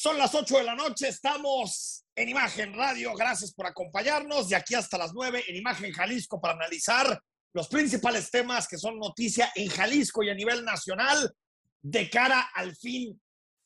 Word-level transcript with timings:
Son 0.00 0.16
las 0.16 0.32
8 0.32 0.58
de 0.58 0.62
la 0.62 0.76
noche, 0.76 1.08
estamos 1.08 2.04
en 2.14 2.28
Imagen 2.28 2.72
Radio. 2.72 3.14
Gracias 3.16 3.52
por 3.52 3.66
acompañarnos. 3.66 4.48
De 4.48 4.54
aquí 4.54 4.76
hasta 4.76 4.96
las 4.96 5.12
9 5.12 5.46
en 5.48 5.56
Imagen 5.56 5.90
Jalisco 5.90 6.40
para 6.40 6.54
analizar 6.54 7.20
los 7.52 7.66
principales 7.66 8.30
temas 8.30 8.68
que 8.68 8.78
son 8.78 8.96
noticia 8.96 9.50
en 9.56 9.68
Jalisco 9.68 10.22
y 10.22 10.30
a 10.30 10.36
nivel 10.36 10.64
nacional 10.64 11.34
de 11.82 12.08
cara 12.08 12.48
al 12.54 12.76
fin 12.76 13.20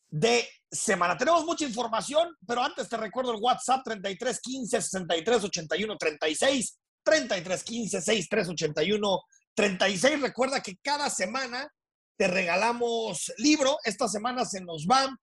de 0.08 0.48
semana. 0.70 1.18
Tenemos 1.18 1.44
mucha 1.44 1.66
información, 1.66 2.34
pero 2.46 2.62
antes 2.62 2.88
te 2.88 2.96
recuerdo 2.96 3.34
el 3.34 3.42
WhatsApp 3.42 3.82
33 3.84 4.40
15 4.40 4.80
63 4.80 5.44
81 5.44 5.96
36, 5.98 6.78
33 7.04 7.62
15 7.62 8.00
63 8.00 8.48
81 8.48 9.20
36. 9.54 10.20
Recuerda 10.22 10.62
que 10.62 10.78
cada 10.82 11.10
semana 11.10 11.70
te 12.16 12.26
regalamos 12.26 13.30
libro. 13.36 13.76
Esta 13.84 14.08
semana 14.08 14.46
se 14.46 14.62
nos 14.62 14.86
va 14.86 15.14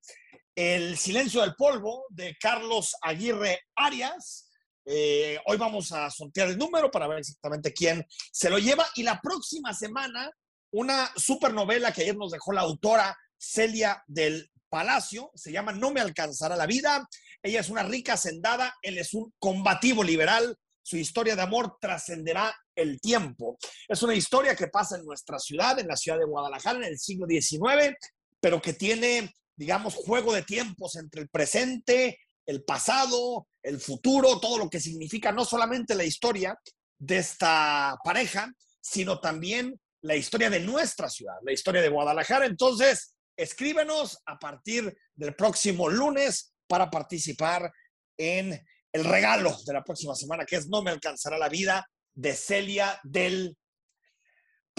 el 0.60 0.98
silencio 0.98 1.40
del 1.40 1.56
polvo 1.56 2.06
de 2.10 2.36
Carlos 2.38 2.94
Aguirre 3.02 3.62
Arias. 3.78 4.50
Eh, 4.84 5.40
hoy 5.46 5.56
vamos 5.56 5.94
a 5.94 6.12
sortear 6.12 6.50
el 6.50 6.58
número 6.58 6.92
para 6.92 7.08
ver 7.08 7.20
exactamente 7.20 7.72
quién 7.72 8.06
se 8.34 8.50
lo 8.50 8.58
lleva. 8.58 8.86
Y 8.96 9.04
la 9.04 9.22
próxima 9.22 9.74
semana, 9.74 10.30
una 10.72 11.10
supernovela 11.16 11.94
que 11.94 12.02
ayer 12.02 12.18
nos 12.18 12.32
dejó 12.32 12.52
la 12.52 12.60
autora 12.60 13.18
Celia 13.38 14.04
del 14.06 14.52
Palacio, 14.68 15.32
se 15.34 15.54
llama 15.54 15.72
No 15.72 15.92
me 15.92 16.02
alcanzará 16.02 16.58
la 16.58 16.66
vida. 16.66 17.08
Ella 17.42 17.62
es 17.62 17.70
una 17.70 17.84
rica 17.84 18.16
hacendada, 18.16 18.76
él 18.82 18.98
es 18.98 19.14
un 19.14 19.34
combativo 19.40 20.04
liberal. 20.04 20.58
Su 20.84 20.98
historia 20.98 21.38
de 21.38 21.42
amor 21.42 21.78
trascenderá 21.80 22.54
el 22.76 23.00
tiempo. 23.00 23.58
Es 23.88 24.04
una 24.04 24.14
historia 24.14 24.58
que 24.58 24.68
pasa 24.68 24.98
en 24.98 25.06
nuestra 25.06 25.40
ciudad, 25.40 25.80
en 25.80 25.88
la 25.88 25.96
ciudad 25.96 26.20
de 26.20 26.26
Guadalajara, 26.26 26.80
en 26.80 26.84
el 26.84 27.00
siglo 27.00 27.28
XIX, 27.28 27.96
pero 28.42 28.62
que 28.62 28.74
tiene 28.74 29.34
digamos, 29.60 29.94
juego 29.94 30.34
de 30.34 30.44
tiempos 30.44 30.96
entre 30.96 31.22
el 31.22 31.28
presente, 31.28 32.18
el 32.46 32.64
pasado, 32.64 33.46
el 33.62 33.78
futuro, 33.82 34.40
todo 34.40 34.58
lo 34.58 34.70
que 34.70 34.80
significa 34.80 35.34
no 35.34 35.44
solamente 35.44 35.96
la 35.96 36.06
historia 36.06 36.58
de 36.98 37.18
esta 37.18 37.98
pareja, 38.02 38.50
sino 38.80 39.20
también 39.20 39.78
la 40.02 40.16
historia 40.16 40.50
de 40.50 40.62
nuestra 40.62 41.10
ciudad, 41.10 41.36
la 41.44 41.52
historia 41.52 41.82
de 41.82 41.90
Guadalajara. 41.90 42.46
Entonces, 42.46 43.16
escríbenos 43.36 44.22
a 44.26 44.40
partir 44.40 44.98
del 45.14 45.36
próximo 45.36 45.90
lunes 45.90 46.54
para 46.66 46.90
participar 46.90 47.70
en 48.18 48.66
el 48.94 49.04
regalo 49.04 49.58
de 49.66 49.74
la 49.74 49.84
próxima 49.84 50.16
semana, 50.16 50.46
que 50.46 50.56
es 50.56 50.70
No 50.70 50.82
me 50.82 50.92
alcanzará 50.92 51.38
la 51.38 51.50
vida 51.50 51.86
de 52.14 52.34
Celia 52.34 52.98
del 53.04 53.58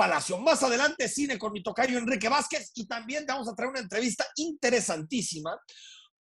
Palacio. 0.00 0.38
Más 0.38 0.62
adelante, 0.62 1.10
cine 1.10 1.38
con 1.38 1.52
mi 1.52 1.62
tocayo 1.62 1.98
Enrique 1.98 2.30
Vázquez 2.30 2.70
y 2.74 2.86
también 2.86 3.26
te 3.26 3.34
vamos 3.34 3.50
a 3.50 3.54
traer 3.54 3.68
una 3.68 3.80
entrevista 3.80 4.24
interesantísima 4.36 5.60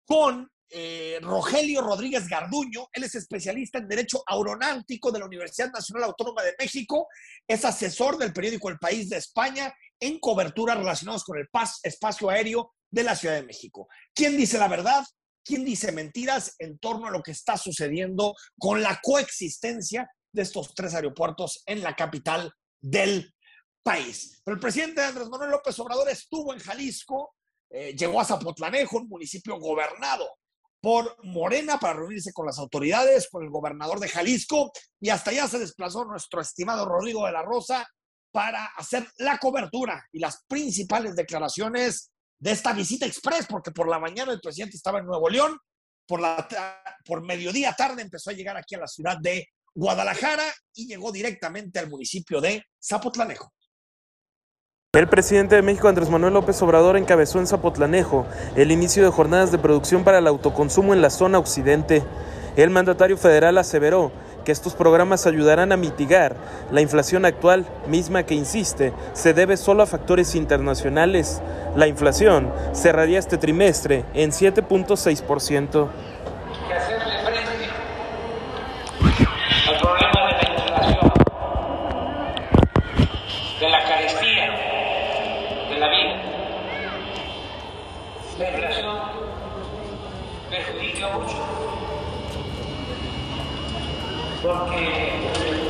con 0.07 0.51
eh, 0.71 1.19
Rogelio 1.21 1.83
Rodríguez 1.83 2.27
Garduño. 2.27 2.89
Él 2.91 3.05
es 3.05 3.17
especialista 3.17 3.77
en 3.77 3.87
Derecho 3.87 4.23
Aeronáutico 4.27 5.13
de 5.13 5.19
la 5.19 5.27
Universidad 5.27 5.71
Nacional 5.73 6.05
Autónoma 6.05 6.43
de 6.43 6.55
México. 6.59 7.07
Es 7.47 7.67
asesor 7.67 8.17
del 8.17 8.33
periódico 8.33 8.71
El 8.71 8.79
País 8.79 9.11
de 9.11 9.19
España 9.19 9.71
en 10.01 10.21
coberturas 10.21 10.79
relacionadas 10.79 11.23
con 11.23 11.37
el 11.37 11.47
espacio 11.83 12.31
aéreo 12.31 12.73
de 12.91 13.03
la 13.03 13.15
Ciudad 13.15 13.35
de 13.35 13.45
México. 13.45 13.89
¿Quién 14.15 14.39
dice 14.39 14.57
la 14.57 14.69
verdad? 14.69 15.05
¿Quién 15.45 15.67
dice 15.67 15.93
mentiras 15.93 16.55
en 16.61 16.79
torno 16.79 17.09
a 17.09 17.11
lo 17.11 17.23
que 17.23 17.33
está 17.33 17.59
sucediendo 17.59 18.35
con 18.59 18.81
la 18.81 18.99
coexistencia 19.03 20.09
de 20.33 20.41
estos 20.41 20.75
tres 20.75 20.95
aeropuertos 20.95 21.63
en 21.67 21.83
la 21.83 21.95
capital 21.95 22.51
del 22.81 23.35
país. 23.87 24.43
Pero 24.45 24.57
el 24.57 24.61
presidente 24.61 25.01
Andrés 25.01 25.29
Manuel 25.29 25.53
López 25.53 25.79
Obrador 25.79 26.09
estuvo 26.09 26.53
en 26.53 26.59
Jalisco, 26.59 27.37
eh, 27.71 27.95
llegó 27.97 28.21
a 28.21 28.25
Zapotlanejo, 28.25 28.97
un 28.97 29.09
municipio 29.09 29.61
gobernado 29.61 30.29
por 30.81 31.17
Morena 31.25 31.79
para 31.79 31.95
reunirse 31.95 32.33
con 32.33 32.47
las 32.47 32.59
autoridades, 32.59 33.29
con 33.31 33.45
el 33.45 33.51
gobernador 33.51 34.01
de 34.01 34.09
Jalisco, 34.09 34.73
y 35.01 35.11
hasta 35.11 35.31
allá 35.31 35.47
se 35.47 35.61
desplazó 35.61 36.05
nuestro 36.05 36.41
estimado 36.41 36.85
Rodrigo 36.85 37.27
de 37.27 37.33
la 37.33 37.43
Rosa 37.43 37.89
para 38.33 38.67
hacer 38.77 39.09
la 39.19 39.39
cobertura 39.39 40.05
y 40.11 40.19
las 40.19 40.45
principales 40.49 41.15
declaraciones 41.15 42.11
de 42.41 42.51
esta 42.51 42.73
visita 42.73 43.07
express, 43.07 43.47
porque 43.47 43.71
por 43.71 43.89
la 43.89 44.01
mañana 44.01 44.33
el 44.33 44.41
presidente 44.41 44.77
estaba 44.77 44.99
en 44.99 45.07
Nuevo 45.07 45.29
León, 45.29 45.57
por, 46.09 46.21
la, 46.21 46.49
por 47.05 47.23
mediodía 47.23 47.73
tarde 47.73 48.03
empezó 48.03 48.31
a 48.31 48.35
llegar 48.35 48.57
aquí 48.57 48.75
a 48.75 48.81
la 48.81 48.89
ciudad 48.89 49.17
de 49.19 49.49
Guadalajara 49.75 50.45
y 50.75 50.89
llegó 50.89 51.13
directamente 51.13 51.79
al 51.79 51.89
municipio 51.89 52.41
de 52.41 52.65
Zapotlanejo. 52.85 53.53
El 54.97 55.09
presidente 55.09 55.55
de 55.55 55.61
México, 55.61 55.89
Andrés 55.89 56.09
Manuel 56.09 56.33
López 56.33 56.63
Obrador, 56.63 56.97
encabezó 56.97 57.39
en 57.39 57.47
Zapotlanejo 57.47 58.25
el 58.55 58.73
inicio 58.73 59.05
de 59.05 59.11
jornadas 59.11 59.53
de 59.53 59.59
producción 59.59 60.05
para 60.05 60.21
el 60.21 60.27
autoconsumo 60.27 60.95
en 60.95 61.03
la 61.03 61.11
zona 61.11 61.39
occidente. 61.39 62.03
El 62.57 62.71
mandatario 62.71 63.19
federal 63.19 63.59
aseveró 63.59 64.11
que 64.47 64.53
estos 64.53 64.73
programas 64.73 65.27
ayudarán 65.27 65.71
a 65.71 65.77
mitigar 65.77 66.35
la 66.73 66.81
inflación 66.81 67.27
actual, 67.27 67.67
misma 67.87 68.23
que, 68.23 68.37
insiste, 68.37 68.95
se 69.13 69.35
debe 69.35 69.59
solo 69.59 69.83
a 69.83 69.87
factores 69.87 70.35
internacionales. 70.35 71.43
La 71.77 71.89
inflación 71.89 72.51
cerraría 72.73 73.19
este 73.19 73.37
trimestre 73.37 74.07
en 74.15 74.31
7.6%. 74.31 75.89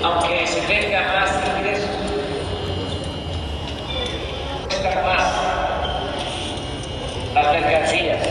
aunque 0.02 0.46
se 0.46 0.60
tenga 0.62 1.00
más 1.02 1.30
ingresos, 1.58 1.90
más 5.04 5.32
las 7.34 7.52
mercancías. 7.52 8.28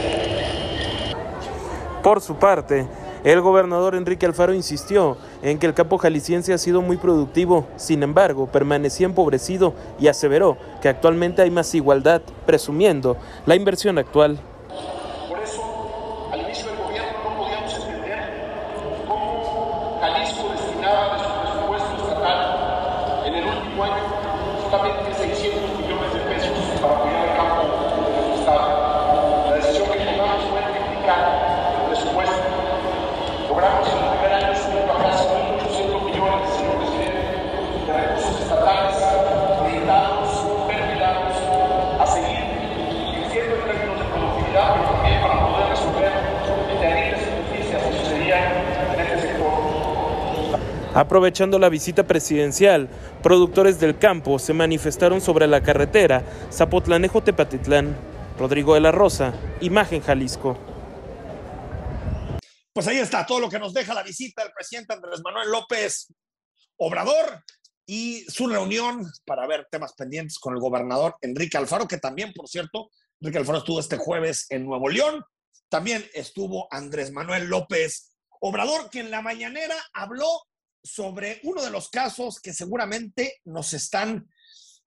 Por 2.04 2.22
su 2.22 2.36
parte, 2.36 2.88
el 3.24 3.42
gobernador 3.42 3.96
Enrique 3.96 4.26
Alfaro 4.26 4.54
insistió 4.54 5.18
en 5.46 5.60
que 5.60 5.68
el 5.68 5.76
campo 5.76 6.00
jalisciense 6.00 6.54
ha 6.54 6.58
sido 6.58 6.82
muy 6.82 6.98
productivo, 6.98 7.68
sin 7.76 8.02
embargo, 8.02 8.48
permanecía 8.48 9.06
empobrecido 9.06 9.76
y 10.00 10.08
aseveró 10.08 10.58
que 10.82 10.90
actualmente 10.90 11.44
hay 11.44 11.52
más 11.52 11.76
igualdad, 11.76 12.24
presumiendo 12.48 13.16
la 13.46 13.56
inversión 13.56 14.00
actual. 14.00 14.40
Aprovechando 51.06 51.60
la 51.60 51.70
visita 51.70 52.08
presidencial, 52.08 52.90
productores 53.22 53.80
del 53.80 54.00
campo 54.00 54.40
se 54.40 54.54
manifestaron 54.54 55.22
sobre 55.22 55.46
la 55.46 55.62
carretera 55.62 56.24
Zapotlanejo-Tepatitlán. 56.52 57.96
Rodrigo 58.40 58.74
de 58.74 58.80
la 58.80 58.92
Rosa, 58.92 59.32
Imagen 59.62 60.02
Jalisco. 60.02 60.58
Pues 62.74 62.88
ahí 62.88 62.98
está 62.98 63.24
todo 63.24 63.40
lo 63.40 63.50
que 63.50 63.60
nos 63.60 63.72
deja 63.72 63.94
la 63.94 64.02
visita 64.02 64.42
del 64.42 64.52
presidente 64.52 64.96
Andrés 64.96 65.22
Manuel 65.24 65.52
López 65.52 66.12
Obrador 66.78 67.44
y 67.86 68.22
su 68.28 68.48
reunión 68.48 69.06
para 69.28 69.46
ver 69.46 69.68
temas 69.70 69.94
pendientes 69.94 70.40
con 70.40 70.56
el 70.56 70.60
gobernador 70.60 71.18
Enrique 71.22 71.56
Alfaro, 71.56 71.88
que 71.88 72.00
también, 72.00 72.34
por 72.34 72.48
cierto, 72.50 72.90
Enrique 73.22 73.38
Alfaro 73.38 73.60
estuvo 73.60 73.80
este 73.80 73.98
jueves 73.98 74.48
en 74.50 74.66
Nuevo 74.66 74.90
León. 74.90 75.24
También 75.70 76.04
estuvo 76.16 76.68
Andrés 76.72 77.12
Manuel 77.12 77.46
López 77.46 78.16
Obrador, 78.40 78.90
que 78.90 79.02
en 79.02 79.12
la 79.12 79.22
mañanera 79.22 79.76
habló 79.94 80.28
sobre 80.86 81.40
uno 81.44 81.64
de 81.64 81.72
los 81.72 81.90
casos 81.90 82.40
que 82.40 82.54
seguramente 82.54 83.42
nos 83.46 83.74
están 83.74 84.30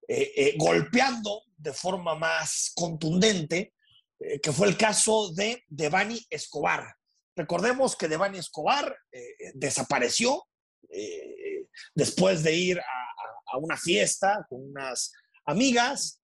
eh, 0.06 0.33
eh, 0.37 0.55
golpeando 0.56 1.43
de 1.56 1.73
forma 1.73 2.15
más 2.15 2.73
contundente, 2.75 3.75
eh, 4.21 4.41
que 4.41 4.53
fue 4.53 4.69
el 4.69 4.77
caso 4.77 5.33
de 5.35 5.65
Devani 5.67 6.25
Escobar. 6.31 6.95
Recordemos 7.35 7.97
que 7.97 8.09
Devani 8.09 8.39
Escobar 8.39 8.97
desapareció 9.55 10.45
después 11.95 12.43
de 12.43 12.53
ir 12.53 12.81
a, 12.81 13.53
a, 13.53 13.59
una 13.59 13.77
fiesta 13.77 14.45
con 14.49 14.71
unas 14.71 15.12
amigas. 15.45 16.21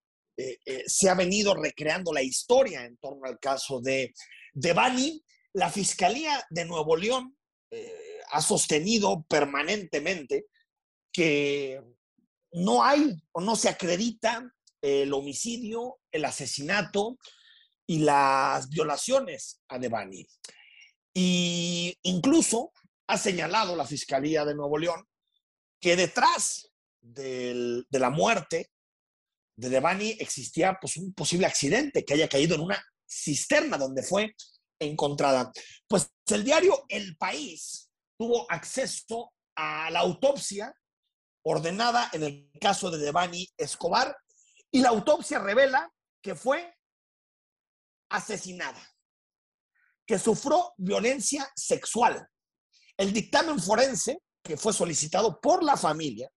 se 0.86 1.08
ha 1.08 1.14
venido 1.14 1.54
recreando 1.54 2.12
la 2.12 2.22
historia 2.22 2.84
en 2.84 2.96
torno 2.96 3.26
al 3.26 3.38
caso 3.38 3.80
de 3.80 4.12
Devani, 4.54 5.24
la 5.52 5.70
Fiscalía 5.70 6.44
de 6.50 6.64
Nuevo 6.64 6.96
León 6.96 7.36
ha 8.34 8.40
sostenido 8.40 9.22
permanentemente 9.28 10.46
que 11.12 11.80
no 12.52 12.82
hay 12.82 13.14
o 13.32 13.40
no 13.40 13.54
se 13.54 13.68
acredita 13.68 14.52
el 14.82 15.12
homicidio, 15.12 16.00
el 16.10 16.24
asesinato 16.24 17.16
y 17.86 17.98
las 18.00 18.68
violaciones 18.68 19.62
a 19.68 19.78
Devani. 19.78 20.26
Y 21.14 21.96
incluso 22.02 22.72
ha 23.06 23.16
señalado 23.16 23.76
la 23.76 23.86
Fiscalía 23.86 24.44
de 24.44 24.56
Nuevo 24.56 24.78
León 24.78 25.06
que 25.80 25.94
detrás 25.94 26.72
de 27.00 27.84
la 27.90 28.10
muerte 28.10 28.72
de 29.56 29.68
Devani 29.68 30.16
existía 30.18 30.76
pues, 30.80 30.96
un 30.96 31.14
posible 31.14 31.46
accidente 31.46 32.04
que 32.04 32.14
haya 32.14 32.28
caído 32.28 32.56
en 32.56 32.62
una 32.62 32.84
cisterna 33.08 33.78
donde 33.78 34.02
fue 34.02 34.34
encontrada. 34.80 35.52
Pues 35.86 36.10
el 36.26 36.42
diario 36.42 36.84
El 36.88 37.16
País 37.16 37.83
tuvo 38.16 38.50
acceso 38.50 39.32
a 39.56 39.90
la 39.90 40.00
autopsia 40.00 40.74
ordenada 41.42 42.10
en 42.12 42.22
el 42.22 42.50
caso 42.60 42.90
de 42.90 42.98
Devani 42.98 43.46
Escobar 43.56 44.16
y 44.70 44.80
la 44.80 44.88
autopsia 44.88 45.38
revela 45.38 45.92
que 46.22 46.34
fue 46.34 46.74
asesinada, 48.08 48.80
que 50.06 50.18
sufrió 50.18 50.72
violencia 50.78 51.50
sexual. 51.54 52.28
El 52.96 53.12
dictamen 53.12 53.60
forense 53.60 54.22
que 54.42 54.56
fue 54.56 54.72
solicitado 54.72 55.40
por 55.40 55.62
la 55.62 55.76
familia 55.76 56.30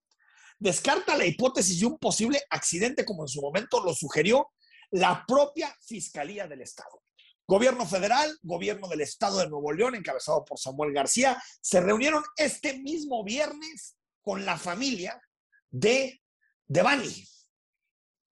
descarta 0.60 1.16
la 1.16 1.26
hipótesis 1.26 1.80
de 1.80 1.86
un 1.86 1.98
posible 1.98 2.42
accidente 2.50 3.06
como 3.06 3.24
en 3.24 3.28
su 3.28 3.42
momento 3.42 3.84
lo 3.84 3.94
sugirió 3.94 4.50
la 4.92 5.24
propia 5.28 5.76
Fiscalía 5.82 6.48
del 6.48 6.62
Estado. 6.62 7.04
Gobierno 7.48 7.86
federal, 7.86 8.38
gobierno 8.42 8.90
del 8.90 9.02
Estado 9.02 9.40
de 9.40 9.48
Nuevo 9.48 9.72
León, 9.72 9.96
encabezado 9.96 10.44
por 10.44 10.60
Samuel 10.60 10.92
García, 10.92 11.42
se 11.62 11.80
reunieron 11.80 12.22
este 12.36 12.78
mismo 12.78 13.24
viernes 13.24 13.96
con 14.22 14.46
la 14.46 14.58
familia 14.58 15.22
de 15.70 16.22
Devani 16.68 17.26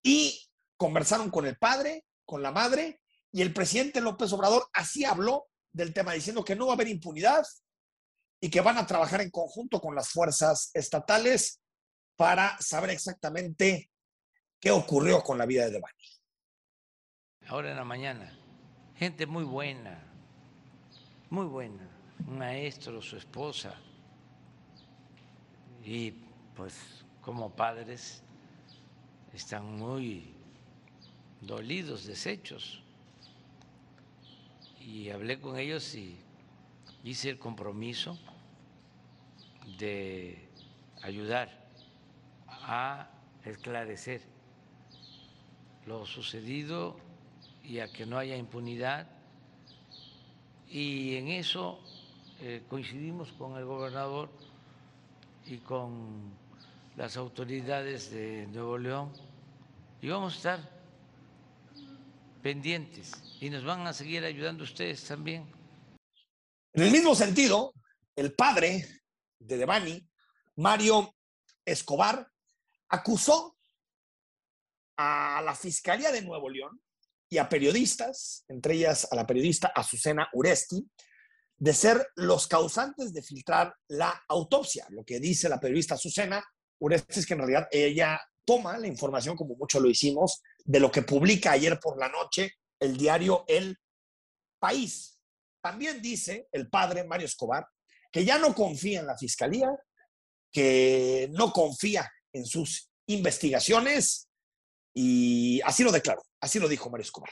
y 0.02 0.50
conversaron 0.76 1.30
con 1.30 1.46
el 1.46 1.58
padre, 1.58 2.06
con 2.26 2.42
la 2.42 2.52
madre, 2.52 3.02
y 3.32 3.44
el 3.44 3.54
presidente 3.54 4.02
López 4.02 4.34
Obrador 4.34 4.68
así 4.74 5.06
habló 5.06 5.48
del 5.72 5.94
tema, 5.94 6.14
diciendo 6.14 6.44
que 6.44 6.56
no 6.56 6.66
va 6.66 6.74
a 6.74 6.76
haber 6.76 6.88
impunidad 6.88 7.46
y 8.42 8.50
que 8.50 8.62
van 8.62 8.80
a 8.80 8.88
trabajar 8.88 9.22
en 9.22 9.30
conjunto 9.30 9.80
con 9.80 9.94
las 9.94 10.10
fuerzas 10.10 10.72
estatales 10.74 11.62
para 12.16 12.60
saber 12.60 12.90
exactamente 12.90 13.92
qué 14.60 14.72
ocurrió 14.72 15.22
con 15.22 15.38
la 15.38 15.46
vida 15.46 15.66
de 15.66 15.72
Devani. 15.72 16.04
Ahora 17.48 17.72
en 17.72 17.78
la 17.78 17.84
mañana, 17.84 18.43
gente 19.04 19.26
muy 19.26 19.44
buena, 19.44 20.00
muy 21.30 21.46
buena, 21.46 21.86
un 22.26 22.38
maestro, 22.38 23.02
su 23.02 23.18
esposa, 23.18 23.76
y 25.84 26.12
pues 26.56 27.04
como 27.20 27.54
padres 27.54 28.24
están 29.34 29.78
muy 29.78 30.34
dolidos, 31.42 32.06
deshechos. 32.06 32.82
Y 34.80 35.10
hablé 35.10 35.38
con 35.38 35.60
ellos 35.60 35.96
y 35.96 36.18
hice 37.04 37.30
el 37.30 37.40
compromiso 37.40 38.18
de 39.80 40.48
ayudar 41.02 41.50
a 42.48 43.10
esclarecer 43.44 44.22
lo 45.86 46.06
sucedido 46.06 46.96
y 47.64 47.80
a 47.80 47.92
que 47.92 48.06
no 48.06 48.18
haya 48.18 48.36
impunidad. 48.36 49.08
Y 50.68 51.16
en 51.16 51.30
eso 51.30 51.80
eh, 52.40 52.64
coincidimos 52.70 53.32
con 53.34 53.58
el 53.58 53.66
gobernador 53.66 54.30
y 55.46 55.58
con 55.58 56.34
las 56.96 57.18
autoridades 57.18 58.12
de 58.12 58.48
Nuevo 58.48 58.78
León 58.78 59.12
y 60.02 60.10
vamos 60.10 60.34
a 60.34 60.38
estar 60.38 60.84
pendientes 62.42 63.14
y 63.40 63.50
nos 63.50 63.64
van 63.64 63.88
a 63.88 63.94
seguir 63.94 64.24
ayudando 64.26 64.64
ustedes 64.64 65.04
también. 65.06 65.50
En 66.74 66.84
el 66.84 66.92
mismo 66.92 67.16
sentido, 67.16 67.74
el 68.16 68.34
padre 68.34 68.86
de 69.40 69.58
Devani, 69.58 70.06
Mario 70.58 71.16
Escobar, 71.64 72.30
acusó 72.90 73.58
a 74.98 75.42
la 75.44 75.56
Fiscalía 75.56 76.12
de 76.12 76.22
Nuevo 76.22 76.50
León 76.50 76.82
y 77.34 77.40
a 77.40 77.50
periodistas, 77.50 78.46
entre 78.48 78.76
ellas 78.76 79.08
a 79.12 79.16
la 79.16 79.26
periodista 79.26 79.72
Azucena 79.76 80.30
Uresti, 80.34 80.88
de 81.58 81.74
ser 81.74 82.08
los 82.16 82.46
causantes 82.46 83.12
de 83.12 83.24
filtrar 83.24 83.74
la 83.88 84.24
autopsia. 84.28 84.86
Lo 84.90 85.04
que 85.04 85.20
dice 85.20 85.50
la 85.50 85.60
periodista 85.60 85.96
Azucena 85.96 86.46
Uresti 86.80 87.22
es 87.22 87.26
que 87.26 87.34
en 87.34 87.40
realidad 87.40 87.68
ella 87.72 88.22
toma 88.46 88.78
la 88.78 88.86
información, 88.86 89.36
como 89.36 89.56
mucho 89.56 89.80
lo 89.80 89.90
hicimos, 89.90 90.44
de 90.64 90.80
lo 90.80 90.92
que 90.92 91.02
publica 91.02 91.54
ayer 91.54 91.80
por 91.80 91.98
la 91.98 92.08
noche 92.08 92.52
el 92.80 92.98
diario 92.98 93.46
El 93.48 93.80
País. 94.60 95.18
También 95.60 96.04
dice 96.04 96.48
el 96.52 96.70
padre 96.70 97.04
Mario 97.04 97.26
Escobar 97.26 97.66
que 98.12 98.24
ya 98.24 98.38
no 98.38 98.54
confía 98.54 99.00
en 99.00 99.08
la 99.08 99.18
fiscalía, 99.18 99.76
que 100.52 101.32
no 101.32 101.52
confía 101.52 102.08
en 102.32 102.46
sus 102.46 102.92
investigaciones 103.08 104.30
y 104.94 105.60
así 105.62 105.84
lo 105.84 105.92
declaró, 105.92 106.22
así 106.44 106.60
lo 106.60 106.68
dijo 106.68 106.90
Mario 106.90 107.04
Escobar. 107.04 107.32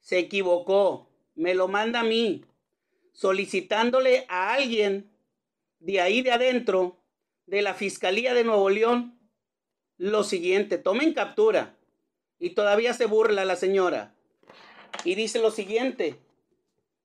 Se 0.00 0.18
equivocó, 0.18 1.10
me 1.34 1.54
lo 1.54 1.68
manda 1.68 2.00
a 2.00 2.04
mí, 2.04 2.46
solicitándole 3.12 4.24
a 4.30 4.54
alguien 4.54 5.12
de 5.80 6.00
ahí 6.00 6.22
de 6.22 6.32
adentro, 6.32 7.04
de 7.44 7.60
la 7.60 7.74
Fiscalía 7.74 8.32
de 8.32 8.44
Nuevo 8.44 8.70
León, 8.70 9.18
lo 9.98 10.24
siguiente, 10.24 10.78
tomen 10.78 11.12
captura. 11.12 11.76
Y 12.38 12.50
todavía 12.50 12.94
se 12.94 13.04
burla 13.04 13.44
la 13.44 13.56
señora. 13.56 14.14
Y 15.04 15.14
dice 15.14 15.40
lo 15.40 15.50
siguiente, 15.50 16.18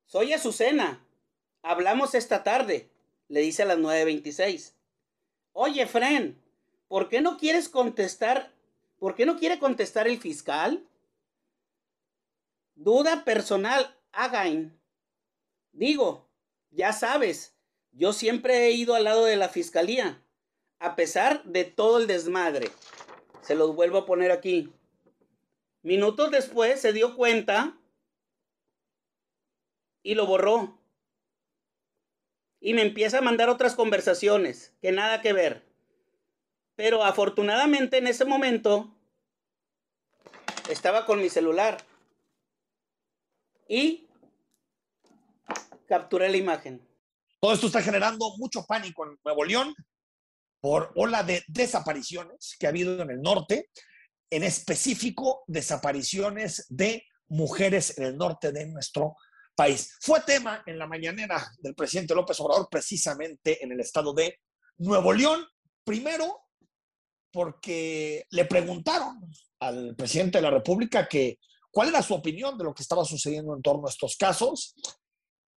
soy 0.05 0.31
Azucena, 0.31 1.05
hablamos 1.61 2.15
esta 2.15 2.43
tarde, 2.43 2.89
le 3.27 3.41
dice 3.41 3.63
a 3.63 3.65
las 3.65 3.79
9.26. 3.79 4.75
Oye, 5.51 5.85
Fren, 5.87 6.41
¿por 6.87 7.09
qué 7.09 7.19
no 7.19 7.37
quieres 7.37 7.67
contestar? 7.67 8.53
¿Por 8.99 9.15
qué 9.15 9.25
no 9.25 9.37
quiere 9.37 9.59
contestar 9.59 10.07
el 10.07 10.19
fiscal? 10.19 10.85
Duda 12.75 13.23
personal, 13.23 13.95
Again. 14.11 14.77
Digo, 15.71 16.29
ya 16.71 16.93
sabes, 16.93 17.55
yo 17.91 18.13
siempre 18.13 18.65
he 18.65 18.71
ido 18.71 18.95
al 18.95 19.05
lado 19.05 19.25
de 19.25 19.37
la 19.37 19.49
fiscalía, 19.49 20.21
a 20.79 20.95
pesar 20.95 21.43
de 21.43 21.63
todo 21.63 21.99
el 21.99 22.07
desmadre. 22.07 22.69
Se 23.41 23.55
los 23.55 23.75
vuelvo 23.75 23.99
a 23.99 24.05
poner 24.05 24.31
aquí. 24.31 24.73
Minutos 25.81 26.31
después 26.31 26.81
se 26.81 26.91
dio 26.91 27.15
cuenta 27.15 27.77
y 30.03 30.15
lo 30.15 30.25
borró 30.25 30.77
y 32.59 32.73
me 32.73 32.81
empieza 32.81 33.19
a 33.19 33.21
mandar 33.21 33.49
otras 33.49 33.75
conversaciones 33.75 34.73
que 34.81 34.91
nada 34.91 35.21
que 35.21 35.33
ver. 35.33 35.68
Pero 36.79 37.03
afortunadamente 37.03 37.97
en 37.97 38.07
ese 38.07 38.23
momento 38.23 38.89
estaba 40.69 41.05
con 41.05 41.21
mi 41.21 41.27
celular 41.27 41.77
y 43.67 44.07
capturé 45.89 46.29
la 46.29 46.37
imagen. 46.37 46.81
Todo 47.41 47.53
esto 47.53 47.67
está 47.67 47.81
generando 47.81 48.33
mucho 48.37 48.65
pánico 48.65 49.05
en 49.05 49.19
Nuevo 49.25 49.43
León 49.43 49.75
por 50.61 50.93
ola 50.95 51.21
de 51.21 51.43
desapariciones 51.49 52.55
que 52.57 52.67
ha 52.67 52.69
habido 52.69 53.01
en 53.01 53.09
el 53.09 53.21
norte, 53.21 53.71
en 54.29 54.45
específico 54.45 55.43
desapariciones 55.47 56.65
de 56.69 57.03
mujeres 57.27 57.97
en 57.97 58.05
el 58.05 58.15
norte 58.15 58.53
de 58.53 58.67
nuestro 58.67 59.17
país. 59.53 59.97
Fue 59.99 60.21
tema 60.21 60.63
en 60.65 60.79
la 60.79 60.87
mañanera 60.87 61.45
del 61.57 61.75
presidente 61.75 62.15
López 62.15 62.39
Obrador 62.39 62.69
precisamente 62.71 63.61
en 63.61 63.73
el 63.73 63.81
estado 63.81 64.13
de 64.13 64.39
Nuevo 64.77 65.11
León. 65.11 65.45
Primero, 65.83 66.45
porque 67.31 68.25
le 68.31 68.45
preguntaron 68.45 69.19
al 69.59 69.95
presidente 69.95 70.37
de 70.37 70.41
la 70.41 70.51
República 70.51 71.07
que 71.07 71.39
cuál 71.71 71.89
era 71.89 72.01
su 72.01 72.13
opinión 72.13 72.57
de 72.57 72.63
lo 72.63 72.73
que 72.73 72.83
estaba 72.83 73.05
sucediendo 73.05 73.55
en 73.55 73.61
torno 73.61 73.87
a 73.87 73.91
estos 73.91 74.15
casos. 74.17 74.75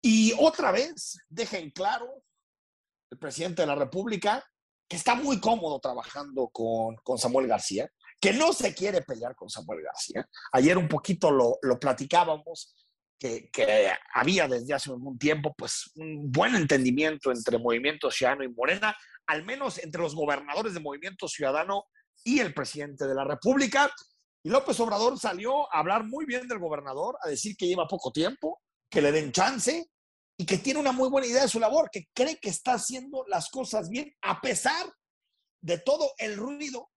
Y 0.02 0.33
otra 0.38 0.73
vez 0.73 1.19
deja 1.29 1.59
en 1.59 1.71
claro 1.71 2.23
el 3.11 3.19
presidente 3.19 3.62
de 3.62 3.69
la 3.69 3.75
República 3.75 4.45
que 4.88 4.97
está 4.97 5.14
muy 5.14 5.41
cómodo 5.41 5.79
trabajando 5.81 6.49
con, 6.49 6.97
con 6.97 7.17
Samuel 7.17 7.47
García, 7.47 7.88
que 8.21 8.33
no 8.33 8.52
se 8.52 8.75
quiere 8.75 9.02
pelear 9.02 9.35
con 9.35 9.49
Samuel 9.49 9.83
García. 9.83 10.29
Ayer 10.52 10.76
un 10.76 10.88
poquito 10.88 11.31
lo, 11.31 11.59
lo 11.62 11.79
platicábamos 11.79 12.75
que, 13.23 13.91
había 14.14 14.49
desde 14.49 14.75
hace 14.75 14.91
algún 14.91 15.19
tiempo, 15.19 15.55
pues 15.57 15.91
un 15.95 16.31
buen 16.33 16.55
entendimiento 16.55 17.31
entre 17.31 17.59
Movimiento 17.59 18.11
Ciudadano 18.11 18.45
y 18.45 18.49
Morena, 18.49 18.97
al 19.26 19.45
menos 19.45 19.79
entre 19.79 20.02
los 20.02 20.14
gobernadores 20.14 20.75
de 20.75 20.81
Movimiento 20.81 21.29
Ciudadano 21.29 21.85
y 22.25 22.41
el 22.41 22.52
presidente 22.52 23.07
de 23.07 23.14
la 23.14 23.25
República. 23.25 23.91
Y 24.43 24.50
López 24.50 24.79
Obrador 24.81 25.19
salió 25.19 25.73
a 25.73 25.79
hablar 25.79 26.05
muy 26.05 26.25
bien 26.26 26.49
del 26.49 26.59
gobernador, 26.59 27.17
a 27.23 27.29
decir 27.29 27.57
que 27.57 27.67
lleva 27.67 27.87
poco 27.87 28.11
tiempo, 28.11 28.61
que 28.91 29.00
le 29.00 29.12
den 29.12 29.31
chance 29.31 29.88
y 30.37 30.45
que 30.45 30.59
tiene 30.59 30.81
una 30.81 30.93
muy 30.93 31.09
buena 31.09 31.29
idea 31.29 31.43
de 31.43 31.49
su 31.49 31.61
labor, 31.61 31.91
que 31.93 32.09
cree 32.12 32.38
que 32.38 32.49
está 32.49 32.75
haciendo 32.75 33.25
las 33.29 33.49
cosas 33.50 33.88
bien 33.88 34.12
a 34.23 34.41
pesar 34.41 34.93
de 35.61 35.79
todo 35.79 36.12
el 36.19 36.37
ruido 36.37 36.91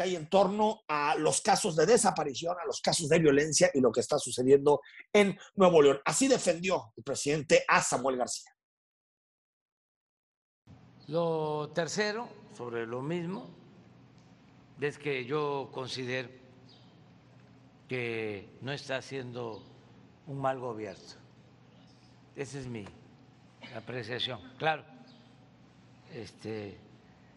que 0.00 0.04
hay 0.04 0.16
en 0.16 0.30
torno 0.30 0.80
a 0.88 1.14
los 1.16 1.42
casos 1.42 1.76
de 1.76 1.84
desaparición, 1.84 2.56
a 2.58 2.64
los 2.64 2.80
casos 2.80 3.06
de 3.06 3.18
violencia 3.18 3.70
y 3.74 3.80
lo 3.80 3.92
que 3.92 4.00
está 4.00 4.18
sucediendo 4.18 4.80
en 5.12 5.38
Nuevo 5.56 5.82
León. 5.82 6.00
Así 6.06 6.26
defendió 6.26 6.94
el 6.96 7.04
presidente 7.04 7.66
a 7.68 7.82
Samuel 7.82 8.16
García. 8.16 8.50
Lo 11.08 11.70
tercero, 11.74 12.30
sobre 12.56 12.86
lo 12.86 13.02
mismo, 13.02 13.50
es 14.80 14.96
que 14.96 15.26
yo 15.26 15.68
considero 15.70 16.30
que 17.86 18.48
no 18.62 18.72
está 18.72 18.96
haciendo 18.96 19.62
un 20.26 20.40
mal 20.40 20.58
gobierno. 20.58 21.02
Esa 22.34 22.58
es 22.58 22.66
mi 22.66 22.86
apreciación. 23.76 24.40
Claro, 24.56 24.82
este, 26.14 26.78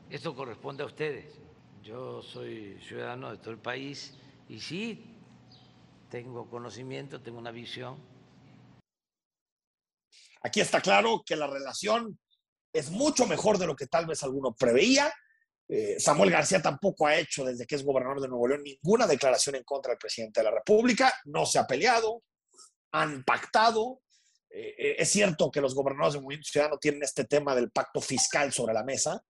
esto 0.10 0.34
corresponde 0.34 0.84
a 0.84 0.86
ustedes. 0.86 1.43
Yo 1.84 2.22
soy 2.22 2.80
ciudadano 2.88 3.30
de 3.30 3.40
todo 3.40 3.52
el 3.52 3.60
país 3.60 4.14
y 4.48 4.62
sí 4.62 5.04
tengo 6.10 6.50
conocimiento, 6.50 7.22
tengo 7.22 7.40
una 7.40 7.52
visión. 7.52 7.98
Aquí 10.42 10.62
está 10.62 10.80
claro 10.80 11.24
que 11.26 11.36
la 11.36 11.48
relación 11.48 12.18
es 12.72 12.90
mucho 12.90 13.28
mejor 13.28 13.58
de 13.58 13.68
lo 13.68 13.76
que 13.76 13.88
tal 13.88 14.06
vez 14.06 14.24
alguno 14.24 14.56
preveía. 14.56 15.14
Eh, 15.68 16.00
Samuel 16.00 16.32
García 16.32 16.62
tampoco 16.62 17.06
ha 17.06 17.18
hecho 17.18 17.44
desde 17.44 17.68
que 17.68 17.76
es 17.76 17.84
gobernador 17.84 18.22
de 18.22 18.30
Nuevo 18.30 18.48
León 18.48 18.64
ninguna 18.64 19.06
declaración 19.06 19.56
en 19.56 19.64
contra 19.66 19.92
del 19.92 20.00
presidente 20.00 20.40
de 20.40 20.46
la 20.46 20.52
República, 20.52 21.14
no 21.26 21.46
se 21.46 21.60
ha 21.60 21.68
peleado, 21.68 22.24
han 22.94 23.26
pactado. 23.26 24.00
Eh, 24.50 24.74
eh, 24.78 24.96
es 25.00 25.10
cierto 25.10 25.52
que 25.52 25.60
los 25.60 25.76
gobernadores 25.76 26.14
de 26.14 26.22
Movimiento 26.22 26.48
Ciudadano 26.50 26.78
tienen 26.78 27.04
este 27.04 27.26
tema 27.26 27.54
del 27.54 27.72
pacto 27.72 28.00
fiscal 28.00 28.54
sobre 28.54 28.74
la 28.74 28.86
mesa, 28.86 29.22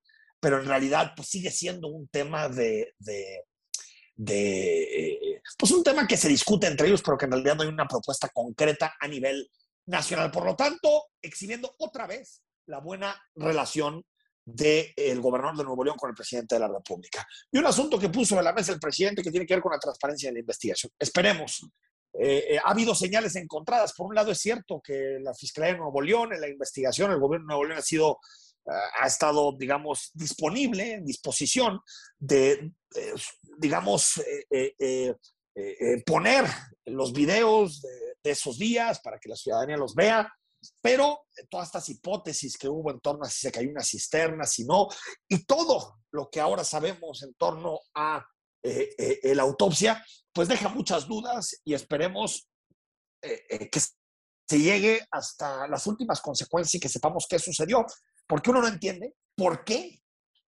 pero 0.44 0.60
en 0.60 0.66
realidad 0.66 1.14
pues, 1.16 1.30
sigue 1.30 1.50
siendo 1.50 1.88
un 1.88 2.10
tema 2.10 2.50
de, 2.50 2.94
de, 3.00 3.46
de 4.14 5.42
pues 5.58 5.72
un 5.72 5.82
tema 5.82 6.06
que 6.06 6.18
se 6.18 6.28
discute 6.28 6.68
entre 6.68 6.88
ellos, 6.88 7.02
pero 7.02 7.18
que 7.18 7.26
en 7.26 7.32
realidad 7.32 7.56
no 7.56 7.64
hay 7.64 7.70
una 7.70 7.88
propuesta 7.88 8.28
concreta 8.28 8.94
a 9.00 9.08
nivel 9.08 9.50
nacional. 9.86 10.32
Por 10.32 10.44
lo 10.46 10.54
tanto, 10.58 11.06
exhibiendo 11.22 11.74
otra 11.80 12.08
vez 12.08 12.44
la 12.66 12.80
buena 12.80 13.16
relación 13.36 14.04
del 14.44 15.22
gobernador 15.22 15.60
de 15.60 15.64
Nuevo 15.64 15.86
León 15.86 15.96
con 15.98 16.10
el 16.10 16.16
presidente 16.16 16.56
de 16.56 16.60
la 16.60 16.68
República. 16.68 17.26
Y 17.50 17.60
un 17.60 17.66
asunto 17.66 17.98
que 17.98 18.10
puso 18.10 18.38
en 18.38 18.44
la 18.44 18.52
mesa 18.52 18.74
el 18.74 18.80
presidente 18.82 19.24
que 19.24 19.32
tiene 19.32 19.46
que 19.46 19.54
ver 19.54 19.64
con 19.64 19.72
la 19.72 19.80
transparencia 19.80 20.28
de 20.28 20.34
la 20.34 20.40
investigación. 20.40 20.92
Esperemos. 21.00 21.66
Eh, 22.16 22.48
eh, 22.50 22.60
ha 22.64 22.72
habido 22.72 22.94
señales 22.94 23.36
encontradas. 23.38 23.94
Por 23.94 24.08
un 24.08 24.16
lado, 24.16 24.32
es 24.32 24.40
cierto 24.40 24.82
que 24.84 25.18
la 25.22 25.34
Fiscalía 25.34 25.72
de 25.72 25.80
Nuevo 25.80 26.02
León, 26.02 26.34
en 26.34 26.42
la 26.42 26.50
investigación, 26.50 27.12
el 27.12 27.20
gobierno 27.20 27.46
de 27.46 27.48
Nuevo 27.48 27.64
León 27.64 27.80
ha 27.80 27.82
sido, 27.82 28.20
ha 28.66 29.08
estado, 29.08 29.54
digamos, 29.58 30.12
disponible, 30.14 30.94
en 30.94 31.06
disposición 31.06 31.80
de, 32.18 32.72
eh, 32.96 33.14
digamos, 33.58 34.22
eh, 34.50 35.16
poner 36.06 36.46
los 36.86 37.14
videos 37.14 37.82
de, 37.82 37.90
de 38.24 38.32
esos 38.32 38.58
días 38.58 39.00
para 39.02 39.20
que 39.20 39.30
la 39.30 39.36
ciudadanía 39.36 39.78
los 39.78 39.96
vea. 39.96 40.32
Pero 40.82 41.26
todas 41.50 41.68
estas 41.68 41.90
hipótesis 41.90 42.58
que 42.58 42.70
hubo 42.70 42.90
en 42.92 43.00
torno 43.00 43.26
a 43.26 43.30
si 43.30 43.42
se 43.42 43.52
cayó 43.52 43.70
una 43.70 43.84
cisterna, 43.84 44.46
si 44.46 44.66
no, 44.66 44.88
y 45.28 45.44
todo 45.46 45.98
lo 46.12 46.30
que 46.30 46.40
ahora 46.40 46.64
sabemos 46.64 47.22
en 47.24 47.34
torno 47.34 47.80
a 47.96 48.26
eh, 48.64 49.20
eh, 49.24 49.36
la 49.36 49.44
autopsia, 49.44 50.04
pues 50.32 50.48
deja 50.48 50.70
muchas 50.70 51.06
dudas 51.06 51.62
y 51.66 51.74
esperemos 51.74 52.48
eh, 53.22 53.70
que 53.70 53.80
se 53.80 54.60
llegue 54.60 55.06
hasta 55.12 55.68
las 55.68 55.86
últimas 55.86 56.22
consecuencias 56.22 56.76
y 56.76 56.80
que 56.80 56.88
sepamos 56.88 57.26
qué 57.28 57.40
sucedió, 57.40 57.86
porque 58.34 58.50
uno 58.50 58.62
no 58.62 58.68
entiende 58.68 59.14
por 59.36 59.64
qué 59.64 60.02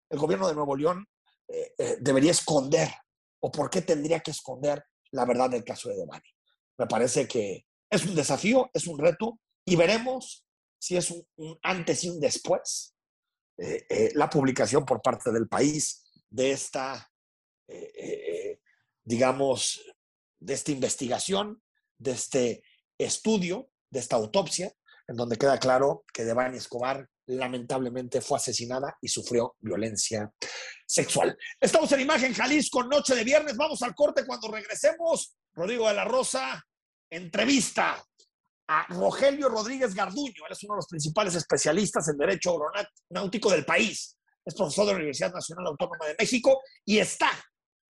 el 0.10 0.18
gobierno 0.18 0.48
de 0.48 0.56
Nuevo 0.56 0.76
León 0.76 1.06
debería 2.00 2.32
esconder 2.32 2.90
o 3.42 3.52
por 3.52 3.70
qué 3.70 3.84
tendría 3.84 4.22
que 4.22 4.32
esconder 4.32 4.84
la 5.12 5.24
verdad 5.24 5.52
del 5.52 5.64
caso 5.64 5.90
de 5.90 5.98
Devani. 5.98 6.28
Me 6.80 6.88
parece 6.88 7.28
que 7.28 7.68
es 7.88 8.04
un 8.04 8.16
desafío, 8.16 8.72
es 8.74 8.88
un 8.88 8.98
reto 8.98 9.40
y 9.64 9.76
veremos 9.76 10.48
si 10.80 10.98
es 10.98 11.12
un, 11.12 11.60
antes 11.62 12.04
y 12.06 12.10
un 12.10 12.20
después 12.20 12.96
eh, 13.60 13.86
eh, 13.88 14.12
la 14.16 14.32
publicación 14.32 14.84
por 14.84 15.04
parte 15.04 15.32
del 15.32 15.48
país 15.48 16.12
de 16.28 16.54
esta, 16.54 17.08
eh, 17.68 18.60
digamos, 19.04 19.80
de 20.40 20.56
esta 20.56 20.72
investigación, 20.72 21.62
de 22.00 22.14
este 22.14 22.64
estudio, 22.98 23.70
de 23.92 24.00
esta 24.00 24.16
autopsia, 24.16 24.74
en 25.08 25.18
donde 25.18 25.38
queda 25.38 25.60
claro 25.60 26.04
que 26.12 26.26
Devani 26.26 26.58
Escobar 26.58 27.08
lamentablemente 27.28 28.22
fue 28.22 28.38
asesinada 28.38 28.98
y 29.02 29.08
sufrió 29.08 29.56
violencia 29.60 30.32
sexual. 30.86 31.38
Estamos 31.60 31.92
en 31.92 32.02
Imagen 32.02 32.34
Jalisco, 32.34 32.84
noche 32.84 33.16
de 33.16 33.24
viernes. 33.24 33.58
Vamos 33.58 33.82
al 33.82 33.96
corte 33.96 34.26
cuando 34.26 34.52
regresemos. 34.52 35.36
Rodrigo 35.54 35.88
de 35.88 35.94
la 35.94 36.06
Rosa, 36.06 36.64
entrevista 37.10 38.04
a 38.68 38.86
Rogelio 38.90 39.50
Rodríguez 39.50 39.94
Garduño. 39.94 40.46
Él 40.46 40.52
es 40.52 40.64
uno 40.64 40.74
de 40.74 40.80
los 40.80 40.88
principales 40.88 41.36
especialistas 41.36 42.08
en 42.10 42.18
Derecho 42.18 42.52
Aeronáutico 42.52 43.50
del 43.50 43.66
país. 43.66 44.18
Es 44.44 44.54
profesor 44.54 44.86
de 44.86 44.92
la 44.92 44.98
Universidad 44.98 45.34
Nacional 45.34 45.68
Autónoma 45.68 46.06
de 46.08 46.16
México 46.20 46.62
y 46.84 47.00
está 47.00 47.32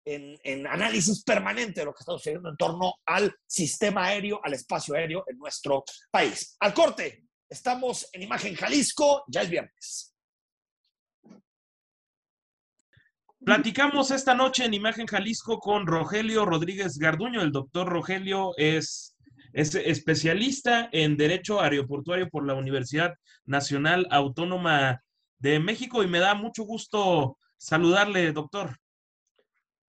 en, 0.05 0.39
en, 0.43 0.67
análisis 0.67 1.23
permanente 1.23 1.81
de 1.81 1.87
lo 1.87 1.93
que 1.93 2.01
está 2.01 2.13
sucediendo 2.13 2.49
en 2.49 2.57
torno 2.57 2.95
al 3.05 3.35
sistema 3.47 4.07
aéreo, 4.07 4.41
al 4.43 4.55
espacio 4.55 4.95
aéreo 4.95 5.25
en 5.27 5.37
nuestro 5.37 5.85
país. 6.11 6.57
Al 6.61 6.73
corte, 6.73 7.28
estamos 7.49 8.09
en 8.13 8.23
Imagen 8.23 8.55
Jalisco, 8.55 9.25
ya 9.29 9.43
es 9.43 9.51
viernes. 9.51 10.15
Platicamos 13.45 14.11
esta 14.11 14.35
noche 14.35 14.65
en 14.65 14.75
Imagen 14.75 15.07
Jalisco 15.07 15.59
con 15.59 15.87
Rogelio 15.87 16.45
Rodríguez 16.45 16.99
Garduño. 16.99 17.41
El 17.41 17.53
doctor 17.53 17.89
Rogelio 17.89 18.53
es 18.57 19.17
es 19.53 19.75
especialista 19.75 20.89
en 20.93 21.17
Derecho 21.17 21.61
Aeroportuario 21.61 22.29
por 22.29 22.47
la 22.47 22.55
Universidad 22.55 23.15
Nacional 23.47 24.07
Autónoma 24.11 25.03
de 25.39 25.59
México 25.59 26.03
y 26.03 26.07
me 26.07 26.19
da 26.19 26.35
mucho 26.35 26.65
gusto 26.65 27.39
saludarle, 27.57 28.33
doctor. 28.33 28.77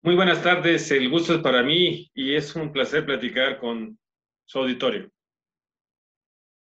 Muy 0.01 0.15
buenas 0.15 0.43
tardes, 0.43 0.91
el 0.91 1.09
gusto 1.09 1.35
es 1.35 1.41
para 1.41 1.63
mí 1.63 2.11
y 2.13 2.35
es 2.35 2.55
un 2.55 2.71
placer 2.71 3.05
platicar 3.05 3.57
con 3.59 3.97
su 4.45 4.59
auditorio. 4.59 5.09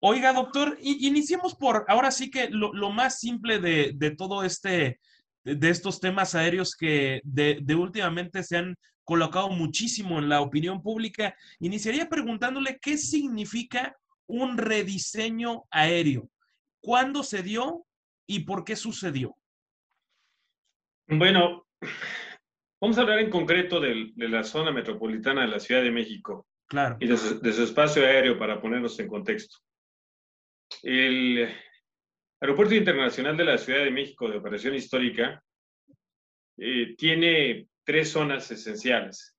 Oiga, 0.01 0.33
doctor, 0.33 0.77
iniciemos 0.81 1.55
por 1.55 1.85
ahora 1.87 2.11
sí 2.11 2.29
que 2.29 2.49
lo, 2.49 2.73
lo 2.73 2.91
más 2.91 3.19
simple 3.19 3.59
de, 3.59 3.93
de, 3.95 4.11
todo 4.11 4.43
este, 4.43 4.99
de 5.43 5.69
estos 5.69 5.99
temas 5.99 6.35
aéreos 6.35 6.75
que 6.75 7.21
de, 7.23 7.59
de 7.61 7.75
últimamente 7.75 8.43
se 8.43 8.57
han 8.57 8.75
colocado 9.03 9.49
muchísimo 9.49 10.19
en 10.19 10.29
la 10.29 10.41
opinión 10.41 10.81
pública. 10.81 11.35
Iniciaría 11.59 12.09
preguntándole 12.09 12.77
qué 12.81 12.97
significa 12.97 13.95
un 14.27 14.57
rediseño 14.57 15.63
aéreo. 15.71 16.29
¿Cuándo 16.81 17.23
se 17.23 17.41
dio 17.41 17.85
y 18.27 18.41
por 18.41 18.63
qué 18.63 18.75
sucedió? 18.75 19.35
Bueno, 21.07 21.65
vamos 22.81 22.97
a 22.97 23.01
hablar 23.01 23.19
en 23.19 23.29
concreto 23.29 23.79
de, 23.79 24.11
de 24.15 24.29
la 24.29 24.43
zona 24.43 24.71
metropolitana 24.71 25.41
de 25.41 25.47
la 25.47 25.59
Ciudad 25.59 25.83
de 25.83 25.91
México. 25.91 26.47
Claro. 26.67 26.97
Y 26.99 27.07
de 27.07 27.17
su, 27.17 27.39
de 27.39 27.53
su 27.53 27.63
espacio 27.63 28.03
aéreo 28.03 28.39
para 28.39 28.59
ponernos 28.59 28.99
en 28.99 29.07
contexto. 29.07 29.57
El 30.83 31.49
Aeropuerto 32.39 32.75
Internacional 32.75 33.37
de 33.37 33.45
la 33.45 33.57
Ciudad 33.57 33.83
de 33.83 33.91
México 33.91 34.29
de 34.29 34.37
Operación 34.37 34.75
Histórica 34.75 35.43
eh, 36.57 36.95
tiene 36.97 37.67
tres 37.83 38.11
zonas 38.11 38.49
esenciales. 38.51 39.37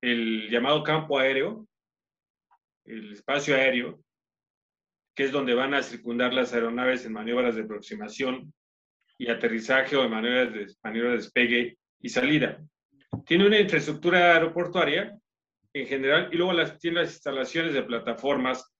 El 0.00 0.48
llamado 0.50 0.82
campo 0.82 1.18
aéreo, 1.18 1.66
el 2.84 3.12
espacio 3.12 3.54
aéreo, 3.54 4.00
que 5.14 5.24
es 5.24 5.32
donde 5.32 5.54
van 5.54 5.74
a 5.74 5.82
circundar 5.82 6.32
las 6.32 6.52
aeronaves 6.52 7.04
en 7.04 7.12
maniobras 7.12 7.54
de 7.54 7.62
aproximación 7.62 8.52
y 9.18 9.28
aterrizaje 9.28 9.96
o 9.96 10.04
en 10.04 10.10
maniobras 10.10 10.52
de, 10.52 10.66
maniobras 10.82 11.12
de 11.12 11.18
despegue 11.18 11.78
y 12.00 12.08
salida. 12.08 12.58
Tiene 13.26 13.46
una 13.46 13.60
infraestructura 13.60 14.34
aeroportuaria 14.34 15.18
en 15.74 15.86
general 15.86 16.30
y 16.32 16.36
luego 16.36 16.52
las, 16.52 16.78
tiene 16.78 17.02
las 17.02 17.12
instalaciones 17.12 17.74
de 17.74 17.82
plataformas 17.82 18.72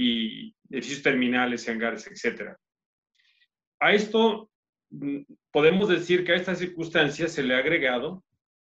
y 0.00 0.54
edificios 0.70 1.02
terminales, 1.02 1.68
hangares, 1.68 2.06
etc. 2.06 2.56
A 3.80 3.92
esto 3.92 4.48
podemos 5.50 5.88
decir 5.88 6.24
que 6.24 6.32
a 6.32 6.36
esta 6.36 6.54
circunstancia 6.54 7.26
se 7.26 7.42
le 7.42 7.54
ha 7.54 7.58
agregado 7.58 8.22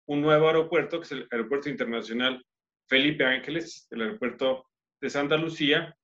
un 0.06 0.20
nuevo 0.20 0.46
aeropuerto, 0.46 1.00
que 1.00 1.04
es 1.04 1.12
el 1.12 1.26
Aeropuerto 1.32 1.68
Internacional 1.68 2.46
Felipe 2.86 3.24
Ángeles, 3.24 3.88
el 3.90 4.02
aeropuerto 4.02 4.66
de 5.00 5.10
Santa 5.10 5.36
Lucía, 5.36 5.96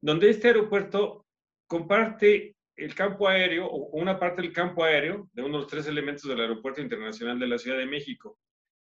donde 0.00 0.30
este 0.30 0.48
aeropuerto 0.48 1.26
comparte 1.68 2.56
el 2.74 2.92
campo 2.96 3.28
aéreo 3.28 3.66
o 3.66 3.96
una 3.96 4.18
parte 4.18 4.42
del 4.42 4.52
campo 4.52 4.82
aéreo 4.82 5.28
de 5.32 5.42
uno 5.42 5.58
de 5.58 5.62
los 5.62 5.70
tres 5.70 5.86
elementos 5.86 6.24
del 6.24 6.40
Aeropuerto 6.40 6.80
Internacional 6.80 7.38
de 7.38 7.46
la 7.46 7.58
Ciudad 7.58 7.78
de 7.78 7.86
México. 7.86 8.36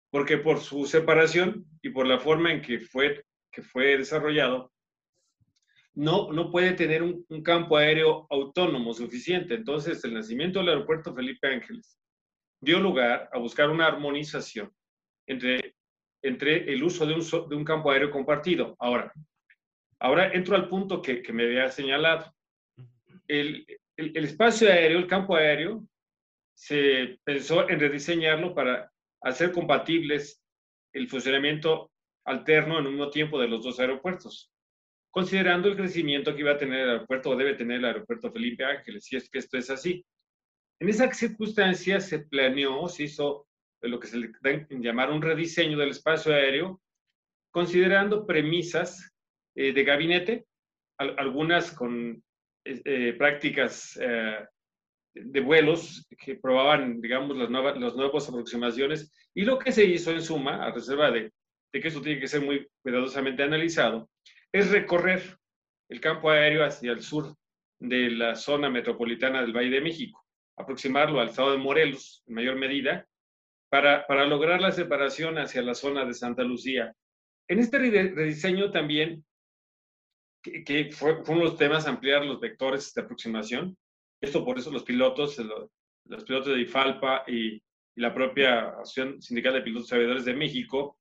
porque 0.09 0.37
por 0.37 0.61
su 0.61 0.85
separación 0.85 1.65
y 1.81 1.89
por 1.89 2.07
la 2.07 2.17
forma 2.17 2.53
en 2.53 2.61
que 2.61 2.79
fue, 2.79 3.25
que 3.51 3.61
fue 3.61 3.97
desarrollado, 3.97 4.71
no, 5.97 6.31
no 6.31 6.51
puede 6.51 6.73
tener 6.73 7.01
un, 7.01 7.25
campo 7.43 7.75
aéreo 7.75 8.27
autónomo 8.29 8.93
suficiente. 8.93 9.55
Entonces, 9.55 10.03
el 10.03 10.13
nacimiento 10.13 10.59
del 10.59 10.69
aeropuerto 10.69 11.13
Felipe 11.13 11.47
Ángeles 11.47 11.97
dio 12.61 12.79
lugar 12.79 13.29
a 13.33 13.39
buscar 13.39 13.69
una 13.69 13.87
armonización 13.87 14.71
entre, 15.27 15.75
entre 16.21 16.71
el 16.71 16.83
uso 16.83 17.05
de 17.05 17.15
un, 17.15 17.49
de 17.49 17.55
un 17.55 17.65
campo 17.65 17.89
aéreo 17.89 18.11
compartido. 18.11 18.75
Ahora, 18.79 19.11
ahora 19.99 20.31
entro 20.33 20.55
al 20.55 20.69
punto 20.69 21.01
que, 21.01 21.23
que 21.23 21.33
me 21.33 21.45
había 21.45 21.69
señalado. 21.71 22.31
El, 23.27 23.65
el- 23.97 24.15
el 24.15 24.23
espacio 24.25 24.69
aéreo, 24.71 24.99
el 24.99 25.07
campo 25.07 25.35
aéreo, 25.35 25.83
se 26.53 27.19
pensó 27.23 27.67
en 27.67 27.79
rediseñarlo 27.79 28.53
para 28.53 28.91
hacer 29.21 29.51
compatibles 29.51 30.43
el 30.93 31.07
funcionamiento 31.09 31.91
alterno 32.25 32.77
en 32.77 32.85
un 32.85 32.91
mismo 32.93 33.09
tiempo 33.09 33.39
de 33.39 33.47
los 33.47 33.63
dos 33.63 33.79
aeropuertos, 33.79 34.51
considerando 35.17 35.67
el 35.67 35.75
crecimiento 35.75 36.35
que 36.35 36.41
iba 36.41 36.51
a 36.51 36.57
tener 36.59 36.81
el 36.81 36.89
aeropuerto 36.91 37.31
o 37.31 37.35
debe 37.35 37.55
tener 37.55 37.77
el 37.79 37.85
aeropuerto 37.85 38.31
Felipe 38.31 38.63
Ángeles, 38.63 39.03
si 39.03 39.15
es 39.15 39.27
que 39.31 39.39
esto 39.39 39.57
es 39.57 39.67
así. 39.71 40.05
En 40.79 40.89
esa 40.89 41.11
circunstancia 41.11 41.99
se 41.99 42.19
planeó, 42.19 42.87
se 42.87 43.05
hizo 43.05 43.47
lo 43.81 43.99
que 43.99 44.05
se 44.05 44.19
le 44.19 44.29
llamar 44.69 45.09
un 45.09 45.23
rediseño 45.23 45.75
del 45.75 45.89
espacio 45.89 46.31
aéreo, 46.35 46.83
considerando 47.49 48.27
premisas 48.27 49.11
eh, 49.55 49.73
de 49.73 49.83
gabinete, 49.83 50.45
al- 50.99 51.15
algunas 51.17 51.71
con 51.71 52.23
eh, 52.63 53.13
prácticas 53.17 53.97
eh, 53.99 54.45
de 55.15 55.41
vuelos 55.41 56.07
que 56.15 56.35
probaban, 56.35 57.01
digamos, 57.01 57.35
las 57.35 57.49
nuevas, 57.49 57.75
las 57.79 57.95
nuevas 57.95 58.29
aproximaciones. 58.29 59.11
Y 59.33 59.45
lo 59.45 59.57
que 59.57 59.71
se 59.71 59.83
hizo 59.83 60.11
en 60.11 60.21
suma, 60.21 60.63
a 60.63 60.71
reserva 60.71 61.09
de, 61.09 61.31
de 61.73 61.81
que 61.81 61.87
eso 61.87 62.01
tiene 62.03 62.19
que 62.19 62.27
ser 62.27 62.41
muy 62.41 62.67
cuidadosamente 62.83 63.41
analizado, 63.41 64.07
es 64.53 64.71
recorrer 64.71 65.37
el 65.89 65.99
campo 66.01 66.29
aéreo 66.29 66.65
hacia 66.65 66.91
el 66.91 67.01
sur 67.01 67.35
de 67.79 68.09
la 68.09 68.35
zona 68.35 68.69
metropolitana 68.69 69.41
del 69.41 69.55
Valle 69.55 69.69
de 69.69 69.81
México, 69.81 70.25
aproximarlo 70.57 71.19
al 71.19 71.29
estado 71.29 71.51
de 71.51 71.57
Morelos 71.57 72.23
en 72.27 72.35
mayor 72.35 72.55
medida, 72.55 73.07
para, 73.69 74.07
para 74.07 74.25
lograr 74.25 74.61
la 74.61 74.71
separación 74.71 75.37
hacia 75.37 75.61
la 75.61 75.75
zona 75.75 76.05
de 76.05 76.13
Santa 76.13 76.43
Lucía. 76.43 76.93
En 77.49 77.59
este 77.59 77.77
rediseño 77.79 78.71
también, 78.71 79.25
que, 80.41 80.63
que 80.63 80.91
fue, 80.91 81.17
uno 81.27 81.39
de 81.39 81.43
los 81.45 81.57
temas, 81.57 81.85
ampliar 81.85 82.25
los 82.25 82.39
vectores 82.39 82.93
de 82.93 83.01
aproximación. 83.01 83.77
Esto 84.21 84.45
por 84.45 84.57
eso 84.57 84.71
los 84.71 84.83
pilotos, 84.83 85.37
lo- 85.39 85.69
los 86.05 86.23
pilotos 86.23 86.53
de 86.55 86.61
IFALPA 86.61 87.23
y, 87.27 87.55
y 87.55 87.61
la 87.95 88.13
propia 88.13 88.69
Asociación 88.69 89.21
Sindical 89.21 89.53
de 89.53 89.61
Pilotos 89.61 89.91
Aviadores 89.91 90.25
de 90.25 90.33
México 90.33 90.97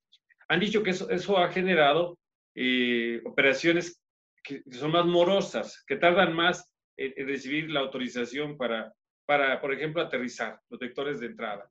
han 0.49 0.59
dicho 0.59 0.83
que 0.83 0.91
eso, 0.91 1.09
eso 1.09 1.37
ha 1.37 1.49
generado 1.49 2.17
eh, 2.59 3.21
operaciones 3.23 4.01
que 4.43 4.63
son 4.71 4.91
más 4.91 5.05
morosas, 5.05 5.83
que 5.85 5.95
tardan 5.95 6.33
más 6.33 6.67
en, 6.97 7.13
recibir 7.27 7.69
la 7.69 7.81
autorización 7.81 8.57
para, 8.57 8.91
para, 9.27 9.61
por 9.61 9.71
ejemplo, 9.71 10.01
aterrizar 10.01 10.59
los 10.69 10.79
vectores 10.79 11.19
de 11.19 11.27
entrada. 11.27 11.69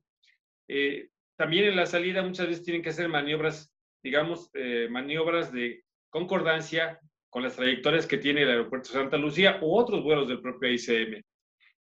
Eh, 0.69 1.09
también 1.35 1.65
en 1.65 1.75
la 1.75 1.85
salida 1.85 2.23
muchas 2.23 2.47
veces 2.47 2.63
tienen 2.63 2.81
que 2.81 2.91
hacer 2.91 3.09
maniobras, 3.09 3.69
digamos, 4.01 4.49
eh, 4.53 4.87
maniobras 4.89 5.51
de 5.51 5.83
concordancia 6.09 7.01
con 7.29 7.43
las 7.43 7.57
trayectorias 7.57 8.07
que 8.07 8.17
tiene 8.17 8.43
el 8.43 8.49
aeropuerto 8.49 8.89
Santa 8.89 9.17
Lucía 9.17 9.59
u 9.61 9.75
otros 9.75 10.01
vuelos 10.01 10.29
del 10.29 10.39
propio 10.39 10.71
ICM. 10.71 11.21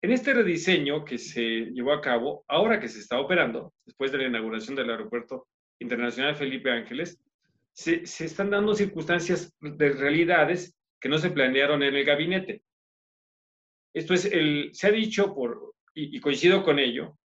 En 0.02 0.12
este 0.12 0.34
rediseño 0.34 1.06
que 1.06 1.16
se 1.16 1.70
llevó 1.72 1.94
a 1.94 2.02
cabo, 2.02 2.44
ahora 2.48 2.78
que 2.78 2.88
se 2.88 2.98
está 2.98 3.18
operando, 3.18 3.72
después 3.86 4.12
de 4.12 4.18
la 4.18 4.26
inauguración 4.26 4.76
del 4.76 4.90
Aeropuerto 4.90 5.48
Internacional 5.78 6.36
Felipe 6.36 6.70
Ángeles, 6.70 7.18
se, 7.80 8.04
se 8.06 8.26
están 8.26 8.50
dando 8.50 8.74
circunstancias 8.74 9.56
de 9.60 9.88
realidades 9.90 10.76
que 11.00 11.08
no 11.08 11.16
se 11.18 11.30
planearon 11.30 11.82
en 11.82 11.94
el 11.94 12.04
gabinete. 12.04 12.62
Esto 13.94 14.12
es, 14.14 14.26
el, 14.26 14.70
se 14.74 14.86
ha 14.88 14.90
dicho, 14.90 15.34
por, 15.34 15.74
y, 15.94 16.14
y 16.16 16.20
coincido 16.20 16.62
con 16.62 16.78
ello, 16.78 17.18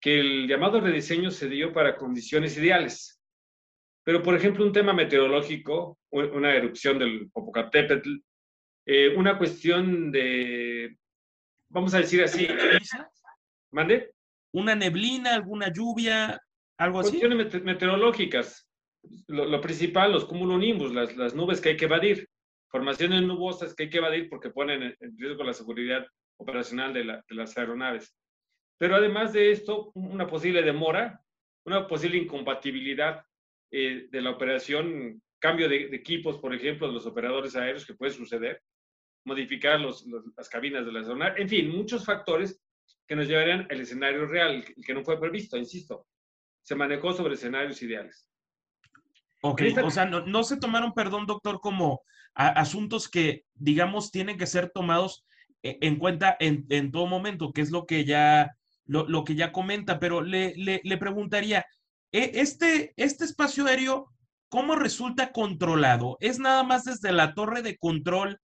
que 0.00 0.20
el 0.20 0.46
llamado 0.46 0.80
rediseño 0.80 1.30
se 1.30 1.48
dio 1.48 1.72
para 1.72 1.96
condiciones 1.96 2.58
ideales. 2.58 3.20
Pero, 4.04 4.22
por 4.22 4.34
ejemplo, 4.34 4.64
un 4.66 4.72
tema 4.72 4.92
meteorológico, 4.92 5.98
una 6.10 6.54
erupción 6.54 6.98
del 6.98 7.30
Popocatépetl, 7.30 8.16
eh, 8.86 9.14
una 9.16 9.38
cuestión 9.38 10.10
de, 10.12 10.98
vamos 11.70 11.94
a 11.94 11.98
decir 11.98 12.22
así, 12.22 12.48
¿mande? 13.70 14.12
¿Una 14.52 14.74
neblina, 14.74 15.34
alguna 15.34 15.72
lluvia, 15.72 16.38
algo 16.78 17.00
así? 17.00 17.10
Cuestiones 17.12 17.38
mete- 17.38 17.60
meteorológicas. 17.60 18.68
Lo, 19.26 19.44
lo 19.46 19.60
principal, 19.60 20.12
los 20.12 20.24
cumulonimbus, 20.24 20.92
las, 20.94 21.16
las 21.16 21.34
nubes 21.34 21.60
que 21.60 21.70
hay 21.70 21.76
que 21.76 21.86
evadir. 21.86 22.28
Formaciones 22.68 23.22
nubosas 23.22 23.74
que 23.74 23.84
hay 23.84 23.90
que 23.90 23.98
evadir 23.98 24.28
porque 24.28 24.50
ponen 24.50 24.96
en, 24.98 25.18
riesgo 25.18 25.44
la 25.44 25.52
seguridad 25.52 26.06
operacional 26.38 26.94
de, 26.94 27.04
la- 27.04 27.24
de 27.28 27.34
las 27.34 27.56
aeronaves. 27.58 28.14
Pero 28.78 28.96
además 28.96 29.32
de 29.32 29.50
esto, 29.52 29.90
una 29.94 30.26
posible 30.26 30.62
demora, 30.62 31.20
una 31.66 31.86
posible 31.86 32.16
incompatibilidad 32.18 33.22
eh, 33.70 34.08
de 34.10 34.20
la 34.20 34.30
operación, 34.30 35.22
cambio 35.38 35.68
de, 35.68 35.84
equipos, 35.94 36.38
por 36.38 36.54
ejemplo, 36.54 36.86
de 36.88 36.94
los 36.94 37.06
operadores 37.06 37.54
aéreos 37.56 37.84
que 37.86 37.94
puede 37.94 38.12
suceder, 38.12 38.60
modificar 39.24 39.80
los- 39.80 40.04
las 40.36 40.48
cabinas 40.48 40.84
de 40.86 40.92
las 40.92 41.06
aeronaves, 41.06 41.40
en 41.40 41.48
fin, 41.48 41.70
muchos 41.76 42.04
factores 42.04 42.60
que 43.06 43.14
nos 43.16 43.28
llevarían 43.28 43.66
al 43.70 43.80
escenario 43.80 44.26
real, 44.26 44.64
el 44.76 44.84
que 44.84 44.94
no 44.94 45.04
fue 45.04 45.20
previsto, 45.20 45.56
insisto. 45.56 46.06
Se 46.62 46.74
manejó 46.74 47.12
sobre 47.12 47.34
escenarios 47.34 47.82
ideales. 47.82 48.28
Ok, 49.42 49.62
o 49.84 49.90
sea, 49.90 50.06
no, 50.06 50.24
no 50.24 50.44
se 50.44 50.56
tomaron, 50.56 50.92
perdón, 50.94 51.26
doctor, 51.26 51.60
como 51.60 52.00
a- 52.34 52.48
asuntos 52.48 53.08
que, 53.08 53.44
digamos, 53.54 54.10
tienen 54.10 54.38
que 54.38 54.46
ser 54.46 54.70
tomados 54.70 55.24
e- 55.62 55.78
en 55.80 55.96
cuenta 55.98 56.36
en, 56.38 56.64
en 56.70 56.92
todo 56.92 57.06
momento, 57.06 57.52
que 57.52 57.60
es 57.60 57.70
lo 57.70 57.84
que 57.84 58.04
ya, 58.04 58.52
lo, 58.86 59.06
lo 59.08 59.24
que 59.24 59.34
ya 59.34 59.52
comenta, 59.52 59.98
pero 59.98 60.22
le, 60.22 60.54
le, 60.56 60.80
le 60.84 60.96
preguntaría, 60.96 61.64
¿e- 62.12 62.32
este, 62.34 62.92
este 62.96 63.24
espacio 63.24 63.66
aéreo, 63.66 64.06
¿cómo 64.48 64.76
resulta 64.76 65.32
controlado? 65.32 66.16
¿Es 66.20 66.38
nada 66.38 66.62
más 66.62 66.84
desde 66.84 67.10
la 67.12 67.34
torre 67.34 67.62
de 67.62 67.76
control 67.78 68.38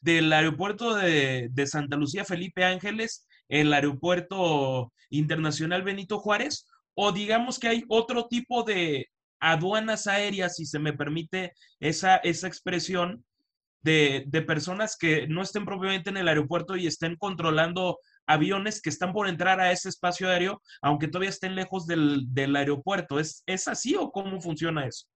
del 0.00 0.32
aeropuerto 0.32 0.94
de, 0.94 1.48
de 1.52 1.66
Santa 1.66 1.96
Lucía 1.96 2.24
Felipe 2.24 2.64
Ángeles, 2.64 3.26
el 3.48 3.72
aeropuerto 3.72 4.92
internacional 5.10 5.82
Benito 5.82 6.18
Juárez? 6.18 6.66
O 6.94 7.12
digamos 7.12 7.58
que 7.58 7.68
hay 7.68 7.84
otro 7.88 8.26
tipo 8.26 8.62
de 8.64 9.06
aduanas 9.40 10.06
aéreas, 10.06 10.56
si 10.56 10.66
se 10.66 10.78
me 10.78 10.92
permite 10.92 11.52
esa, 11.80 12.16
esa 12.16 12.46
expresión, 12.46 13.24
de, 13.82 14.24
de 14.26 14.42
personas 14.42 14.96
que 14.96 15.26
no 15.26 15.42
estén 15.42 15.64
propiamente 15.64 16.10
en 16.10 16.16
el 16.16 16.28
aeropuerto 16.28 16.76
y 16.76 16.86
estén 16.86 17.16
controlando 17.16 17.98
aviones 18.26 18.80
que 18.80 18.90
están 18.90 19.12
por 19.12 19.28
entrar 19.28 19.60
a 19.60 19.72
ese 19.72 19.88
espacio 19.88 20.28
aéreo, 20.28 20.62
aunque 20.82 21.08
todavía 21.08 21.30
estén 21.30 21.54
lejos 21.54 21.86
del, 21.86 22.56
aeropuerto. 22.56 23.18
¿Es, 23.18 23.42
¿Es 23.46 23.68
así 23.68 23.96
o 23.96 24.10
cómo 24.10 24.40
funciona 24.40 24.86
eso? 24.86 25.06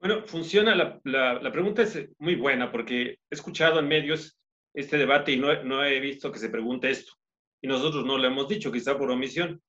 Bueno, 0.00 0.26
funciona, 0.26 0.74
la, 0.74 1.00
la, 1.04 1.52
pregunta 1.52 1.82
es 1.82 2.08
muy 2.18 2.34
buena 2.34 2.70
porque 2.70 3.02
he 3.02 3.16
escuchado 3.30 3.78
en 3.78 3.88
medios 3.88 4.36
este 4.74 4.98
debate 4.98 5.32
y 5.32 5.38
no, 5.38 5.62
no 5.62 5.84
he 5.84 6.00
visto 6.00 6.30
que 6.30 6.38
se 6.38 6.50
pregunte 6.50 6.90
esto. 6.90 7.12
Y 7.62 7.68
nosotros 7.68 8.04
no 8.04 8.18
lo 8.18 8.26
hemos 8.26 8.48
dicho, 8.48 8.70
quizá 8.70 8.98
por 8.98 9.10
omisión. 9.10 9.60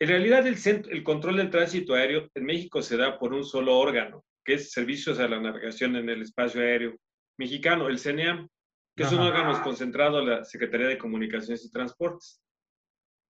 En 0.00 0.08
realidad, 0.08 0.46
el, 0.46 0.56
cent- 0.56 0.88
el 0.90 1.02
control 1.02 1.36
del 1.36 1.50
tránsito 1.50 1.94
aéreo 1.94 2.28
en 2.34 2.44
México 2.44 2.80
se 2.80 2.96
da 2.96 3.18
por 3.18 3.34
un 3.34 3.44
solo 3.44 3.76
órgano, 3.78 4.24
que 4.44 4.54
es 4.54 4.72
Servicios 4.72 5.18
a 5.18 5.28
la 5.28 5.38
Navegación 5.40 5.94
en 5.96 6.08
el 6.08 6.22
Espacio 6.22 6.62
Aéreo 6.62 6.96
Mexicano, 7.38 7.86
el 7.88 7.98
CNEAM, 7.98 8.48
que 8.96 9.02
es 9.02 9.12
un 9.12 9.20
Ajá. 9.20 9.28
órgano 9.28 9.62
concentrado 9.62 10.20
en 10.20 10.30
la 10.30 10.44
Secretaría 10.44 10.88
de 10.88 10.98
Comunicaciones 10.98 11.64
y 11.64 11.70
Transportes. 11.70 12.42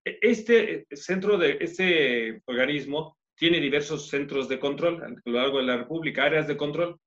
E- 0.05 0.17
Este 0.21 0.73
eh, 0.73 0.85
centro 0.93 1.37
de 1.37 1.57
este 1.59 2.41
organismo 2.45 3.17
tiene 3.35 3.59
diversos 3.59 4.07
centros 4.07 4.47
de 4.47 4.59
control 4.59 5.03
a 5.03 5.09
lo 5.09 5.31
largo 5.33 5.57
de 5.57 5.63
la 5.65 5.77
República, 5.77 6.23
áreas 6.23 6.47
de 6.47 6.55
control. 6.57 6.97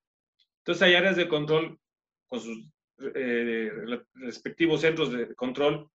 Entonces 0.58 0.82
hay 0.82 0.94
áreas 0.94 1.16
de 1.16 1.28
control 1.28 1.78
con 2.28 2.40
sus 2.40 2.66
eh, 3.14 3.70
respectivos 4.14 4.80
centros 4.82 5.10
de 5.12 5.34
control 5.34 5.88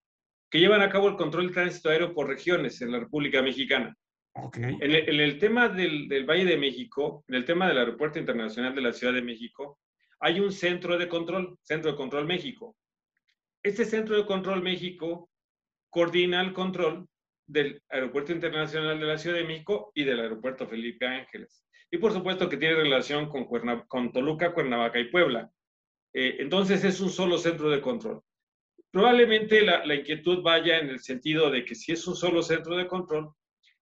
que 0.50 0.60
llevan 0.60 0.82
a 0.82 0.90
cabo 0.90 1.08
el 1.10 1.16
control 1.16 1.46
del 1.46 1.54
tránsito 1.54 1.90
aéreo 1.90 2.14
por 2.14 2.28
regiones 2.28 2.82
en 2.82 2.92
la 2.92 3.00
República 3.00 3.42
Mexicana. 3.42 3.96
Ok. 4.34 4.58
En 4.58 4.82
el, 4.82 4.96
en 5.10 5.20
el 5.20 5.38
tema 5.38 5.70
del, 5.70 6.08
del 6.08 6.26
Valle 6.26 6.46
de 6.46 6.58
México, 6.58 7.24
en 7.28 7.36
el 7.36 7.46
tema 7.46 7.68
del 7.68 7.78
Aeropuerto 7.78 8.20
Internacional 8.20 8.74
de 8.74 8.82
la 8.82 8.94
Ciudad 8.94 9.14
de 9.14 9.22
México, 9.22 9.80
hay 10.20 10.40
un 10.40 10.52
centro 10.52 10.98
de 10.98 11.08
control, 11.08 11.58
Centro 11.62 11.92
de 11.92 11.98
Control 11.98 12.26
México. 12.26 12.76
Este 13.64 13.86
Centro 13.86 14.16
de 14.16 14.26
Control 14.26 14.62
México 14.62 15.30
coordina 15.90 16.42
el 16.42 16.54
control 16.54 17.08
del 17.48 17.82
Aeropuerto 17.90 18.32
Internacional 18.32 19.00
de 19.00 19.06
la 19.06 19.18
Ciudad 19.18 19.38
de 19.38 19.44
México 19.46 19.92
y 19.96 20.04
del 20.04 20.20
Aeropuerto 20.20 20.68
Felipe 20.68 21.08
Ángeles. 21.08 21.66
Y 21.92 21.98
por 21.98 22.14
supuesto 22.14 22.48
que 22.48 22.58
tiene 22.58 22.76
relación 22.76 23.28
con, 23.28 23.46
Cuerna- 23.46 23.86
con 23.88 24.12
Toluca, 24.12 24.54
Cuernavaca 24.54 25.00
y 25.00 25.06
Puebla. 25.10 25.50
Eh, 26.14 26.38
entonces 26.40 26.84
es 26.84 27.02
un 27.02 27.10
solo 27.10 27.38
centro 27.38 27.70
de 27.70 27.82
control. 27.82 28.22
Probablemente 28.92 29.62
la, 29.62 29.94
inquietud 29.94 30.42
vaya 30.42 30.80
en 30.80 30.90
el 30.90 31.00
sentido 31.00 31.52
de 31.52 31.64
que 31.64 31.76
si 31.76 31.92
es 31.92 32.08
un 32.08 32.16
solo 32.16 32.42
centro 32.42 32.76
de 32.76 32.88
control, 32.88 33.32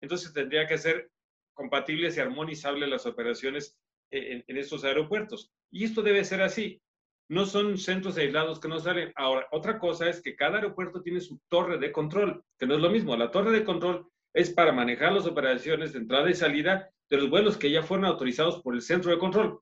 entonces 0.01 0.33
tendría 0.33 0.67
que 0.67 0.79
ser 0.79 1.11
compatibles 1.55 2.17
y 2.17 2.21
armonizables 2.21 2.89
las 2.89 3.07
operaciones 3.07 3.77
en, 4.11 4.45
en 4.47 4.57
estos 4.57 4.85
aeropuertos. 4.85 5.53
Y 5.71 5.85
esto 5.85 6.03
debe 6.03 6.25
ser 6.25 6.43
así. 6.43 6.81
No 7.29 7.47
son 7.47 7.79
centros 7.79 8.17
aislados 8.19 8.61
que 8.61 8.69
no 8.69 8.79
salen. 8.79 9.13
Ahora, 9.17 9.47
otra 9.51 9.79
cosa 9.79 10.09
es 10.09 10.23
que 10.23 10.37
cada 10.37 10.57
aeropuerto 10.57 11.03
tiene 11.03 11.21
su 11.21 11.41
torre 11.49 11.79
de 11.79 11.93
control, 11.93 12.45
que 12.59 12.67
no 12.67 12.75
es 12.75 12.81
lo 12.81 12.91
mismo. 12.91 13.17
La 13.17 13.31
torre 13.31 13.51
de 13.51 13.65
control 13.65 14.09
es 14.37 14.51
para 14.51 14.71
manejar 14.71 15.13
las 15.13 15.27
operaciones 15.27 15.93
de 15.93 16.01
entrada 16.01 16.29
y 16.31 16.35
salida 16.35 16.91
de 17.09 17.17
los 17.17 17.31
vuelos 17.31 17.57
que 17.57 17.71
ya 17.71 17.83
fueron 17.83 18.05
autorizados 18.05 18.61
por 18.63 18.75
el 18.75 18.83
centro 18.83 19.11
de 19.11 19.19
control. 19.19 19.61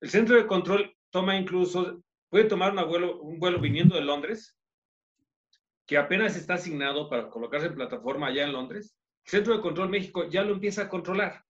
El 0.00 0.10
centro 0.10 0.36
de 0.36 0.48
control 0.48 0.96
toma 1.10 1.36
incluso, 1.36 2.02
puede 2.32 2.44
tomar 2.46 2.72
vuelo, 2.86 3.20
un 3.20 3.38
vuelo 3.38 3.60
viniendo 3.60 3.94
de 3.94 4.00
Londres, 4.00 4.58
que 5.86 5.98
apenas 5.98 6.34
está 6.34 6.54
asignado 6.54 7.10
para 7.10 7.28
colocarse 7.28 7.66
en 7.66 7.74
plataforma 7.74 8.28
allá 8.28 8.44
en 8.44 8.52
Londres. 8.52 8.96
El 9.26 9.30
centro 9.30 9.54
de 9.54 9.60
control 9.60 9.90
México 9.90 10.26
ya 10.30 10.42
lo 10.42 10.54
empieza 10.54 10.84
a 10.84 10.88
controlar. 10.88 11.44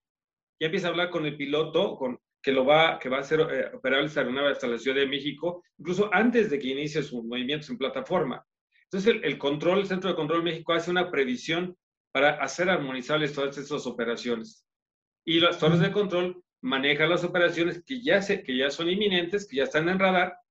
Ya 0.59 0.66
empieza 0.66 0.88
a 0.88 0.90
hablar 0.90 1.11
con 1.11 1.25
el 1.25 1.37
piloto, 1.37 1.95
con, 1.95 2.18
que, 2.42 2.51
lo 2.51 2.66
va, 2.66 2.99
que 2.99 3.09
va 3.09 3.21
a 3.21 3.23
ser 3.23 3.42
eh, 3.42 3.71
operable 3.77 4.09
esta 4.09 4.21
aeronave 4.23 4.51
hasta 4.51 4.66
la 4.66 4.77
Ciudad 4.77 4.97
de 4.97 5.07
México, 5.07 5.62
incluso 5.79 6.12
antes 6.12 6.51
de 6.51 6.59
que 6.59 6.66
inicie 6.66 7.01
sus 7.05 7.23
movimientos 7.23 7.71
en 7.71 7.79
plataforma. 7.79 8.45
Entonces, 8.87 9.14
el, 9.14 9.25
el, 9.25 9.38
control, 9.38 9.79
el 9.79 9.87
Centro 9.87 10.11
de 10.11 10.16
Control 10.16 10.42
México 10.42 10.73
hace 10.73 10.90
una 10.90 11.12
previsión 11.12 11.77
para 12.11 12.42
hacer 12.42 12.68
armonizables 12.68 13.33
todas 13.33 13.57
estas 13.57 13.87
operaciones. 13.87 14.66
Y 15.25 15.38
las 15.38 15.61
torres 15.61 15.79
de 15.79 15.92
control 15.92 16.42
manejan 16.61 17.09
las 17.09 17.23
operaciones 17.23 17.85
que 17.85 18.03
ya, 18.03 18.21
se, 18.21 18.42
que 18.42 18.57
ya 18.57 18.68
son 18.68 18.90
inminentes, 18.90 19.47
que 19.47 19.59
ya 19.59 19.62
están 19.62 19.88
en 19.88 20.01
radar, 20.01 20.41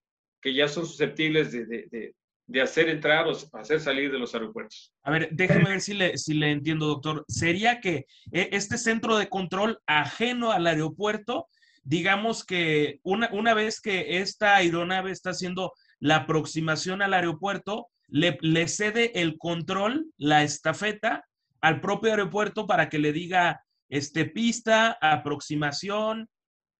que 0.41 0.53
ya 0.53 0.67
son 0.67 0.85
susceptibles 0.85 1.51
de, 1.51 1.65
de, 1.65 2.15
de, 2.47 2.61
hacer 2.61 2.89
entrar 2.89 3.27
o 3.27 3.37
hacer 3.53 3.79
salir 3.79 4.11
de 4.11 4.19
los 4.19 4.33
aeropuertos. 4.33 4.93
A 5.03 5.11
ver, 5.11 5.29
déjeme 5.31 5.69
ver 5.69 5.81
si 5.81 5.93
le, 5.93 6.17
si 6.17 6.33
le 6.33 6.51
entiendo, 6.51 6.87
doctor. 6.87 7.23
¿Sería 7.27 7.79
que 7.79 8.05
eh, 8.31 8.49
este 8.51 8.77
centro 8.77 9.17
de 9.17 9.29
control 9.29 9.79
ajeno 9.85 10.51
al 10.51 10.67
aeropuerto, 10.67 11.47
digamos 11.83 12.45
que 12.45 12.99
una, 13.03 13.29
una 13.31 13.53
vez 13.53 13.79
que 13.79 14.19
esta 14.19 14.55
aeronave 14.55 15.11
está 15.11 15.29
haciendo 15.29 15.73
la 15.99 16.17
aproximación 16.17 17.01
al 17.01 17.13
aeropuerto, 17.13 17.87
le, 18.07 18.37
le 18.41 18.67
cede 18.67 19.21
el 19.21 19.37
control, 19.37 20.07
la 20.17 20.43
estafeta, 20.43 21.25
al 21.61 21.79
propio 21.79 22.11
aeropuerto 22.11 22.67
para 22.67 22.89
que 22.89 22.99
le 22.99 23.13
diga 23.13 23.63
este, 23.87 24.25
pista, 24.25 24.97
aproximación, 24.99 26.27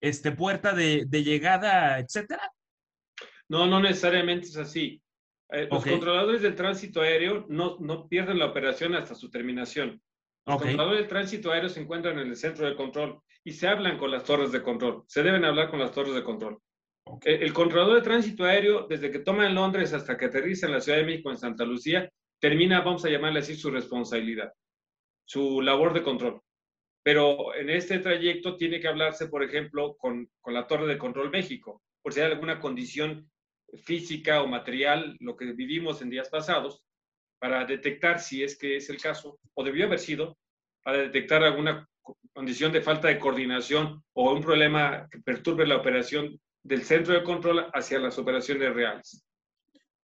este, 0.02 0.32
puerta 0.32 0.74
de, 0.74 1.06
de 1.08 1.24
llegada, 1.24 2.00
etcétera? 2.00 2.52
No, 3.52 3.68
no 3.68 3.82
necesariamente 3.82 4.48
es 4.48 4.56
así. 4.56 5.02
Eh, 5.50 5.68
los 5.70 5.82
okay. 5.82 5.92
controladores 5.92 6.42
del 6.42 6.56
tránsito 6.56 7.02
aéreo 7.02 7.46
no, 7.50 7.76
no, 7.82 8.08
pierden 8.08 8.40
la 8.40 8.46
operación 8.46 8.96
hasta 8.96 9.14
su 9.14 9.30
terminación. 9.30 10.02
Los 10.46 10.56
okay. 10.56 10.68
controladores 10.70 11.02
del 11.02 11.10
tránsito 11.10 11.52
aéreo 11.52 11.68
se 11.68 11.82
encuentran 11.82 12.18
en 12.18 12.30
el 12.30 12.38
centro 12.38 12.66
de 12.66 12.78
control 12.78 13.22
y 13.44 13.52
se 13.52 13.68
hablan 13.68 13.98
con 13.98 14.10
las 14.10 14.24
torres 14.24 14.54
de 14.54 14.64
control. 14.64 15.04
Se 15.06 15.22
deben 15.22 15.44
hablar 15.44 15.70
con 15.70 15.80
las 15.80 15.92
torres 15.92 16.16
de 16.16 16.24
control. 16.24 16.60
Okay. 17.04 17.36
El, 17.36 17.44
el, 17.44 17.54
controlador 17.54 17.96
de 17.96 18.02
tránsito 18.04 18.46
aéreo, 18.46 18.88
desde 18.88 19.12
que 19.12 19.20
toma 19.20 19.46
en 19.46 19.56
Londres 19.56 19.92
hasta 19.92 20.16
que 20.16 20.26
aterriza 20.28 20.68
en 20.68 20.72
la 20.72 20.80
Ciudad 20.80 21.00
de 21.00 21.06
México, 21.06 21.30
en 21.30 21.38
Santa 21.38 21.66
Lucía, 21.66 22.10
termina, 22.40 22.80
vamos 22.80 23.04
a 23.04 23.10
llamarle 23.10 23.40
así, 23.40 23.56
su 23.56 23.70
responsabilidad, 23.70 24.54
su 25.26 25.62
labor 25.62 25.94
de 25.94 26.04
control 26.04 26.42
pero 27.04 27.56
en 27.56 27.72
este 27.72 27.98
trayecto 27.98 28.58
tiene 28.58 28.80
que 28.80 28.88
hablarse, 28.88 29.28
por 29.28 29.44
ejemplo, 29.44 29.96
con, 29.98 30.30
con, 30.40 30.54
la 30.54 30.68
Torre 30.68 30.86
de 30.86 31.00
Control 31.00 31.32
México, 31.32 31.82
por 32.04 32.14
si 32.14 32.20
hay 32.20 32.32
alguna 32.32 32.60
condición 32.60 33.32
física 33.84 34.42
o 34.42 34.48
material, 34.48 35.16
lo 35.20 35.36
que 35.36 35.54
vivimos 35.54 36.02
en 36.02 36.10
días 36.10 36.30
pasados, 36.30 36.84
para 37.40 37.66
detectar 37.66 38.20
si 38.20 38.44
es 38.44 38.58
que 38.58 38.78
es 38.78 38.90
el 38.90 39.02
caso, 39.02 39.40
o 39.54 39.64
debió 39.64 39.86
haber 39.86 40.00
sido, 40.00 40.38
para 40.84 41.00
detectar 41.00 41.44
alguna 41.44 41.88
condición 42.34 42.72
de 42.72 42.82
falta 42.82 43.08
de 43.08 43.20
coordinación 43.20 44.04
o 44.14 44.34
un 44.34 44.42
problema 44.42 45.08
que 45.12 45.20
perturbe 45.20 45.66
la 45.68 45.78
operación 45.78 46.40
del 46.64 46.84
centro 46.84 47.14
de 47.14 47.24
control 47.24 47.68
hacia 47.74 48.00
las 48.00 48.18
operaciones 48.18 48.74
reales. 48.74 49.24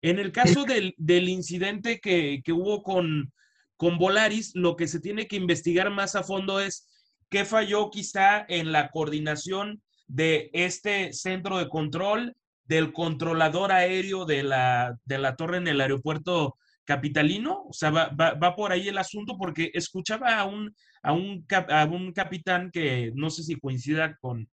En 0.02 0.18
el 0.18 0.32
caso 0.32 0.64
del, 0.64 0.94
del 0.96 1.28
incidente 1.28 1.98
que, 2.00 2.40
que 2.44 2.52
hubo 2.52 2.82
con, 2.82 3.32
con 3.76 3.98
Volaris, 3.98 4.52
lo 4.54 4.76
que 4.76 4.86
se 4.86 5.00
tiene 5.00 5.26
que 5.26 5.36
investigar 5.36 5.90
más 5.90 6.14
a 6.14 6.22
fondo 6.22 6.60
es 6.60 6.88
qué 7.30 7.44
falló 7.44 7.90
quizá 7.90 8.44
en 8.48 8.72
la 8.72 8.90
coordinación 8.90 9.82
de 10.06 10.50
este 10.52 11.12
centro 11.12 11.58
de 11.58 11.68
control, 11.68 12.34
del 12.68 12.92
controlador 12.92 13.72
aéreo 13.72 14.24
de 14.24 14.42
la, 14.42 14.96
de 15.04 15.18
la 15.18 15.34
torre 15.36 15.56
en 15.56 15.68
el 15.68 15.80
aeropuerto 15.80 16.56
capitalino. 16.84 17.64
O 17.68 17.72
sea, 17.72 17.90
va, 17.90 18.08
va, 18.10 18.34
va 18.34 18.54
por 18.54 18.72
ahí 18.72 18.88
el 18.88 18.98
asunto 18.98 19.36
porque 19.38 19.70
escuchaba 19.74 20.38
a 20.38 20.44
un, 20.44 20.74
a 21.02 21.12
un, 21.12 21.44
a 21.50 21.84
un 21.86 22.12
capitán 22.12 22.70
que 22.70 23.10
no 23.14 23.30
sé 23.30 23.42
si 23.42 23.58
coincida 23.58 24.16
con, 24.20 24.48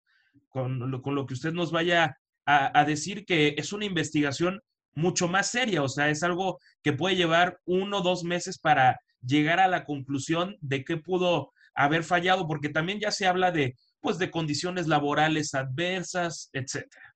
con, 0.48 0.90
lo, 0.90 1.02
con 1.02 1.14
lo 1.14 1.26
que 1.26 1.34
usted 1.34 1.52
nos 1.52 1.72
vaya 1.72 2.16
a, 2.46 2.78
a 2.78 2.84
decir, 2.84 3.24
que 3.24 3.54
es 3.58 3.72
una 3.72 3.84
investigación 3.84 4.60
mucho 4.94 5.26
más 5.26 5.50
seria, 5.50 5.82
o 5.82 5.88
sea, 5.88 6.08
es 6.08 6.22
algo 6.22 6.60
que 6.82 6.92
puede 6.92 7.16
llevar 7.16 7.58
uno 7.64 7.98
o 7.98 8.02
dos 8.02 8.22
meses 8.22 8.58
para 8.58 9.00
llegar 9.26 9.58
a 9.58 9.66
la 9.66 9.84
conclusión 9.84 10.56
de 10.60 10.84
qué 10.84 10.96
pudo 10.96 11.52
haber 11.74 12.04
fallado, 12.04 12.46
porque 12.46 12.68
también 12.68 13.00
ya 13.00 13.10
se 13.10 13.26
habla 13.26 13.50
de, 13.50 13.74
pues, 14.00 14.18
de 14.18 14.30
condiciones 14.30 14.86
laborales 14.86 15.54
adversas, 15.54 16.48
etcétera. 16.52 17.13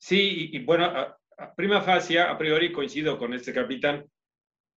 Sí, 0.00 0.50
y, 0.52 0.64
bueno, 0.64 0.86
a, 0.86 1.18
a, 1.38 1.54
prima 1.54 1.80
facie, 1.82 2.20
a 2.20 2.36
priori 2.38 2.72
coincido 2.72 3.18
con 3.18 3.34
este 3.34 3.52
capitán, 3.52 4.04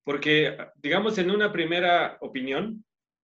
porque, 0.03 0.57
digamos, 0.75 1.17
en 1.17 1.31
una 1.31 1.51
primera 1.51 2.17
opinión, 2.21 2.83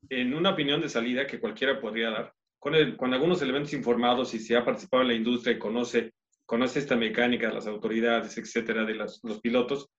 en 0.09 0.33
una 0.33 0.51
opinión 0.51 0.81
de 0.81 0.89
salida 0.89 1.27
que 1.27 1.39
cualquiera 1.39 1.79
podría 1.79 2.09
dar, 2.09 2.33
con, 2.57 3.13
algunos 3.13 3.41
elementos 3.41 3.73
informados 3.73 4.33
y 4.33 4.39
se 4.39 4.55
ha 4.55 4.65
participado 4.65 5.03
en 5.03 5.09
la 5.09 5.13
industria 5.13 5.55
y 5.55 5.59
conoce, 5.59 6.13
conoce 6.45 6.79
esta 6.79 6.95
mecánica, 6.95 7.51
las 7.51 7.67
autoridades, 7.67 8.37
etcétera, 8.37 8.85
de 8.85 8.95
los 8.95 9.21
pilotos, 9.41 9.89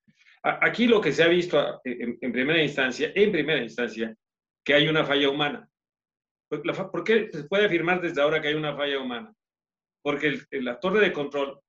Aquí 0.42 0.86
lo 0.86 1.00
que 1.00 1.12
se 1.12 1.22
ha 1.22 1.28
visto 1.28 1.80
en, 1.84 2.16
en, 2.18 2.32
primera 2.32 2.62
instancia, 2.62 3.12
en 3.14 3.30
primera 3.30 3.62
instancia, 3.62 4.16
que 4.64 4.72
hay 4.72 4.88
una 4.88 5.04
falla 5.04 5.28
humana. 5.28 5.68
¿Por 6.48 7.04
qué 7.04 7.28
se 7.30 7.44
puede 7.44 7.66
afirmar 7.66 8.00
desde 8.00 8.22
ahora 8.22 8.40
que 8.40 8.48
hay 8.48 8.54
una 8.54 8.74
falla 8.74 9.00
humana? 9.00 9.34
Porque 10.02 10.38
el, 10.50 10.64
la 10.64 10.80
torre 10.80 11.00
de 11.00 11.12
control 11.12 11.60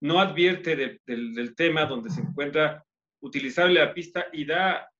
no 0.00 0.20
advierte 0.20 0.76
de, 0.76 1.00
del, 1.06 1.54
tema 1.54 1.86
donde 1.86 2.10
se 2.10 2.20
encuentra 2.20 2.84
utilizable 3.20 3.80
la 3.80 3.94
pista 3.94 4.26
y 4.32 4.44
da 4.44 4.90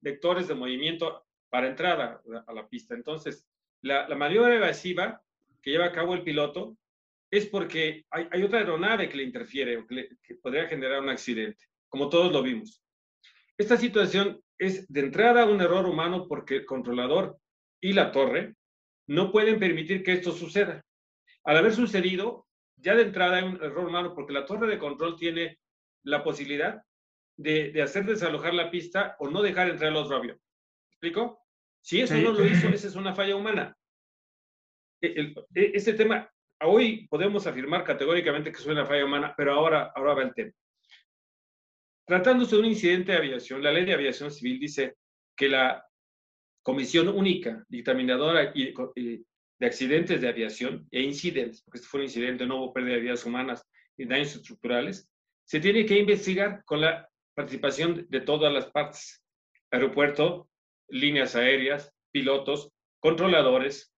vectores 0.00 0.48
de 0.48 0.54
movimiento 0.54 1.26
para 1.48 1.68
entrada 1.68 2.20
a 2.46 2.52
la 2.52 2.68
pista. 2.68 2.94
Entonces, 2.94 3.46
la, 3.82 4.08
la 4.08 4.14
maniobra 4.14 4.54
evasiva 4.54 5.22
que 5.62 5.70
lleva 5.70 5.86
a 5.86 5.92
cabo 5.92 6.14
el 6.14 6.22
piloto 6.22 6.76
es 7.30 7.46
porque 7.46 8.04
hay, 8.10 8.28
hay 8.30 8.42
otra 8.42 8.58
aeronave 8.58 9.08
que 9.08 9.16
le 9.16 9.24
interfiere 9.24 9.78
o 9.78 9.86
que 9.86 10.34
podría 10.42 10.68
generar 10.68 11.00
un 11.00 11.08
accidente 11.08 11.64
como 11.88 12.08
todos 12.08 12.32
lo 12.32 12.42
vimos. 12.42 12.82
Esta 13.56 13.76
situación 13.76 14.40
es 14.58 14.86
de 14.88 15.00
entrada 15.00 15.46
un 15.46 15.60
error 15.60 15.86
humano 15.86 16.26
porque 16.28 16.56
el 16.56 16.66
controlador 16.66 17.38
y 17.80 17.92
la 17.92 18.12
torre 18.12 18.54
no 19.06 19.30
pueden 19.30 19.58
permitir 19.58 20.02
que 20.02 20.12
esto 20.12 20.32
suceda. 20.32 20.84
Al 21.44 21.56
haber 21.56 21.74
sucedido, 21.74 22.45
ya 22.86 22.94
de 22.94 23.02
entrada 23.02 23.38
hay 23.38 23.42
un 23.42 23.56
error 23.56 23.88
humano 23.88 24.14
porque 24.14 24.32
la 24.32 24.46
torre 24.46 24.68
de 24.68 24.78
control 24.78 25.16
tiene 25.16 25.58
la 26.04 26.22
posibilidad 26.22 26.80
de, 27.36 27.72
de 27.72 27.82
hacer 27.82 28.04
desalojar 28.04 28.54
la 28.54 28.70
pista 28.70 29.16
o 29.18 29.28
no 29.28 29.42
dejar 29.42 29.68
entrar 29.68 29.90
el 29.90 29.96
otro 29.96 30.16
avión. 30.16 30.40
¿Explico? 30.92 31.40
Si 31.82 32.00
eso 32.00 32.14
sí. 32.14 32.22
no 32.22 32.30
lo 32.30 32.46
hizo, 32.46 32.68
esa 32.68 32.86
es 32.86 32.94
una 32.94 33.12
falla 33.12 33.34
humana. 33.34 33.76
El, 35.00 35.34
el, 35.52 35.74
este 35.74 35.94
tema, 35.94 36.30
hoy 36.62 37.08
podemos 37.08 37.44
afirmar 37.48 37.82
categóricamente 37.82 38.52
que 38.52 38.58
es 38.58 38.66
una 38.66 38.86
falla 38.86 39.04
humana, 39.04 39.34
pero 39.36 39.54
ahora, 39.54 39.90
ahora 39.92 40.14
va 40.14 40.22
el 40.22 40.34
tema. 40.34 40.52
Tratándose 42.06 42.54
de 42.54 42.60
un 42.60 42.68
incidente 42.68 43.10
de 43.10 43.18
aviación, 43.18 43.64
la 43.64 43.72
ley 43.72 43.84
de 43.84 43.94
aviación 43.94 44.30
civil 44.30 44.60
dice 44.60 44.94
que 45.36 45.48
la 45.48 45.84
Comisión 46.62 47.08
Única 47.08 47.64
Dictaminadora 47.68 48.52
de 49.58 49.66
Accidentes 49.66 50.20
de 50.20 50.28
Aviación 50.28 50.86
e 50.90 51.02
Incidentes, 51.02 51.62
porque 51.62 51.78
este 51.78 51.88
fue 51.88 52.00
un 52.00 52.04
incidente, 52.04 52.46
no 52.46 52.56
hubo 52.56 52.72
pérdida 52.72 52.94
de 52.94 53.00
vidas 53.00 53.24
humanas 53.24 53.66
y 53.96 54.04
daños 54.04 54.34
estructurales, 54.34 55.08
se 55.44 55.60
tiene 55.60 55.86
que 55.86 55.98
investigar 55.98 56.64
con 56.64 56.80
la 56.80 57.08
participación 57.34 58.06
de 58.08 58.20
todas 58.20 58.52
las 58.52 58.66
partes, 58.66 59.22
aeropuerto, 59.70 60.48
líneas 60.88 61.36
aéreas, 61.36 61.92
pilotos, 62.10 62.72
controladores, 63.00 63.94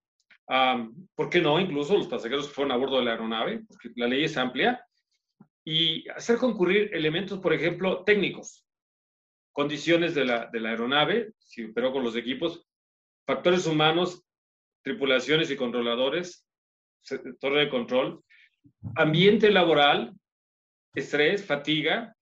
um, 0.47 1.07
¿por 1.15 1.29
qué 1.29 1.41
no? 1.41 1.59
Incluso 1.59 1.97
los 1.97 2.07
pasajeros 2.07 2.47
que 2.47 2.53
fueron 2.53 2.71
a 2.71 2.77
bordo 2.77 2.97
de 2.97 3.05
la 3.05 3.11
aeronave, 3.11 3.63
porque 3.67 3.89
la 3.95 4.07
ley 4.07 4.25
es 4.25 4.37
amplia, 4.37 4.85
y 5.65 6.07
hacer 6.09 6.37
concurrir 6.37 6.89
elementos, 6.93 7.39
por 7.39 7.53
ejemplo, 7.53 8.03
técnicos, 8.03 8.65
condiciones 9.51 10.15
de 10.15 10.25
la, 10.25 10.47
de 10.47 10.59
la 10.59 10.69
aeronave, 10.69 11.33
si 11.37 11.65
operó 11.65 11.91
con 11.91 12.03
los 12.03 12.15
equipos, 12.15 12.65
factores 13.25 13.65
humanos, 13.67 14.23
tripulaciones 14.89 15.51
y 15.51 15.55
controladores, 15.55 16.47
torre 17.39 17.65
de 17.65 17.69
control, 17.69 18.23
ambiente 18.95 19.51
laboral, 19.51 20.13
estrés, 20.95 21.45
fatiga, 21.45 22.15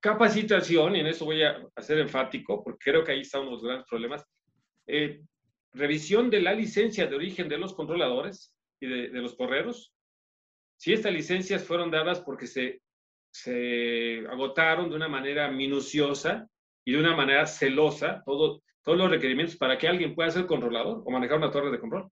capacitación, 0.00 0.94
y 0.94 1.00
en 1.00 1.08
eso 1.08 1.24
voy 1.24 1.42
a 1.42 1.58
ser 1.78 1.98
enfático, 1.98 2.62
porque 2.62 2.90
creo 2.90 3.02
que 3.02 3.10
ahí 3.10 3.22
están 3.22 3.50
los 3.50 3.64
grandes 3.64 3.86
problemas, 3.88 4.24
eh, 4.86 5.22
revisión 5.72 6.30
de 6.30 6.40
la 6.40 6.52
licencia 6.52 7.08
de 7.08 7.16
origen 7.16 7.48
de 7.48 7.58
los 7.58 7.74
controladores 7.74 8.54
y 8.80 8.86
de, 8.86 9.08
de 9.08 9.20
los 9.20 9.34
correros. 9.34 9.92
Si 10.76 10.92
estas 10.92 11.12
licencias 11.12 11.64
fueron 11.64 11.90
dadas 11.90 12.20
porque 12.20 12.46
se, 12.46 12.80
se 13.32 14.24
agotaron 14.30 14.88
de 14.88 14.94
una 14.94 15.08
manera 15.08 15.50
minuciosa 15.50 16.48
y 16.84 16.92
de 16.92 17.00
una 17.00 17.16
manera 17.16 17.44
celosa 17.46 18.22
todo, 18.24 18.62
todos 18.84 18.98
los 18.98 19.10
requerimientos 19.10 19.56
para 19.56 19.78
que 19.78 19.88
alguien 19.88 20.14
pueda 20.14 20.30
ser 20.30 20.46
controlador 20.46 21.02
o 21.04 21.10
manejar 21.10 21.38
una 21.38 21.50
torre 21.50 21.70
de 21.70 21.80
control. 21.80 22.08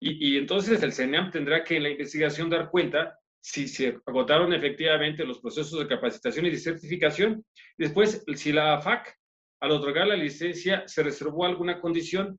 Y, 0.00 0.34
y 0.34 0.36
entonces 0.36 0.82
el 0.82 0.92
CENEAM 0.92 1.30
tendrá 1.30 1.64
que 1.64 1.76
en 1.76 1.84
la 1.84 1.90
investigación 1.90 2.50
dar 2.50 2.70
cuenta 2.70 3.18
si 3.40 3.68
se 3.68 4.00
agotaron 4.04 4.52
efectivamente 4.52 5.24
los 5.24 5.38
procesos 5.38 5.78
de 5.78 5.86
capacitación 5.86 6.46
y 6.46 6.50
de 6.50 6.58
certificación. 6.58 7.44
Después, 7.78 8.24
si 8.34 8.52
la 8.52 8.80
FAC, 8.80 9.16
al 9.60 9.70
otorgar 9.70 10.08
la 10.08 10.16
licencia, 10.16 10.82
se 10.88 11.04
reservó 11.04 11.46
alguna 11.46 11.80
condición, 11.80 12.38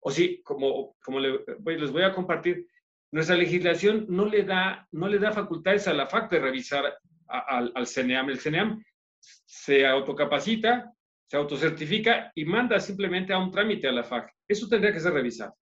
o 0.00 0.12
si, 0.12 0.40
como, 0.42 0.96
como 1.02 1.18
les 1.18 1.90
voy 1.90 2.04
a 2.04 2.14
compartir, 2.14 2.66
nuestra 3.10 3.36
legislación 3.36 4.06
no 4.08 4.24
le 4.26 4.44
da, 4.44 4.86
no 4.92 5.08
le 5.08 5.18
da 5.18 5.32
facultades 5.32 5.88
a 5.88 5.92
la 5.92 6.06
FAC 6.06 6.30
de 6.30 6.38
revisar 6.38 6.96
al, 7.26 7.72
al 7.74 7.86
CENEAM. 7.86 8.30
El 8.30 8.38
CENEAM 8.38 8.82
se 9.18 9.84
autocapacita, 9.84 10.92
se 11.32 11.38
autocertifica 11.38 12.30
y 12.34 12.44
manda 12.44 12.78
simplemente 12.78 13.32
a 13.32 13.38
un 13.38 13.50
trámite 13.50 13.88
a 13.88 13.92
la 13.92 14.04
FAC. 14.04 14.34
Eso 14.46 14.68
tendría 14.68 14.92
que 14.92 15.00
ser 15.00 15.14
revisado. 15.14 15.56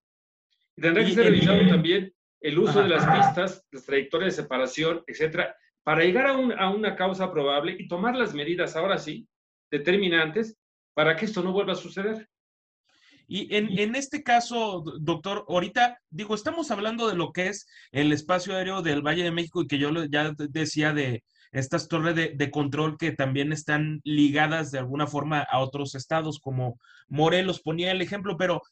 Y 0.77 0.83
tendría 0.83 1.07
que 1.07 1.13
ser 1.13 1.27
revisado 1.27 1.61
también 1.69 2.13
el 2.41 2.59
uso 2.59 2.83
de 2.83 2.89
las 2.89 3.07
pistas, 3.07 3.65
las 3.71 3.87
trayectorias 3.87 4.35
de 4.35 4.43
separación, 4.43 5.05
etcétera, 5.07 5.55
para 5.85 6.03
llegar 6.03 6.27
a, 6.27 6.33
un, 6.37 6.53
a, 6.59 6.71
una 6.71 6.97
causa 6.97 7.31
probable 7.31 7.77
y 7.79 7.87
tomar 7.87 8.17
las 8.17 8.35
medidas, 8.35 8.75
ahora 8.75 8.99
sí, 8.99 9.29
determinantes, 9.71 10.59
para 10.93 11.15
que 11.15 11.27
esto 11.27 11.41
no 11.41 11.53
vuelva 11.53 11.75
a 11.75 11.77
suceder. 11.77 12.29
Y 13.29 13.55
en, 13.55 13.79
en, 13.79 13.95
este 13.95 14.25
caso, 14.25 14.83
doctor, 14.99 15.45
ahorita 15.47 16.01
digo, 16.11 16.35
estamos 16.35 16.73
hablando 16.73 17.09
de 17.09 17.15
lo 17.15 17.31
que 17.31 17.47
es 17.47 17.69
el 17.93 18.11
espacio 18.11 18.57
aéreo 18.57 18.83
del 18.83 19.03
Valle 19.03 19.23
de 19.23 19.31
México 19.31 19.63
y 19.63 19.69
que 19.69 19.79
yo 19.79 19.93
ya 20.07 20.35
decía 20.37 20.93
de 20.93 21.23
estas 21.53 21.89
torres 21.89 22.15
de, 22.15 22.51
control 22.51 22.97
que 22.97 23.13
también 23.13 23.53
están 23.53 24.01
ligadas 24.05 24.71
de 24.71 24.79
alguna 24.79 25.07
forma 25.07 25.41
a 25.41 25.59
otros 25.59 25.95
estados, 25.95 26.39
como 26.39 26.79
Morelos 27.09 27.61
ponía 27.61 27.91
el 27.91 28.03
ejemplo, 28.03 28.37
pero 28.37 28.63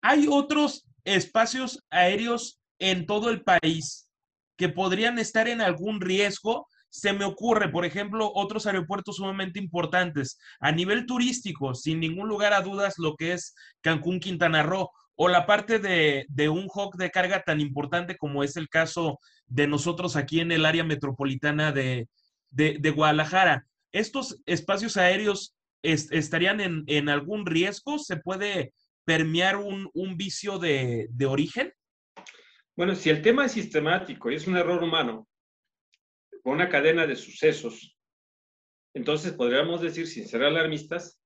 hay 0.00 0.26
otros 0.28 0.86
espacios 1.04 1.84
aéreos 1.90 2.60
en 2.78 3.06
todo 3.06 3.30
el 3.30 3.42
país 3.42 4.08
que 4.56 4.68
podrían 4.68 5.18
estar 5.18 5.48
en 5.48 5.60
algún 5.60 6.00
riesgo. 6.00 6.66
Se 6.88 7.12
me 7.12 7.24
ocurre, 7.24 7.68
por 7.68 7.84
ejemplo, 7.84 8.30
otros 8.34 8.66
aeropuertos 8.66 9.16
sumamente 9.16 9.58
importantes 9.58 10.38
a 10.60 10.72
nivel 10.72 11.06
turístico, 11.06 11.74
sin 11.74 12.00
ningún 12.00 12.28
lugar 12.28 12.52
a 12.52 12.60
dudas, 12.60 12.94
lo 12.98 13.16
que 13.16 13.32
es 13.32 13.54
Cancún, 13.80 14.20
Quintana 14.20 14.62
Roo, 14.62 14.90
o 15.16 15.28
la 15.28 15.46
parte 15.46 15.78
de, 15.78 16.48
un 16.48 16.68
hawk 16.68 16.96
de 16.96 17.10
carga 17.10 17.42
tan 17.42 17.60
importante 17.60 18.16
como 18.16 18.42
es 18.42 18.56
el 18.56 18.68
caso 18.68 19.20
de 19.46 19.66
nosotros 19.66 20.16
aquí 20.16 20.40
en 20.40 20.52
el 20.52 20.66
área 20.66 20.84
metropolitana 20.84 21.72
de, 21.72 22.08
Guadalajara. 22.94 23.66
¿Estos 23.92 24.40
espacios 24.46 24.96
aéreos 24.96 25.54
est 25.82 26.12
estarían 26.12 26.84
en, 26.86 27.08
algún 27.08 27.46
riesgo? 27.46 27.98
¿Se 27.98 28.16
puede 28.16 28.72
permear 29.04 29.56
un, 29.56 30.16
vicio 30.16 30.58
de, 30.58 31.08
origen? 31.28 31.72
Bueno, 32.76 32.94
si 32.96 33.10
el 33.10 33.22
tema 33.22 33.46
es 33.46 33.52
sistemático 33.52 34.30
y 34.30 34.34
es 34.34 34.48
un 34.48 34.56
error 34.56 34.82
humano, 34.82 35.28
una 36.42 36.68
cadena 36.68 37.06
de 37.06 37.14
sucesos, 37.14 37.96
entonces 38.94 39.32
podríamos 39.32 39.80
decir, 39.80 40.08
sin 40.08 40.26
ser 40.26 40.42
alarmistas, 40.42 41.20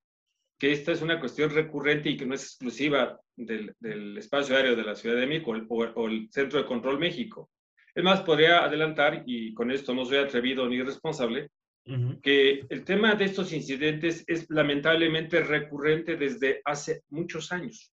que 0.59 0.73
esta 0.73 0.92
es 0.92 1.03
una 1.03 1.21
cuestión 1.21 1.51
recurrente 1.51 2.11
y 2.11 2.16
que 2.16 2.27
no 2.27 2.35
es 2.35 2.42
exclusiva 2.42 3.21
del, 3.37 3.75
del 3.79 4.18
espacio 4.18 4.57
aéreo 4.57 4.75
de 4.75 4.83
la 4.83 4.97
Ciudad 4.97 5.16
de 5.16 5.27
México 5.27 5.53
o, 5.68 5.77
o, 5.77 6.09
el 6.09 6.29
Centro 6.33 6.59
de 6.59 6.66
Control 6.66 6.99
México. 6.99 7.51
Es 7.94 8.03
más, 8.03 8.23
podría 8.23 8.64
adelantar, 8.64 9.23
y 9.27 9.55
con 9.55 9.71
esto 9.71 9.94
no 9.94 10.05
soy 10.05 10.18
atrevido 10.18 10.68
ni 10.68 10.77
irresponsable, 10.77 11.51
uh 11.87 11.92
-huh. 11.92 12.21
que 12.21 12.64
el 12.68 12.85
tema 12.85 13.14
de 13.14 13.25
estos 13.27 13.53
incidentes 13.53 14.25
es 14.27 14.47
lamentablemente 14.51 15.42
recurrente 15.42 16.16
desde 16.16 16.61
hace 16.64 17.03
muchos 17.11 17.53
años. 17.53 17.92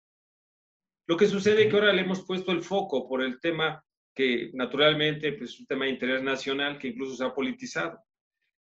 Lo 1.08 1.17
que 1.17 1.28
sucede 1.28 1.63
es 1.63 1.67
que 1.69 1.76
ahora 1.76 1.93
le 1.93 2.02
hemos 2.02 2.26
puesto 2.26 2.52
el 2.52 2.62
foco 2.62 3.08
por 3.08 3.21
el 3.21 3.39
tema 3.39 3.84
que 4.15 4.52
naturalmente 4.54 5.34
pues, 5.34 5.52
es 5.52 5.60
un 5.60 5.65
tema 5.65 5.88
internacional 5.88 6.78
que 6.78 6.89
incluso 6.89 7.15
se 7.15 7.26
ha 7.26 7.34
politizado. 7.34 8.00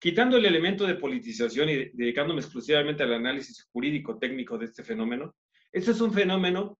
Quitando 0.01 0.37
el 0.37 0.45
elemento 0.45 0.87
de 0.87 0.95
politización 0.95 1.69
y 1.69 1.75
dedicándome 1.93 2.41
exclusivamente 2.41 3.03
al 3.03 3.13
análisis 3.13 3.69
jurídico 3.71 4.17
técnico 4.17 4.57
de 4.57 4.65
este 4.65 4.83
fenómeno, 4.83 5.35
este 5.71 5.91
es 5.91 6.01
un 6.01 6.11
fenómeno 6.11 6.79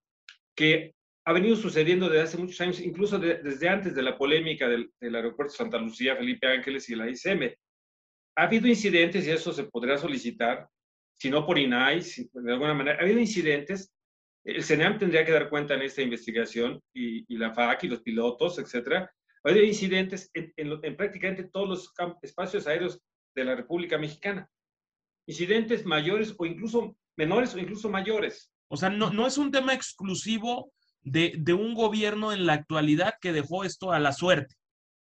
que 0.55 0.95
ha 1.25 1.33
venido 1.33 1.55
sucediendo 1.55 2.09
desde 2.09 2.23
hace 2.23 2.37
muchos 2.39 2.59
años, 2.61 2.79
incluso 2.79 3.19
de, 3.19 3.35
desde 3.43 3.69
antes 3.69 3.93
de 3.93 4.01
la 4.01 4.17
polémica 4.17 4.67
del, 4.67 4.91
del, 4.99 5.15
aeropuerto 5.15 5.53
Santa 5.53 5.77
Lucía, 5.77 6.15
Felipe 6.15 6.47
Ángeles 6.47 6.89
y 6.89 6.95
la 6.95 7.07
ICM. 7.07 7.53
Ha 8.37 8.43
habido 8.43 8.67
incidentes, 8.67 9.27
y 9.27 9.29
eso 9.29 9.53
se 9.53 9.65
podrá 9.65 9.99
solicitar, 9.99 10.67
si 11.19 11.29
no 11.29 11.45
por 11.45 11.59
INAI, 11.59 12.01
si, 12.01 12.27
de 12.33 12.51
alguna 12.51 12.73
manera, 12.73 12.97
ha 12.97 13.03
habido 13.03 13.19
incidentes 13.19 13.93
el 14.43 14.63
CENAM 14.63 14.97
tendría 14.97 15.23
que 15.23 15.31
dar 15.31 15.49
cuenta 15.49 15.75
en 15.75 15.83
esta 15.83 16.01
investigación 16.01 16.81
y, 16.93 17.31
y 17.31 17.37
la 17.37 17.53
FAC 17.53 17.83
y 17.83 17.87
los 17.89 18.01
pilotos, 18.01 18.57
etcétera. 18.57 19.11
Hay 19.43 19.59
incidentes 19.59 20.29
en, 20.33 20.51
en, 20.57 20.79
en, 20.81 20.97
prácticamente 20.97 21.43
todos 21.43 21.69
los 21.69 21.93
espacios 22.21 22.65
aéreos 22.67 22.99
de 23.35 23.43
la 23.45 23.55
República 23.55 23.97
Mexicana. 23.97 24.49
Incidentes 25.27 25.85
mayores 25.85 26.33
o 26.37 26.45
incluso 26.45 26.95
menores 27.15 27.53
o 27.53 27.59
incluso 27.59 27.89
mayores. 27.89 28.51
O 28.67 28.77
sea, 28.77 28.89
no, 28.89 29.11
no 29.11 29.27
es 29.27 29.37
un 29.37 29.51
tema 29.51 29.73
exclusivo 29.73 30.71
de, 31.01 31.33
de 31.37 31.53
un 31.53 31.73
gobierno 31.73 32.31
en 32.31 32.45
la 32.45 32.53
actualidad 32.53 33.15
que 33.21 33.33
dejó 33.33 33.63
esto 33.63 33.91
a 33.91 33.99
la 33.99 34.13
suerte. 34.13 34.55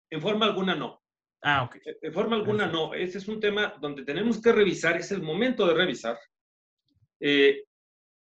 En 0.10 0.22
forma 0.22 0.46
alguna 0.46 0.76
no. 0.76 1.02
Ah, 1.42 1.64
ok. 1.64 1.78
En 2.02 2.14
forma 2.14 2.36
alguna 2.36 2.68
no. 2.68 2.94
Ese 2.94 3.18
es 3.18 3.28
un 3.28 3.40
tema 3.40 3.76
donde 3.82 4.04
tenemos 4.04 4.42
que 4.42 4.52
revisar, 4.52 4.98
es 4.98 5.12
el 5.12 5.22
momento 5.22 5.68
de 5.68 5.74
revisar. 5.74 6.18
Eh, 7.20 7.64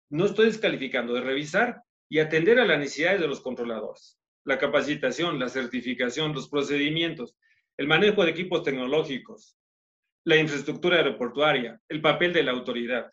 no 0.10 0.26
estoy 0.26 0.48
descalificando, 0.48 1.14
de 1.14 1.22
revisar 1.22 1.82
y 2.10 2.20
atender 2.20 2.60
a 2.60 2.66
las 2.66 2.80
necesidades 2.80 3.22
de 3.22 3.28
los 3.28 3.42
controladores. 3.42 4.20
La 4.44 4.58
capacitación, 4.58 5.40
la 5.40 5.50
certificación, 5.50 6.34
los 6.34 6.50
procedimientos, 6.50 7.36
el 7.78 7.88
manejo 7.88 8.24
de 8.24 8.32
equipos 8.32 8.64
tecnológicos, 8.64 9.58
la 10.26 10.38
infraestructura 10.38 10.98
aeroportuaria, 10.98 11.80
el 11.88 12.02
papel 12.02 12.34
de 12.34 12.44
la 12.44 12.52
autoridad, 12.52 13.12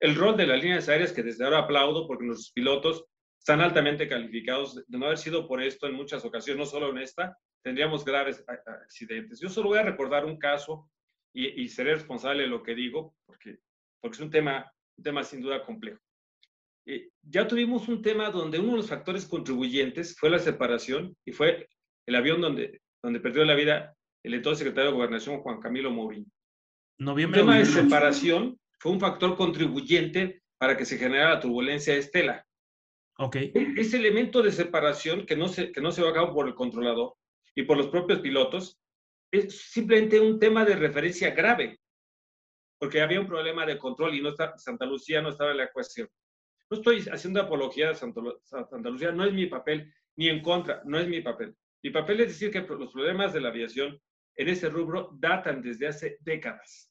el 0.00 0.14
rol 0.14 0.36
de 0.36 0.46
las 0.46 0.62
líneas 0.62 0.88
aéreas 0.88 1.12
que 1.12 1.22
desde 1.22 1.44
ahora 1.44 1.60
aplaudo 1.60 2.06
porque 2.06 2.24
nuestros 2.24 2.52
pilotos 2.52 3.04
están 3.38 3.60
altamente 3.60 4.08
calificados. 4.08 4.76
De 4.86 4.98
no 4.98 5.06
haber 5.06 5.18
sido 5.18 5.46
por 5.46 5.62
esto 5.62 5.86
en 5.86 5.94
muchas 5.94 6.24
ocasiones, 6.24 6.58
no 6.58 6.66
solo 6.66 6.90
en 6.90 6.98
esta, 6.98 7.36
tendríamos 7.62 8.04
graves 8.04 8.44
accidentes. 8.48 9.40
Yo 9.40 9.48
solo 9.48 9.68
voy 9.68 9.78
a 9.78 9.82
recordar 9.82 10.24
un 10.24 10.38
caso 10.38 10.90
y, 11.34 11.68
seré 11.68 11.94
responsable 11.94 12.44
de 12.44 12.48
lo 12.48 12.62
que 12.62 12.76
digo 12.76 13.16
porque, 13.26 13.58
porque 14.00 14.14
es 14.14 14.20
un 14.20 14.30
tema 14.30 14.70
un 14.96 15.04
tema 15.04 15.24
sin 15.24 15.40
duda 15.40 15.64
complejo. 15.64 16.00
Eh, 16.86 17.10
ya 17.22 17.48
tuvimos 17.48 17.88
un 17.88 18.02
tema 18.02 18.30
donde 18.30 18.58
uno 18.58 18.72
de 18.72 18.76
los 18.78 18.88
factores 18.88 19.26
contribuyentes 19.26 20.16
fue 20.18 20.30
la 20.30 20.38
separación 20.38 21.16
y 21.24 21.32
fue 21.32 21.68
el 22.06 22.14
avión 22.14 22.40
donde, 22.40 22.82
donde 23.02 23.20
perdió 23.20 23.44
la 23.44 23.54
vida 23.54 23.96
el 24.24 24.34
entonces 24.34 24.58
secretario 24.58 24.90
de 24.90 24.96
Gobernación, 24.96 25.40
Juan 25.40 25.60
Camilo 25.60 25.90
Mourinho. 25.90 26.26
Noviembre 26.98 27.40
el 27.40 27.46
tema 27.46 27.58
de 27.58 27.66
separación 27.66 28.58
fue 28.80 28.92
un 28.92 29.00
factor 29.00 29.36
contribuyente 29.36 30.42
para 30.58 30.76
que 30.76 30.84
se 30.84 30.98
generara 30.98 31.34
la 31.34 31.40
turbulencia 31.40 31.94
de 31.94 32.00
Estela. 32.00 32.46
Okay. 33.16 33.52
Ese 33.76 33.96
elemento 33.96 34.42
de 34.42 34.50
separación 34.50 35.24
que 35.24 35.36
no, 35.36 35.46
se, 35.46 35.70
que 35.70 35.80
no 35.80 35.92
se 35.92 36.02
va 36.02 36.10
a 36.10 36.14
cabo 36.14 36.34
por 36.34 36.48
el 36.48 36.54
controlador 36.54 37.14
y 37.54 37.62
por 37.62 37.76
los 37.76 37.86
propios 37.86 38.18
pilotos 38.18 38.80
es 39.30 39.70
simplemente 39.70 40.18
un 40.18 40.40
tema 40.40 40.64
de 40.64 40.74
referencia 40.74 41.30
grave 41.30 41.78
porque 42.84 43.00
había 43.00 43.18
un 43.18 43.26
problema 43.26 43.64
de 43.64 43.78
control 43.78 44.14
y 44.14 44.20
no 44.20 44.28
está, 44.28 44.58
Santa 44.58 44.84
Lucía 44.84 45.22
no 45.22 45.30
estaba 45.30 45.52
en 45.52 45.56
la 45.56 45.64
ecuación. 45.64 46.06
No 46.70 46.76
estoy 46.76 47.02
haciendo 47.10 47.40
apología 47.40 47.88
de 47.88 47.94
Santa, 47.94 48.20
Santa 48.42 48.90
Lucía, 48.90 49.10
no 49.10 49.24
es 49.24 49.32
mi 49.32 49.46
papel, 49.46 49.90
ni 50.16 50.28
en 50.28 50.42
contra, 50.42 50.82
no 50.84 50.98
es 50.98 51.08
mi 51.08 51.22
papel. 51.22 51.56
Mi 51.82 51.90
papel 51.90 52.20
es 52.20 52.28
decir 52.28 52.50
que 52.50 52.60
los 52.60 52.92
problemas 52.92 53.32
de 53.32 53.40
la 53.40 53.48
aviación 53.48 53.98
en 54.36 54.48
ese 54.48 54.68
rubro 54.68 55.10
datan 55.18 55.62
desde 55.62 55.88
hace 55.88 56.18
décadas. 56.20 56.90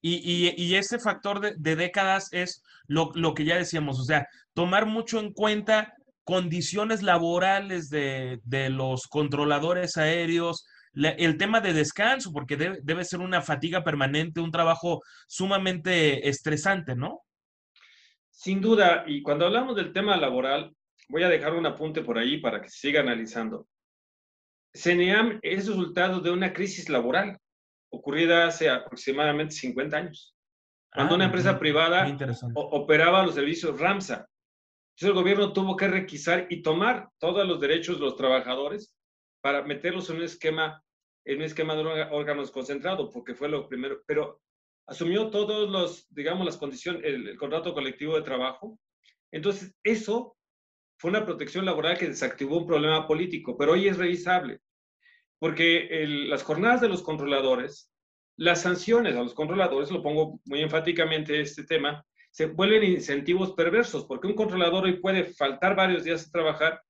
Y, 0.00 0.16
y, 0.16 0.54
y 0.56 0.76
ese 0.76 0.98
factor 0.98 1.40
de, 1.40 1.54
de 1.56 1.74
décadas 1.74 2.28
es 2.32 2.62
lo, 2.86 3.10
lo, 3.14 3.34
que 3.34 3.44
ya 3.44 3.56
decíamos, 3.56 3.98
o 3.98 4.04
sea, 4.04 4.28
tomar 4.54 4.86
mucho 4.86 5.18
en 5.18 5.32
cuenta 5.32 5.94
condiciones 6.22 7.02
laborales 7.02 7.88
de, 7.88 8.40
de 8.44 8.68
los 8.68 9.06
controladores 9.06 9.96
aéreos, 9.96 10.66
el 10.94 11.36
tema 11.36 11.60
de 11.60 11.72
descanso, 11.72 12.32
porque 12.32 12.56
debe, 12.56 12.78
debe, 12.82 13.04
ser 13.04 13.20
una 13.20 13.42
fatiga 13.42 13.84
permanente, 13.84 14.40
un 14.40 14.50
trabajo 14.50 15.02
sumamente 15.26 16.28
estresante, 16.28 16.96
¿no? 16.96 17.20
Sin 18.30 18.60
duda, 18.60 19.04
y 19.06 19.22
cuando 19.22 19.46
hablamos 19.46 19.76
del 19.76 19.92
tema 19.92 20.16
laboral, 20.16 20.74
voy 21.08 21.22
a 21.22 21.28
dejar 21.28 21.54
un 21.54 21.66
apunte 21.66 22.02
por 22.02 22.18
ahí 22.18 22.38
para 22.38 22.60
que 22.60 22.68
se 22.68 22.78
siga 22.78 23.00
analizando. 23.00 23.68
CENEAM 24.76 25.38
es 25.42 25.66
resultado 25.66 26.20
de 26.20 26.30
una 26.30 26.52
crisis 26.52 26.88
laboral 26.88 27.38
ocurrida 27.90 28.46
hace 28.46 28.68
aproximadamente 28.68 29.54
50 29.54 29.96
años. 29.96 30.32
cuando 30.92 31.12
Ah, 31.14 31.16
una 31.16 31.24
empresa 31.26 31.52
muy- 31.52 31.60
privada 31.60 32.06
operaba 32.54 33.24
los 33.26 33.34
servicios 33.34 33.78
RAMSA. 33.78 34.14
Entonces 34.94 35.08
el 35.08 35.12
gobierno 35.12 35.52
tuvo 35.52 35.76
que 35.76 35.88
requisar 35.88 36.46
y 36.48 36.62
tomar 36.62 37.10
todos 37.18 37.46
los 37.46 37.60
derechos 37.60 37.98
de 37.98 38.04
los 38.06 38.16
trabajadores 38.16 38.94
para 39.42 39.62
meterlos 39.62 40.08
en 40.08 40.16
un 40.16 40.22
esquema, 40.22 40.82
en 41.26 41.36
un 41.38 41.42
esquema 41.42 41.74
de 41.74 41.82
órganos 42.10 42.50
concentrados, 42.50 43.10
porque 43.12 43.34
fue 43.34 43.48
lo 43.50 43.68
primero, 43.68 44.02
pero 44.06 44.40
asumió 44.88 45.28
todos 45.28 45.68
los, 45.68 46.06
digamos, 46.08 46.46
las 46.46 46.56
condiciones, 46.56 47.02
el, 47.04 47.28
el 47.28 47.36
contrato 47.36 47.74
colectivo 47.74 48.14
de 48.16 48.22
trabajo. 48.22 48.78
Entonces, 49.30 49.74
eso 49.82 50.34
fue 50.98 51.10
una 51.10 51.26
protección 51.26 51.66
laboral 51.66 51.98
que 51.98 52.08
desactivó 52.08 52.58
un 52.58 52.66
problema 52.66 53.06
político, 53.06 53.58
pero 53.58 53.72
hoy 53.72 53.86
es 53.88 53.98
revisable, 53.98 54.60
porque 55.38 55.86
el- 56.02 56.28
las 56.30 56.42
jornadas 56.42 56.80
de 56.80 56.88
los 56.88 57.02
controladores, 57.02 57.92
las 58.36 58.62
sanciones 58.62 59.16
a 59.16 59.22
los 59.22 59.34
controladores, 59.34 59.90
lo 59.90 60.02
pongo 60.02 60.40
muy 60.44 60.60
enfáticamente 60.60 61.40
este 61.40 61.64
tema, 61.64 62.04
se 62.30 62.46
vuelven 62.46 62.84
incentivos 62.84 63.52
perversos, 63.52 64.04
porque 64.04 64.26
un 64.26 64.34
controlador 64.34 64.84
hoy 64.84 65.00
puede 65.00 65.24
faltar 65.24 65.74
varios 65.74 66.04
días 66.04 66.26
a 66.26 66.30
trabajar 66.30 66.82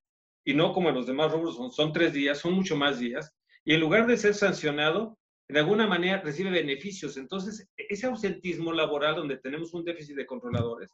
y 0.45 0.55
no 0.55 0.73
como 0.73 0.89
en 0.89 0.95
los 0.97 1.07
demás 1.07 1.33
rubros, 1.33 1.57
son, 1.57 1.71
son 1.71 1.93
tres 1.93 2.13
días, 2.13 2.39
son 2.39 2.53
mucho 2.53 2.77
más 2.77 2.99
días, 2.99 3.33
y 3.65 3.75
en 3.75 3.81
lugar 3.81 4.07
de 4.07 4.17
ser 4.17 4.35
sancionado, 4.35 5.19
de 5.49 5.61
alguna 5.61 5.87
manera 5.87 6.21
recibe 6.21 6.51
beneficios. 6.51 7.17
Entonces, 7.17 7.69
ese 7.77 8.07
ausentismo 8.07 8.73
laboral 8.73 9.15
donde 9.15 9.39
tenemos 9.39 9.73
un 9.75 9.85
déficit 9.85 10.17
de 10.17 10.27
controladores, 10.27 10.89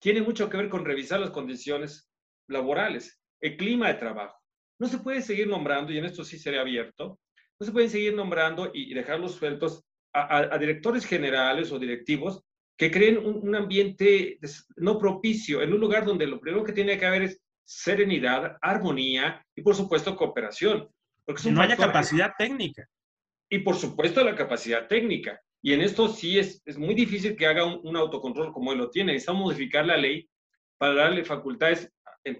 tiene 0.00 0.22
mucho 0.22 0.48
que 0.48 0.56
ver 0.56 0.68
con 0.68 0.84
revisar 0.84 1.20
las 1.20 1.30
condiciones 1.30 2.08
laborales, 2.48 3.20
el 3.40 3.56
clima 3.56 3.88
de 3.88 3.94
trabajo. 3.94 4.37
No 4.78 4.86
se 4.88 4.98
puede 4.98 5.22
seguir 5.22 5.48
nombrando, 5.48 5.92
y 5.92 5.98
en 5.98 6.04
esto 6.04 6.24
sí 6.24 6.38
seré 6.38 6.58
abierto, 6.58 7.18
no 7.60 7.66
se 7.66 7.72
pueden 7.72 7.90
seguir 7.90 8.14
nombrando 8.14 8.70
y 8.72 8.94
dejarlos 8.94 9.32
sueltos 9.34 9.84
a, 10.12 10.20
a- 10.38 10.54
a 10.54 10.58
directores 10.58 11.04
generales 11.04 11.72
o 11.72 11.78
directivos 11.78 12.42
que 12.76 12.90
creen 12.90 13.18
un, 13.18 13.40
un 13.48 13.54
ambiente 13.56 14.38
no 14.76 14.98
propicio 14.98 15.60
en 15.62 15.72
un 15.72 15.80
lugar 15.80 16.04
donde 16.04 16.26
lo 16.28 16.38
primero 16.40 16.62
que 16.64 16.72
tiene 16.72 16.96
que 16.96 17.06
haber 17.06 17.22
es 17.22 17.42
serenidad, 17.64 18.56
armonía 18.62 19.44
y, 19.54 19.62
por 19.62 19.74
supuesto, 19.74 20.14
cooperación. 20.16 20.88
Porque 21.24 21.50
no 21.50 21.60
haya 21.60 21.76
capacidad 21.76 22.32
técnica. 22.38 22.86
y 23.50 23.58
por 23.58 23.74
supuesto 23.76 24.22
la 24.24 24.34
capacidad 24.36 24.86
técnica. 24.86 25.40
Y 25.60 25.72
en 25.72 25.80
esto 25.80 26.08
sí 26.08 26.38
es, 26.38 26.62
es 26.64 26.78
muy 26.78 26.94
difícil 26.94 27.34
que 27.36 27.46
haga 27.46 27.64
un, 27.64 27.80
un 27.82 27.96
autocontrol 27.96 28.52
como 28.52 28.72
él 28.72 28.78
lo 28.78 28.90
tiene. 28.90 29.12
Necesitamos 29.12 29.42
modificar 29.42 29.84
la 29.84 29.96
ley 29.96 30.28
para 30.78 30.94
darle 30.94 31.24
facultades 31.24 31.92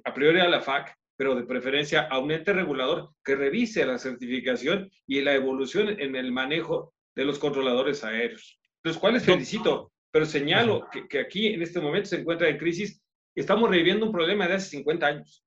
a 0.05 0.15
priori 0.15 0.39
a 0.41 0.49
la 0.49 0.61
FAC, 0.61 0.95
pero 1.19 1.35
de 1.35 1.43
preferencia 1.43 2.03
a 2.11 2.19
un 2.21 2.31
ente 2.31 2.53
regulador 2.53 3.11
que 3.25 3.35
revise 3.35 3.85
la 3.85 3.99
certificación 3.99 4.89
y 5.07 5.21
la 5.21 5.35
evolución 5.35 5.89
en 6.01 6.15
el 6.17 6.31
manejo 6.33 6.95
de 7.17 7.25
los 7.25 7.39
controladores 7.41 8.05
aéreos. 8.05 8.59
Los 8.85 8.97
cuales 8.99 9.25
felicito, 9.25 9.93
pero 10.13 10.25
señalo 10.25 10.87
que, 10.93 11.09
que 11.09 11.19
aquí 11.19 11.49
en 11.49 11.61
este 11.63 11.81
momento 11.81 12.09
se 12.11 12.21
encuentra 12.21 12.49
en 12.49 12.57
crisis 12.57 13.03
estamos 13.35 13.69
reviviendo 13.69 14.07
un 14.07 14.13
problema 14.13 14.47
de 14.47 14.55
hace 14.55 14.71
50 14.71 15.07
años. 15.07 15.45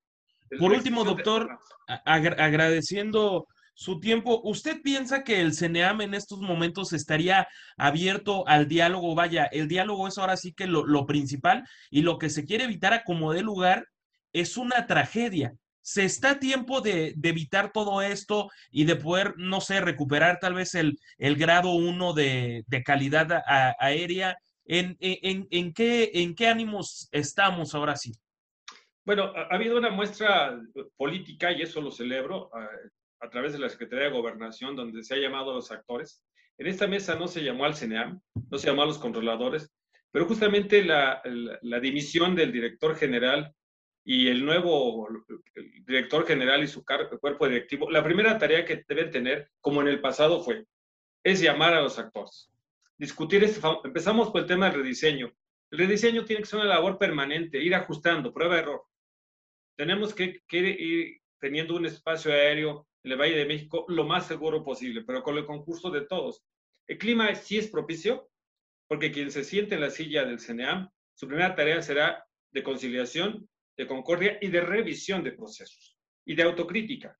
Por 0.58 0.72
último, 0.72 1.04
doctor, 1.04 1.48
agra- 2.04 2.36
agradeciendo 2.44 3.46
su 3.74 3.98
tiempo, 4.00 4.42
¿usted 4.44 4.82
piensa 4.82 5.24
que 5.24 5.40
el 5.40 5.54
CNEAM 5.54 6.02
en 6.02 6.12
estos 6.14 6.40
momentos 6.40 6.92
estaría 6.92 7.48
abierto 7.78 8.46
al 8.46 8.68
diálogo? 8.68 9.14
Vaya, 9.14 9.46
el 9.46 9.68
diálogo 9.68 10.06
es 10.08 10.18
ahora 10.18 10.36
sí 10.36 10.52
que 10.52 10.66
lo, 10.66 10.84
lo 10.86 11.06
principal 11.06 11.64
y 11.90 12.02
lo 12.02 12.18
que 12.18 12.28
se 12.28 12.44
quiere 12.44 12.64
evitar 12.64 12.92
a 12.92 13.02
como 13.04 13.32
dé 13.32 13.40
lugar 13.42 13.86
es 14.34 14.56
una 14.58 14.86
tragedia. 14.86 15.54
¿Se 15.82 16.04
está 16.04 16.30
a 16.30 16.38
tiempo 16.38 16.80
de, 16.80 17.12
de 17.16 17.28
evitar 17.28 17.72
todo 17.72 18.00
esto 18.02 18.48
y 18.70 18.84
de 18.84 18.96
poder, 18.96 19.34
no 19.36 19.60
sé, 19.60 19.80
recuperar 19.80 20.38
tal 20.40 20.54
vez 20.54 20.74
el, 20.74 20.98
el 21.18 21.36
grado 21.36 21.72
1 21.72 22.12
de, 22.14 22.64
de 22.66 22.82
calidad 22.82 23.42
aérea? 23.78 24.38
¿En, 24.64 24.96
en, 25.00 25.48
en 25.50 25.72
qué, 25.74 26.10
¿En 26.14 26.34
qué 26.36 26.46
ánimos 26.46 27.08
estamos 27.10 27.74
ahora 27.74 27.96
sí? 27.96 28.12
Bueno, 29.04 29.24
ha, 29.34 29.42
ha 29.52 29.56
habido 29.56 29.76
una 29.76 29.90
muestra 29.90 30.56
política, 30.96 31.50
y 31.50 31.62
eso 31.62 31.80
lo 31.80 31.90
celebro, 31.90 32.48
a, 33.20 33.28
través 33.28 33.52
de 33.52 33.58
la 33.58 33.68
Secretaría 33.68 34.04
de 34.06 34.12
Gobernación, 34.12 34.76
donde 34.76 35.02
se 35.02 35.14
ha 35.14 35.18
llamado 35.18 35.50
a 35.50 35.54
los 35.54 35.72
actores. 35.72 36.22
En 36.58 36.68
esta 36.68 36.86
mesa 36.86 37.16
no 37.16 37.26
se 37.26 37.42
llamó 37.42 37.64
al 37.64 37.74
CNEAM, 37.74 38.20
no 38.50 38.58
se 38.58 38.68
llamó 38.68 38.82
a 38.82 38.86
los 38.86 38.98
controladores, 38.98 39.72
pero 40.12 40.26
justamente 40.26 40.84
la- 40.84 41.20
la 41.62 41.80
dimisión 41.80 42.36
del 42.36 42.52
director 42.52 42.94
general 42.94 43.52
y 44.04 44.28
el 44.28 44.44
nuevo 44.44 45.08
el 45.54 45.84
director 45.84 46.26
general 46.26 46.62
y 46.62 46.68
su 46.68 46.84
cuerpo 46.84 47.48
directivo, 47.48 47.90
la 47.90 48.02
primera 48.02 48.38
tarea 48.38 48.64
que 48.64 48.84
deben 48.88 49.10
tener, 49.10 49.50
como 49.60 49.80
en 49.80 49.88
el 49.88 50.00
pasado 50.00 50.42
fue, 50.42 50.64
es 51.22 51.40
llamar 51.40 51.74
a 51.74 51.82
los 51.82 51.98
actores. 51.98 52.50
Discutir, 52.96 53.44
este, 53.44 53.60
empezamos 53.84 54.30
por 54.30 54.42
el 54.42 54.46
tema 54.46 54.66
del 54.70 54.82
rediseño. 54.82 55.32
El 55.70 55.78
rediseño 55.78 56.24
tiene 56.24 56.42
que 56.42 56.48
ser 56.48 56.60
una 56.60 56.68
labor 56.68 56.98
permanente, 56.98 57.62
ir 57.62 57.74
ajustando, 57.74 58.32
prueba-error 58.32 58.82
tenemos 59.76 60.14
que, 60.14 60.40
que 60.46 60.58
ir 60.58 61.20
teniendo 61.40 61.74
un 61.74 61.86
espacio 61.86 62.32
aéreo 62.32 62.86
en 63.02 63.12
el 63.12 63.18
Valle 63.18 63.36
de 63.36 63.46
México 63.46 63.84
lo 63.88 64.04
más 64.04 64.26
seguro 64.26 64.62
posible, 64.62 65.02
pero 65.02 65.22
con 65.22 65.36
el 65.36 65.46
concurso 65.46 65.90
de 65.90 66.02
todos. 66.02 66.44
El 66.86 66.98
clima 66.98 67.34
sí 67.34 67.58
es 67.58 67.68
propicio, 67.68 68.30
porque 68.86 69.10
quien 69.10 69.30
se 69.30 69.44
siente 69.44 69.74
en 69.74 69.80
la 69.80 69.90
silla 69.90 70.24
del 70.24 70.38
CNEAM, 70.38 70.88
su 71.14 71.26
primera 71.26 71.54
tarea 71.54 71.82
será 71.82 72.24
de 72.50 72.62
conciliación, 72.62 73.48
de 73.82 73.88
concordia 73.88 74.38
y 74.40 74.48
de 74.48 74.60
revisión 74.60 75.22
de 75.24 75.32
procesos 75.32 75.98
y 76.24 76.34
de 76.34 76.44
autocrítica 76.44 77.18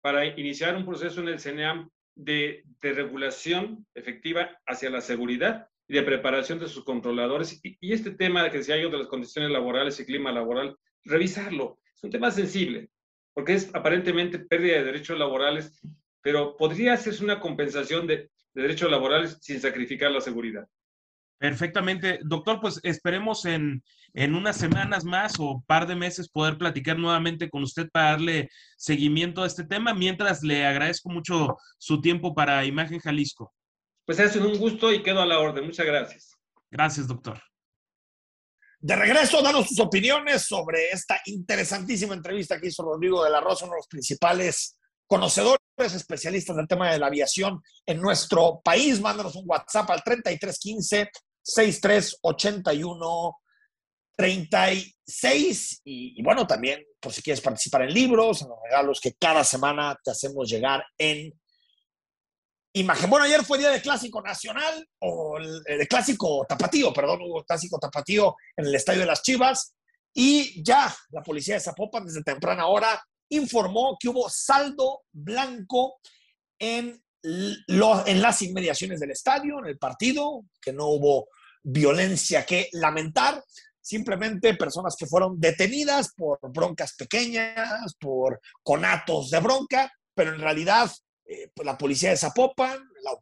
para 0.00 0.24
iniciar 0.24 0.76
un 0.76 0.86
proceso 0.86 1.20
en 1.20 1.28
el 1.28 1.40
CNEAM 1.40 1.90
de, 2.14 2.64
de 2.80 2.92
regulación 2.92 3.86
efectiva 3.94 4.56
hacia 4.66 4.88
la 4.90 5.00
seguridad 5.00 5.68
y 5.88 5.94
de 5.94 6.02
preparación 6.02 6.58
de 6.58 6.68
sus 6.68 6.84
controladores. 6.84 7.60
Y, 7.62 7.92
este 7.92 8.12
tema 8.12 8.48
que 8.50 8.58
decía 8.58 8.80
yo 8.80 8.88
de 8.88 8.98
las 8.98 9.08
condiciones 9.08 9.50
laborales 9.50 9.98
y 9.98 10.06
clima 10.06 10.32
laboral, 10.32 10.76
revisarlo. 11.04 11.78
Es 11.94 12.02
un 12.04 12.10
tema 12.10 12.30
sensible, 12.30 12.88
porque 13.34 13.54
es 13.54 13.74
aparentemente 13.74 14.38
pérdida 14.38 14.78
de 14.78 14.84
derechos 14.84 15.18
laborales, 15.18 15.80
pero 16.22 16.56
podría 16.56 16.94
hacerse 16.94 17.24
una 17.24 17.40
compensación 17.40 18.06
de 18.06 18.30
derechos 18.54 18.90
laborales 18.90 19.38
sin 19.40 19.60
sacrificar 19.60 20.10
la 20.10 20.20
seguridad. 20.20 20.68
Perfectamente. 21.38 22.18
Doctor, 22.22 22.60
pues 22.60 22.80
esperemos 22.82 23.44
en, 23.44 23.82
en 24.14 24.34
unas 24.34 24.56
semanas 24.56 25.04
más 25.04 25.34
o 25.38 25.62
par 25.66 25.86
de 25.86 25.94
meses 25.94 26.28
poder 26.28 26.56
platicar 26.56 26.98
nuevamente 26.98 27.50
con 27.50 27.62
usted 27.62 27.88
para 27.90 28.12
darle 28.12 28.48
seguimiento 28.76 29.42
a 29.42 29.46
este 29.46 29.64
tema, 29.64 29.92
mientras 29.92 30.42
le 30.42 30.64
agradezco 30.64 31.10
mucho 31.10 31.56
su 31.78 32.00
tiempo 32.00 32.34
para 32.34 32.64
Imagen 32.64 33.00
Jalisco. 33.00 33.52
Pues 34.06 34.18
ha 34.20 34.28
sido 34.28 34.48
un 34.48 34.58
gusto 34.58 34.92
y 34.92 35.02
quedo 35.02 35.20
a 35.20 35.26
la 35.26 35.38
orden. 35.38 35.66
Muchas 35.66 35.84
gracias. 35.84 36.32
Gracias, 36.70 37.06
doctor. 37.06 37.42
De 38.78 38.94
regreso, 38.94 39.42
danos 39.42 39.68
tus 39.68 39.80
opiniones 39.80 40.42
sobre 40.42 40.90
esta 40.90 41.20
interesantísima 41.26 42.14
entrevista 42.14 42.60
que 42.60 42.68
hizo 42.68 42.84
Rodrigo 42.84 43.24
de 43.24 43.30
la 43.30 43.40
Rosa, 43.40 43.64
uno 43.64 43.74
de 43.74 43.80
los 43.80 43.88
principales 43.88 44.78
conocedores, 45.06 45.60
especialistas 45.78 46.56
del 46.56 46.68
tema 46.68 46.90
de 46.90 46.98
la 46.98 47.06
aviación 47.06 47.60
en 47.84 48.00
nuestro 48.00 48.60
país. 48.62 49.00
Mándanos 49.00 49.36
un 49.36 49.44
WhatsApp 49.46 49.90
al 49.90 50.02
3315 50.02 51.10
6381 51.46 53.36
36 54.16 55.82
y, 55.84 56.18
y 56.18 56.22
bueno, 56.22 56.46
también 56.46 56.82
por 56.98 57.12
si 57.12 57.22
quieres 57.22 57.40
participar 57.40 57.82
en 57.82 57.94
libros, 57.94 58.42
en 58.42 58.48
los 58.48 58.58
regalos 58.64 59.00
que 59.00 59.14
cada 59.14 59.44
semana 59.44 59.96
te 60.02 60.10
hacemos 60.10 60.48
llegar 60.48 60.84
en 60.98 61.32
imagen. 62.72 63.08
Bueno, 63.08 63.24
ayer 63.24 63.44
fue 63.44 63.58
día 63.58 63.70
de 63.70 63.80
clásico 63.80 64.20
nacional, 64.20 64.86
o 65.00 65.38
de 65.38 65.86
clásico 65.86 66.44
tapatío, 66.48 66.92
perdón, 66.92 67.20
hubo 67.22 67.44
clásico 67.44 67.78
tapatío 67.78 68.36
en 68.56 68.66
el 68.66 68.74
estadio 68.74 69.00
de 69.00 69.06
las 69.06 69.22
Chivas, 69.22 69.74
y 70.12 70.62
ya 70.64 70.94
la 71.10 71.22
policía 71.22 71.54
de 71.54 71.60
Zapopan 71.60 72.06
desde 72.06 72.22
temprana 72.22 72.66
hora 72.66 73.02
informó 73.28 73.96
que 73.98 74.08
hubo 74.08 74.28
saldo 74.28 75.02
blanco 75.12 76.00
en, 76.58 77.02
en 77.26 78.22
las 78.22 78.42
inmediaciones 78.42 79.00
del 79.00 79.10
estadio, 79.10 79.58
en 79.58 79.66
el 79.66 79.78
partido, 79.78 80.44
que 80.60 80.72
no 80.72 80.86
hubo 80.86 81.28
violencia 81.62 82.44
que 82.44 82.68
lamentar, 82.72 83.42
simplemente 83.80 84.54
personas 84.54 84.96
que 84.98 85.06
fueron 85.06 85.38
detenidas 85.38 86.12
por 86.16 86.38
broncas 86.52 86.94
pequeñas, 86.96 87.94
por 88.00 88.40
conatos 88.62 89.30
de 89.30 89.40
bronca, 89.40 89.92
pero 90.14 90.34
en 90.34 90.40
realidad 90.40 90.90
eh, 91.24 91.50
pues 91.54 91.66
la 91.66 91.76
policía 91.76 92.10
de 92.10 92.16
Zapopan, 92.16 92.78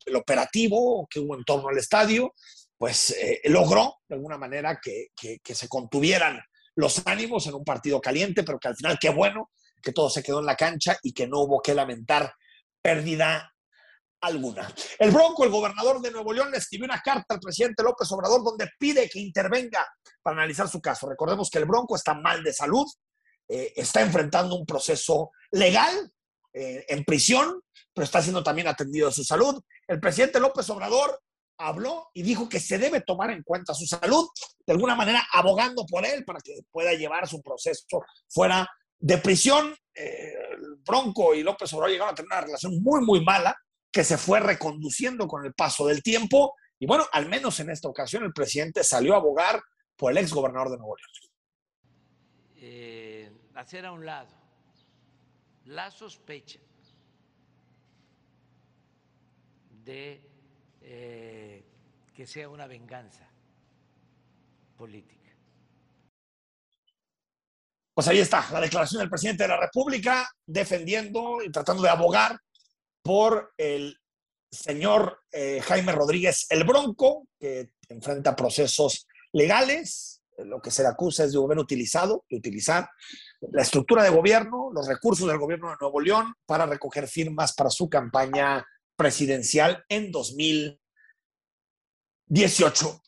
el 0.07 0.17
operativo 0.17 1.07
que 1.09 1.21
hubo 1.21 1.37
en 1.37 1.45
torno 1.45 1.69
al 1.69 1.79
estadio, 1.79 2.35
pues 2.77 3.11
eh, 3.11 3.41
logró 3.45 3.97
de 4.09 4.17
alguna 4.17 4.37
manera 4.37 4.79
que, 4.83 5.09
que, 5.17 5.39
que, 5.43 5.55
se 5.55 5.69
contuvieran 5.69 6.41
los 6.77 7.07
ánimos 7.07 7.47
en 7.47 7.55
un 7.55 7.65
partido 7.65 8.01
caliente, 8.01 8.43
pero 8.43 8.59
que 8.59 8.69
al 8.69 8.77
final 8.77 8.99
qué 9.01 9.11
bueno 9.11 9.51
que 9.83 9.93
todo 9.93 10.11
se 10.11 10.23
quedó 10.23 10.41
en 10.41 10.47
la 10.47 10.57
cancha 10.57 10.99
y 11.03 11.13
que 11.13 11.27
no 11.27 11.41
hubo 11.41 11.61
que 11.61 11.75
lamentar 11.75 12.35
pérdida 12.83 13.54
alguna. 14.27 14.73
El 14.99 15.11
Bronco, 15.11 15.45
el 15.45 15.51
gobernador 15.51 16.01
de 16.01 16.11
Nuevo 16.11 16.33
León, 16.33 16.51
le 16.51 16.59
escribió 16.59 16.87
una 16.87 17.01
carta 17.01 17.35
al 17.35 17.41
presidente 17.41 17.83
López 17.83 18.11
Obrador 18.13 18.43
donde 18.43 18.69
pide 18.79 19.09
que 19.09 19.21
intervenga 19.21 19.87
para 20.23 20.37
analizar 20.37 20.69
su 20.69 20.81
caso. 20.81 21.09
Recordemos 21.09 21.51
que 21.51 21.59
el 21.59 21.67
Bronco 21.67 21.97
está 21.97 22.15
mal 22.15 22.43
de 22.43 22.53
salud, 22.53 22.87
eh, 23.49 23.73
está 23.77 24.01
enfrentando 24.01 24.57
un 24.57 24.65
proceso 24.67 25.31
legal 25.51 26.11
eh, 26.53 26.85
en 26.89 27.05
prisión, 27.05 27.61
pero 27.93 28.05
está 28.05 28.23
siendo 28.23 28.43
también 28.43 28.69
atendido 28.69 29.09
de 29.09 29.15
su 29.15 29.25
salud. 29.25 29.61
El 29.87 30.01
presidente 30.01 30.41
López 30.41 30.69
Obrador 30.71 31.21
habló 31.59 32.11
y 32.15 32.23
dijo 32.23 32.49
que 32.49 32.61
se 32.61 32.79
debe 32.79 33.01
tomar 33.01 33.31
en 33.31 33.43
cuenta 33.43 33.75
su 33.75 33.87
salud, 33.87 34.29
de 34.67 34.73
alguna 34.73 34.95
manera 34.95 35.27
abogando 35.33 35.85
por 35.87 36.05
él 36.07 36.25
para 36.25 36.41
que 36.41 36.61
pueda 36.71 36.93
llevar 36.95 37.29
su 37.29 37.43
proceso 37.43 37.85
fuera 38.29 38.69
de 38.99 39.19
prisión. 39.19 39.75
Eh, 39.95 40.33
Bronco 40.85 41.35
y 41.35 41.43
López 41.43 41.73
Obrador 41.73 41.91
llegaron 41.91 42.13
a 42.13 42.17
tener 42.17 42.27
una 42.27 42.41
relación 42.41 42.83
muy, 42.83 43.01
muy 43.03 43.25
mala 43.25 43.57
que 43.95 44.03
se 44.03 44.19
fue 44.19 44.41
reconduciendo 44.41 45.29
con 45.29 45.47
el 45.47 45.55
paso 45.55 45.87
del 45.87 46.03
tiempo. 46.03 46.57
Y 46.81 46.87
bueno, 46.87 47.07
al 47.13 47.29
menos 47.29 47.61
en 47.61 47.71
esta 47.71 47.89
ocasión 47.89 48.25
el 48.25 48.33
presidente 48.33 48.83
salió 48.83 49.15
a 49.15 49.19
abogar 49.19 49.63
por 49.97 50.11
el 50.11 50.19
ex 50.19 50.33
gobernador 50.33 50.71
de 50.71 50.79
Nuevo 50.79 50.97
León. 50.97 51.11
Eh, 52.57 53.33
hacer 53.55 53.87
a 53.87 53.93
un 53.93 54.05
lado 54.05 54.35
la 55.67 55.93
sospecha 55.93 56.59
de 59.85 60.29
eh, 60.81 61.65
que 62.13 62.27
sea 62.27 62.49
una 62.49 62.67
venganza 62.67 63.29
política. 64.77 65.31
Pues 67.95 68.09
ahí 68.09 68.19
está, 68.19 68.45
la 68.51 68.61
declaración 68.61 68.99
del 68.99 69.09
presidente 69.09 69.45
de 69.45 69.51
la 69.51 69.61
República 69.61 70.29
defendiendo 70.45 71.41
y 71.45 71.53
tratando 71.53 71.85
de 71.85 71.91
abogar 71.91 72.37
por 73.05 73.53
el 73.59 74.01
señor 74.51 75.21
eh, 75.31 75.61
Jaime 75.61 75.93
Rodríguez 75.93 76.47
el 76.49 76.65
Bronco, 76.65 77.29
que 77.39 77.71
enfrenta 77.89 78.35
procesos 78.35 79.07
legales. 79.33 80.23
Lo 80.39 80.61
que 80.61 80.73
se 80.73 80.83
le 80.83 80.89
acusa 80.89 81.23
es 81.25 81.33
de 81.33 81.39
haber 81.39 81.59
utilizado, 81.59 82.25
de 82.29 82.39
utilizar 82.39 82.89
la 83.53 83.63
estructura 83.63 84.03
de 84.03 84.11
gobierno, 84.11 84.71
los 84.73 84.89
recursos 84.89 85.29
del 85.29 85.39
gobierno 85.39 85.71
de 85.71 85.77
Nuevo 85.81 86.01
León 86.01 86.35
para 86.47 86.67
recoger 86.67 87.07
firmas 87.07 87.55
para 87.55 87.71
su 87.71 87.89
campaña 87.89 88.67
presidencial 88.97 89.85
en 89.89 90.11
2018. 90.11 90.81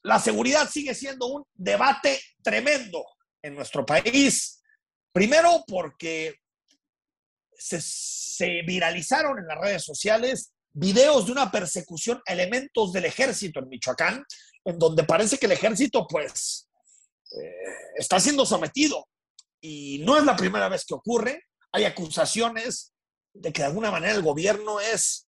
La 0.03 0.21
seguridad 0.21 0.69
sigue 0.71 0.95
siendo 0.95 1.27
un 1.27 1.43
debate 1.55 2.21
tremendo 2.43 3.05
en 3.43 3.57
nuestro 3.57 3.85
país. 3.85 4.63
Primero 5.11 5.65
porque 5.67 6.37
se, 7.59 8.63
viralizaron 8.67 9.39
en 9.39 9.47
las 9.47 9.59
redes 9.59 9.85
sociales 9.85 10.53
videos 10.73 11.27
de 11.27 11.33
una 11.33 11.51
persecución 11.51 12.21
a 12.27 12.33
elementos 12.33 12.93
del 12.93 13.07
ejército 13.07 13.61
en 13.61 13.69
Michoacán, 13.69 14.25
en 14.65 14.79
donde 14.79 15.05
parece 15.05 15.39
que 15.39 15.47
el 15.47 15.53
ejército 15.53 16.07
pues 16.07 16.69
eh, 17.33 17.95
está 17.97 18.21
siendo 18.21 18.45
sometido. 18.45 19.09
Y 19.61 20.03
no 20.05 20.19
es 20.19 20.25
la 20.25 20.37
primera 20.37 20.69
vez 20.69 20.85
que 20.85 20.95
ocurre. 20.95 21.45
Hay 21.73 21.85
acusaciones 21.85 22.93
de 23.33 23.53
que 23.53 23.63
de 23.63 23.69
alguna 23.69 23.91
manera 23.91 24.15
el 24.15 24.23
gobierno 24.23 24.81
es 24.81 25.27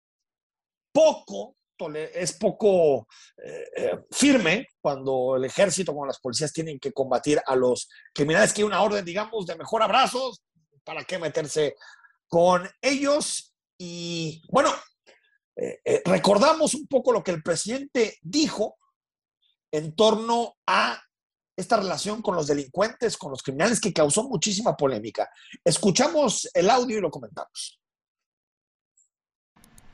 poco, 0.93 1.57
es 1.93 2.33
poco 2.35 3.07
eh, 3.37 3.65
eh, 3.77 3.99
firme 4.11 4.69
cuando 4.81 5.37
el 5.37 5.45
ejército, 5.45 5.93
cuando 5.93 6.09
las 6.09 6.21
policías 6.21 6.53
tienen 6.53 6.79
que 6.79 6.93
combatir 6.93 7.41
a 7.45 7.57
los 7.57 7.89
criminales, 8.15 8.53
que 8.53 8.63
hay 8.63 8.67
una 8.67 8.83
orden, 8.83 9.05
digamos, 9.05 9.47
de 9.47 9.57
mejor 9.57 9.83
abrazos, 9.83 10.43
¿para 10.85 11.05
qué 11.05 11.19
meterse 11.19 11.75
con 12.35 12.69
ellos? 12.83 13.55
Y 13.79 14.43
bueno, 14.51 14.75
eh, 15.55 16.03
recordamos 16.05 16.75
un 16.75 16.89
poco 16.89 17.13
lo 17.13 17.23
que 17.23 17.31
el 17.31 17.45
presidente 17.45 18.19
dijo 18.23 18.77
en 19.71 19.95
torno 19.95 20.57
a 20.67 21.01
esta 21.57 21.77
relación 21.77 22.23
con 22.23 22.35
los 22.35 22.49
delincuentes, 22.49 23.17
con 23.17 23.31
los 23.31 23.41
criminales, 23.41 23.81
que 23.81 23.93
causó 23.93 24.25
muchísima 24.25 24.77
polémica. 24.77 25.31
Escuchamos 25.63 26.51
el 26.55 26.71
audio 26.71 26.99
y 26.99 27.01
lo 27.01 27.09
comentamos. 27.09 27.81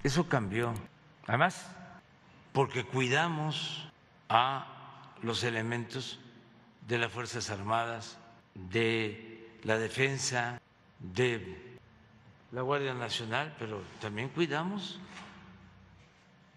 Eso 0.02 0.26
cambió. 0.26 0.72
Además, 1.26 1.66
porque 2.54 2.86
cuidamos 2.86 3.86
a 4.30 5.12
los 5.20 5.44
elementos 5.44 6.18
de 6.88 6.96
las 6.96 7.12
Fuerzas 7.12 7.50
Armadas, 7.50 8.16
de 8.54 9.60
la 9.62 9.76
defensa, 9.76 10.58
de 11.00 11.69
la 12.52 12.62
Guardia 12.62 12.94
Nacional, 12.94 13.54
pero 13.58 13.82
también 14.00 14.28
cuidamos 14.30 14.98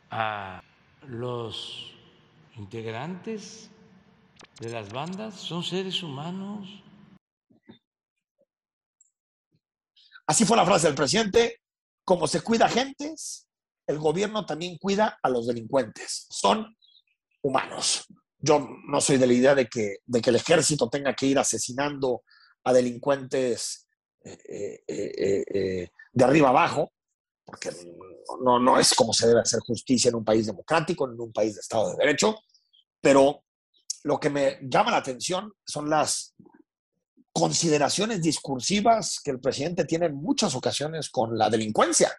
a 0.09 0.61
los 1.07 1.91
integrantes 2.55 3.69
de 4.59 4.69
las 4.69 4.91
bandas, 4.91 5.35
son 5.35 5.63
seres 5.63 6.01
humanos. 6.01 6.67
Así 10.25 10.45
fue 10.45 10.57
la 10.57 10.65
frase 10.65 10.87
del 10.87 10.95
presidente, 10.95 11.59
como 12.03 12.27
se 12.27 12.41
cuida 12.41 12.69
gentes, 12.69 13.47
el 13.87 13.99
gobierno 13.99 14.45
también 14.45 14.77
cuida 14.77 15.19
a 15.21 15.29
los 15.29 15.47
delincuentes. 15.47 16.27
Son 16.29 16.75
humanos. 17.41 18.05
Yo 18.39 18.67
no 18.87 19.01
soy 19.01 19.17
de 19.17 19.27
la 19.27 19.33
idea 19.33 19.55
de 19.55 19.67
que, 19.67 19.97
de 20.05 20.21
que 20.21 20.29
el 20.29 20.37
ejército 20.37 20.89
tenga 20.89 21.13
que 21.13 21.27
ir 21.27 21.37
asesinando 21.37 22.23
a 22.63 22.73
delincuentes 22.73 23.87
eh, 24.23 24.83
eh, 24.87 25.43
eh, 25.53 25.89
de 26.13 26.23
arriba 26.23 26.49
abajo, 26.49 26.93
porque 27.43 27.71
no, 28.41 28.57
no 28.57 28.79
es 28.79 28.93
como 28.93 29.11
se 29.11 29.27
debe 29.27 29.41
hacer 29.41 29.59
justicia 29.59 30.09
en 30.09 30.15
un 30.15 30.23
país 30.23 30.45
democrático, 30.45 31.05
en 31.09 31.19
un 31.19 31.33
país 31.33 31.55
de 31.55 31.61
Estado 31.61 31.91
de 31.91 31.97
Derecho, 31.97 32.37
pero 33.01 33.43
lo 34.03 34.19
que 34.19 34.29
me 34.29 34.59
llama 34.61 34.91
la 34.91 34.97
atención 34.97 35.51
son 35.65 35.89
las 35.89 36.35
consideraciones 37.33 38.21
discursivas 38.21 39.19
que 39.21 39.31
el 39.31 39.41
presidente 39.41 39.85
tiene 39.85 40.05
en 40.05 40.15
muchas 40.15 40.55
ocasiones 40.55 41.09
con 41.09 41.37
la 41.37 41.49
delincuencia. 41.49 42.15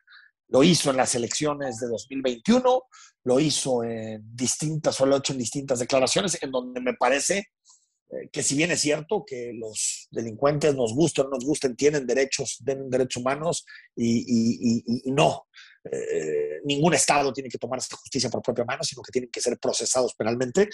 Lo 0.48 0.62
hizo 0.62 0.90
en 0.90 0.98
las 0.98 1.14
elecciones 1.14 1.78
de 1.78 1.88
2021, 1.88 2.82
lo 3.24 3.40
hizo 3.40 3.82
en 3.82 4.22
distintas, 4.36 5.00
o 5.00 5.06
lo 5.06 5.14
ha 5.14 5.18
hecho 5.18 5.32
en 5.32 5.38
distintas 5.38 5.78
declaraciones, 5.78 6.42
en 6.42 6.50
donde 6.50 6.80
me 6.80 6.94
parece 6.94 7.48
eh, 8.14 8.28
que 8.30 8.42
si 8.42 8.54
bien 8.54 8.70
es 8.70 8.80
cierto 8.80 9.24
que 9.26 9.52
los 9.54 10.08
delincuentes 10.10 10.74
nos 10.74 10.94
gusten 10.94 11.26
o 11.26 11.28
no 11.30 11.36
nos 11.36 11.44
gusten, 11.44 11.74
tienen 11.76 12.06
derechos, 12.06 12.60
tienen 12.64 12.88
derechos 12.90 13.20
humanos 13.20 13.64
y, 13.96 14.82
no, 15.06 15.46
eh, 15.90 16.60
ningún 16.64 16.94
Estado 16.94 17.32
tiene 17.32 17.48
que 17.48 17.58
tomar 17.58 17.78
esta 17.78 17.96
justicia 17.96 18.30
por 18.30 18.42
propia 18.42 18.64
mano, 18.64 18.82
sino 18.84 19.02
que 19.02 19.12
tienen 19.12 19.30
que 19.30 19.40
ser 19.40 19.58
procesados 19.58 20.14
penalmente. 20.14 20.68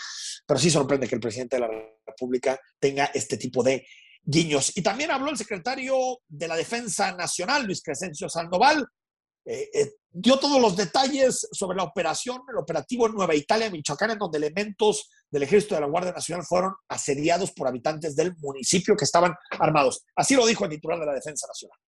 Pero 0.46 0.60
sí 0.60 0.70
sorprende 0.70 1.08
que 1.08 1.14
el 1.14 1.20
presidente 1.20 1.56
de 1.56 1.60
la 1.60 1.70
República 2.06 2.58
tenga 2.78 3.06
este 3.14 3.36
tipo 3.36 3.62
de 3.62 3.86
guiños. 4.22 4.76
Y 4.76 4.82
también 4.82 5.10
habló 5.10 5.30
el 5.30 5.38
secretario 5.38 6.20
de 6.28 6.48
la 6.48 6.56
Defensa 6.56 7.12
Nacional, 7.12 7.64
Luis 7.64 7.82
Crescencio 7.82 8.28
Sandoval, 8.28 8.86
eh, 9.44 9.70
eh, 9.72 9.92
dio 10.10 10.38
todos 10.38 10.60
los 10.60 10.76
detalles 10.76 11.48
sobre 11.52 11.76
la 11.76 11.84
operación, 11.84 12.42
el 12.48 12.58
operativo 12.58 13.06
en 13.06 13.14
Nueva 13.14 13.34
Italia, 13.34 13.70
Michoacán, 13.70 14.10
en 14.10 14.18
donde 14.18 14.38
elementos 14.38 15.08
del 15.30 15.42
ejército 15.42 15.74
de 15.74 15.82
la 15.82 15.86
Guardia 15.86 16.12
Nacional 16.12 16.44
fueron 16.44 16.74
asediados 16.88 17.52
por 17.52 17.68
habitantes 17.68 18.16
del 18.16 18.36
municipio 18.38 18.96
que 18.96 19.04
estaban 19.04 19.34
armados. 19.50 20.04
Así 20.16 20.34
lo 20.34 20.46
dijo 20.46 20.64
el 20.64 20.70
titular 20.70 20.98
de 20.98 21.06
la 21.06 21.14
Defensa 21.14 21.46
Nacional. 21.46 21.78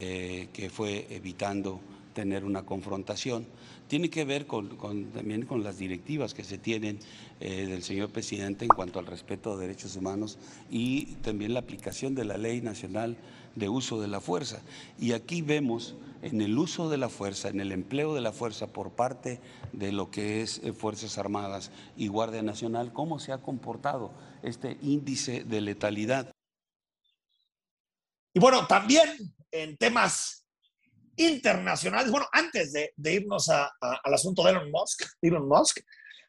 Eh, 0.00 0.48
que 0.52 0.70
fue 0.70 1.06
evitando 1.10 1.80
tener 2.14 2.44
una 2.44 2.64
confrontación. 2.64 3.46
Tiene 3.88 4.10
que 4.10 4.24
ver 4.24 4.46
también 4.46 5.46
con 5.46 5.64
las 5.64 5.78
directivas 5.78 6.34
que 6.34 6.44
se 6.44 6.58
tienen 6.58 6.98
del 7.40 7.82
señor 7.82 8.10
presidente 8.10 8.64
en 8.64 8.68
cuanto 8.68 8.98
al 8.98 9.06
respeto 9.06 9.56
de 9.56 9.66
derechos 9.66 9.96
humanos 9.96 10.38
y 10.70 11.06
también 11.22 11.54
la 11.54 11.60
aplicación 11.60 12.14
de 12.14 12.26
la 12.26 12.36
ley 12.36 12.60
nacional 12.60 13.16
de 13.54 13.68
uso 13.68 14.00
de 14.00 14.08
la 14.08 14.20
fuerza. 14.20 14.60
Y 14.98 15.12
aquí 15.12 15.42
vemos 15.42 15.94
en 16.22 16.40
el 16.40 16.56
uso 16.58 16.88
de 16.88 16.96
la 16.96 17.08
fuerza, 17.08 17.48
en 17.48 17.60
el 17.60 17.72
empleo 17.72 18.14
de 18.14 18.20
la 18.20 18.32
fuerza 18.32 18.68
por 18.68 18.90
parte 18.92 19.40
de 19.72 19.92
lo 19.92 20.10
que 20.10 20.42
es 20.42 20.60
eh, 20.64 20.72
Fuerzas 20.72 21.18
Armadas 21.18 21.70
y 21.96 22.08
Guardia 22.08 22.42
Nacional, 22.42 22.92
cómo 22.92 23.18
se 23.18 23.32
ha 23.32 23.38
comportado 23.38 24.12
este 24.42 24.78
índice 24.82 25.44
de 25.44 25.60
letalidad. 25.60 26.32
Y 28.34 28.40
bueno, 28.40 28.66
también 28.66 29.08
en 29.50 29.76
temas 29.76 30.44
internacionales, 31.18 32.10
bueno, 32.10 32.26
antes 32.32 32.72
de, 32.72 32.92
irnos 33.12 33.48
al 33.48 34.14
asunto 34.14 34.42
de 34.44 34.50
Elon 34.50 34.70
Musk, 34.70 35.02
Elon 35.20 35.48
Musk, 35.48 35.80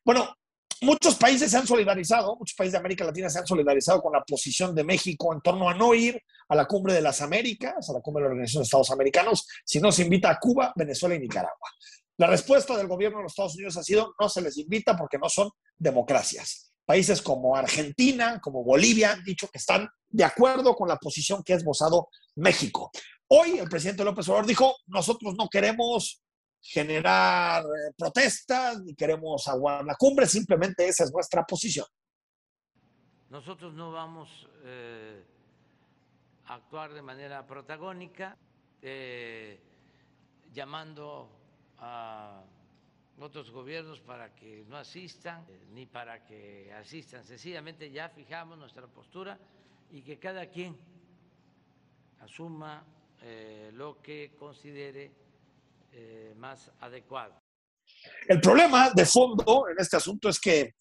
bueno, 0.03 0.35
muchos 0.81 1.15
países 1.15 1.51
se 1.51 1.57
han 1.57 1.67
solidarizado, 1.67 2.35
muchos 2.35 2.55
países 2.55 2.73
de 2.73 2.79
América 2.79 3.05
Latina 3.05 3.29
se 3.29 3.39
han 3.39 3.47
solidarizado 3.47 4.01
con 4.01 4.13
la 4.13 4.23
posición 4.23 4.73
de 4.73 4.83
México 4.83 5.33
en 5.33 5.41
torno 5.41 5.69
a 5.69 5.73
no 5.73 5.93
ir 5.93 6.21
a 6.47 6.55
la 6.55 6.65
cumbre 6.65 6.93
de 6.93 7.01
las 7.01 7.21
Américas, 7.21 7.89
a 7.89 7.93
la 7.93 8.01
cumbre 8.01 8.23
de 8.23 8.29
la 8.29 8.31
Organización 8.31 8.61
de 8.61 8.65
Estados 8.65 8.91
Americanos, 8.91 9.47
si 9.63 9.79
no 9.79 9.91
se 9.91 10.03
invita 10.03 10.31
a 10.31 10.39
Cuba, 10.39 10.73
Venezuela 10.75 11.15
y 11.15 11.19
Nicaragua. 11.19 11.69
La 12.17 12.27
respuesta 12.27 12.75
del 12.75 12.87
gobierno 12.87 13.19
de 13.19 13.23
los 13.23 13.31
Estados 13.31 13.55
Unidos 13.55 13.77
ha 13.77 13.83
sido 13.83 14.13
no 14.19 14.27
se 14.27 14.41
les 14.41 14.57
invita 14.57 14.97
porque 14.97 15.17
no 15.17 15.29
son 15.29 15.49
democracias. 15.77 16.73
Países 16.85 17.21
como 17.21 17.55
Argentina, 17.55 18.41
como 18.41 18.63
Bolivia 18.63 19.11
han 19.11 19.23
dicho 19.23 19.47
que 19.47 19.59
están 19.59 19.87
de 20.09 20.23
acuerdo 20.23 20.75
con 20.75 20.89
la 20.89 20.97
posición 20.97 21.43
que 21.43 21.53
ha 21.53 21.57
esbozado 21.57 22.09
México. 22.35 22.91
Hoy 23.31 23.59
el 23.59 23.69
presidente 23.69 24.03
López 24.03 24.27
Obrador 24.27 24.47
dijo, 24.47 24.75
nosotros 24.87 25.35
no 25.35 25.47
queremos 25.47 26.19
generar 26.59 27.63
eh, 27.63 27.93
protestas 27.95 28.81
ni 28.81 28.95
queremos 28.95 29.47
aguardar 29.47 29.85
la 29.85 29.95
cumbre, 29.95 30.25
simplemente 30.25 30.87
esa 30.87 31.03
es 31.03 31.13
nuestra 31.13 31.45
posición. 31.45 31.85
Nosotros 33.29 33.75
no 33.75 33.91
vamos 33.91 34.49
eh, 34.63 35.23
a 36.47 36.55
actuar 36.55 36.91
de 36.91 37.03
manera 37.03 37.45
protagónica, 37.45 38.35
eh, 38.81 39.59
llamando 40.51 41.29
a 41.77 42.41
otros 43.19 43.51
gobiernos 43.51 43.99
para 43.99 44.33
que 44.33 44.65
no 44.67 44.75
asistan, 44.75 45.45
ni 45.75 45.85
para 45.85 46.25
que 46.25 46.73
asistan. 46.73 47.23
Sencillamente 47.23 47.91
ya 47.91 48.09
fijamos 48.09 48.57
nuestra 48.57 48.87
postura 48.87 49.37
y 49.91 50.01
que 50.01 50.17
cada 50.17 50.47
quien 50.47 50.75
asuma 52.21 52.83
eh, 53.21 53.71
lo 53.73 54.01
que 54.01 54.35
considere 54.37 55.11
eh, 55.91 56.33
más 56.37 56.71
adecuado. 56.79 57.41
El 58.27 58.39
problema 58.39 58.91
de 58.91 59.05
fondo 59.05 59.67
en 59.67 59.77
este 59.79 59.97
asunto 59.97 60.29
es 60.29 60.39
que 60.39 60.75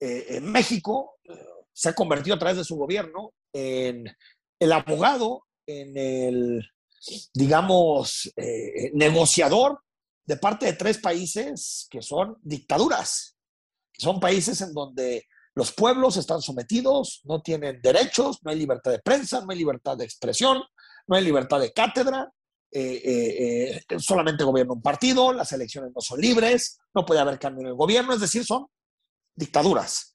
eh, 0.00 0.26
en 0.28 0.50
México 0.50 1.18
se 1.72 1.88
ha 1.88 1.94
convertido 1.94 2.36
a 2.36 2.38
través 2.38 2.58
de 2.58 2.64
su 2.64 2.76
gobierno 2.76 3.32
en 3.52 4.04
el 4.58 4.72
abogado, 4.72 5.46
en 5.66 5.96
el, 5.96 6.70
digamos, 7.32 8.32
negociador 8.92 9.80
de 10.26 10.36
parte 10.36 10.66
de 10.66 10.72
tres 10.74 10.98
países 10.98 11.86
que 11.90 12.02
son 12.02 12.36
dictaduras. 12.42 13.36
Son 13.96 14.20
países 14.20 14.60
en 14.60 14.74
donde 14.74 15.26
los 15.54 15.72
pueblos 15.72 16.16
están 16.16 16.42
sometidos, 16.42 17.20
no 17.24 17.40
tienen 17.40 17.80
derechos, 17.80 18.40
no 18.42 18.50
hay 18.50 18.58
libertad 18.58 18.90
de 18.90 18.98
prensa, 18.98 19.40
no 19.40 19.52
hay 19.52 19.58
libertad 19.58 19.96
de 19.96 20.04
expresión, 20.04 20.62
no 21.06 21.16
hay 21.16 21.24
libertad 21.24 21.60
de 21.60 21.72
cátedra, 21.72 22.32
eh, 22.70 23.00
eh, 23.04 23.84
eh, 23.88 24.00
solamente 24.00 24.42
gobierna 24.42 24.72
un 24.72 24.82
partido, 24.82 25.32
las 25.32 25.52
elecciones 25.52 25.92
no 25.94 26.00
son 26.00 26.20
libres, 26.20 26.78
no 26.92 27.04
puede 27.04 27.20
haber 27.20 27.38
cambio 27.38 27.62
en 27.62 27.68
el 27.68 27.74
gobierno, 27.74 28.14
es 28.14 28.20
decir, 28.20 28.44
son 28.44 28.66
dictaduras. 29.36 30.12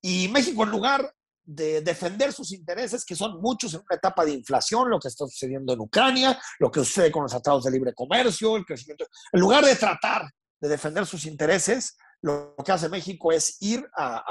Y 0.00 0.28
México, 0.28 0.62
en 0.62 0.70
lugar 0.70 1.12
de 1.44 1.80
defender 1.82 2.32
sus 2.32 2.52
intereses, 2.52 3.04
que 3.04 3.14
son 3.14 3.40
muchos 3.40 3.74
en 3.74 3.80
una 3.80 3.96
etapa 3.96 4.24
de 4.24 4.32
inflación, 4.32 4.88
lo 4.88 4.98
que 4.98 5.08
está 5.08 5.26
sucediendo 5.26 5.72
en 5.72 5.80
Ucrania, 5.80 6.40
lo 6.58 6.70
que 6.70 6.80
sucede 6.80 7.10
con 7.10 7.22
los 7.22 7.32
tratados 7.32 7.64
de 7.64 7.70
libre 7.70 7.94
comercio, 7.94 8.56
el 8.56 8.64
crecimiento, 8.64 9.06
en 9.32 9.40
lugar 9.40 9.64
de 9.64 9.76
tratar 9.76 10.30
de 10.60 10.68
defender 10.68 11.06
sus 11.06 11.26
intereses, 11.26 11.96
lo 12.22 12.54
que 12.64 12.72
hace 12.72 12.88
México 12.88 13.32
es 13.32 13.56
ir 13.60 13.86
a, 13.96 14.22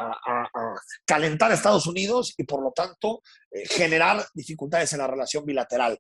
calentar 1.06 1.52
a 1.52 1.54
Estados 1.54 1.88
Unidos 1.88 2.34
y 2.38 2.44
por 2.44 2.62
lo 2.62 2.72
tanto 2.72 3.22
eh, 3.52 3.68
generar 3.68 4.26
dificultades 4.34 4.92
en 4.94 5.00
la 5.00 5.08
relación 5.08 5.46
bilateral. 5.46 5.98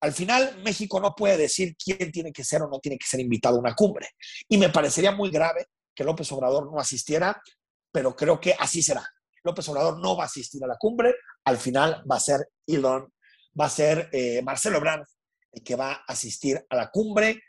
Al 0.00 0.12
final, 0.12 0.60
México 0.64 0.98
no 1.00 1.14
puede 1.14 1.36
decir 1.36 1.76
quién 1.76 2.10
tiene 2.10 2.32
que 2.32 2.42
ser 2.42 2.62
o 2.62 2.68
no 2.68 2.80
tiene 2.80 2.98
que 2.98 3.06
ser 3.06 3.20
invitado 3.20 3.56
a 3.56 3.60
una 3.60 3.74
cumbre. 3.74 4.08
Y 4.48 4.58
me 4.58 4.68
parecería 4.68 5.12
muy 5.12 5.30
grave 5.30 5.66
que 5.94 6.02
López 6.02 6.30
Obrador 6.32 6.72
no 6.72 6.80
asistiera, 6.80 7.40
pero 7.92 8.16
creo 8.16 8.40
que 8.40 8.54
así 8.58 8.82
será. 8.82 9.08
López 9.44 9.68
Obrador 9.68 10.00
no 10.00 10.16
va 10.16 10.24
a 10.24 10.26
asistir 10.26 10.62
a 10.64 10.66
la 10.66 10.76
cumbre, 10.76 11.14
al 11.44 11.56
final 11.56 12.02
va 12.10 12.16
a 12.16 12.20
ser 12.20 12.48
Elon, 12.66 13.12
va 13.58 13.66
a 13.66 13.70
ser 13.70 14.08
eh, 14.12 14.42
Marcelo 14.42 14.78
Ebrard 14.78 15.04
el 15.52 15.62
que 15.62 15.76
va 15.76 15.92
a 15.92 16.04
asistir 16.08 16.64
a 16.68 16.76
la 16.76 16.90
cumbre 16.90 17.42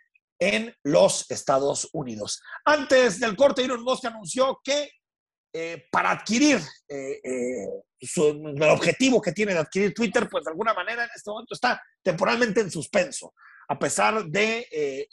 en 0.44 0.76
los 0.84 1.30
Estados 1.32 1.90
Unidos. 1.94 2.42
Antes 2.66 3.20
del 3.20 3.36
corte, 3.36 3.64
Elon 3.64 3.82
Musk 3.82 4.06
anunció 4.06 4.60
que 4.62 4.92
eh, 5.56 5.86
para 5.90 6.12
adquirir 6.12 6.60
eh, 6.90 7.22
eh, 7.24 7.68
el 8.18 8.64
objetivo 8.64 9.22
que 9.22 9.32
tiene 9.32 9.54
de 9.54 9.60
adquirir 9.60 9.94
Twitter, 9.94 10.28
pues 10.30 10.44
de 10.44 10.52
alguna 10.52 10.74
manera 10.74 11.06
en 11.06 11.10
este 11.16 11.30
momento 11.30 11.54
está 11.54 11.82
temporalmente 12.02 12.60
en 12.60 12.70
suspenso, 12.70 13.34
a 13.70 13.80
pesar 13.80 14.26
de, 14.26 15.08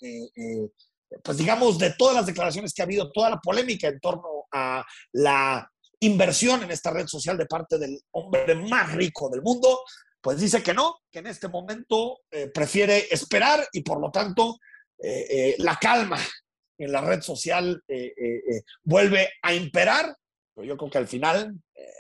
pues 1.22 1.36
digamos, 1.36 1.78
de 1.78 1.92
todas 1.92 2.16
las 2.16 2.26
declaraciones 2.26 2.74
que 2.74 2.82
ha 2.82 2.86
habido, 2.86 3.12
toda 3.12 3.30
la 3.30 3.38
polémica 3.38 3.86
en 3.86 4.00
torno 4.00 4.46
a 4.50 4.84
la 5.12 5.70
inversión 6.00 6.64
en 6.64 6.72
esta 6.72 6.90
red 6.90 7.06
social 7.06 7.38
de 7.38 7.46
parte 7.46 7.78
del 7.78 8.00
hombre 8.10 8.56
más 8.56 8.92
rico 8.94 9.28
del 9.30 9.42
mundo, 9.42 9.82
pues 10.20 10.40
dice 10.40 10.60
que 10.62 10.74
no, 10.74 10.96
que 11.12 11.20
en 11.20 11.28
este 11.28 11.46
momento 11.46 12.20
prefiere 12.52 13.06
esperar 13.10 13.68
y 13.72 13.82
por 13.82 14.00
lo 14.00 14.10
tanto 14.10 14.58
eh, 15.02 15.26
eh, 15.30 15.54
la 15.58 15.76
calma 15.76 16.18
en 16.78 16.92
la 16.92 17.00
red 17.00 17.22
social 17.22 17.82
eh, 17.88 18.12
vuelve 18.82 19.30
a 19.42 19.54
imperar, 19.54 20.14
pero 20.54 20.66
yo 20.66 20.76
creo 20.76 20.90
que 20.90 20.98
al 20.98 21.08
final 21.08 21.54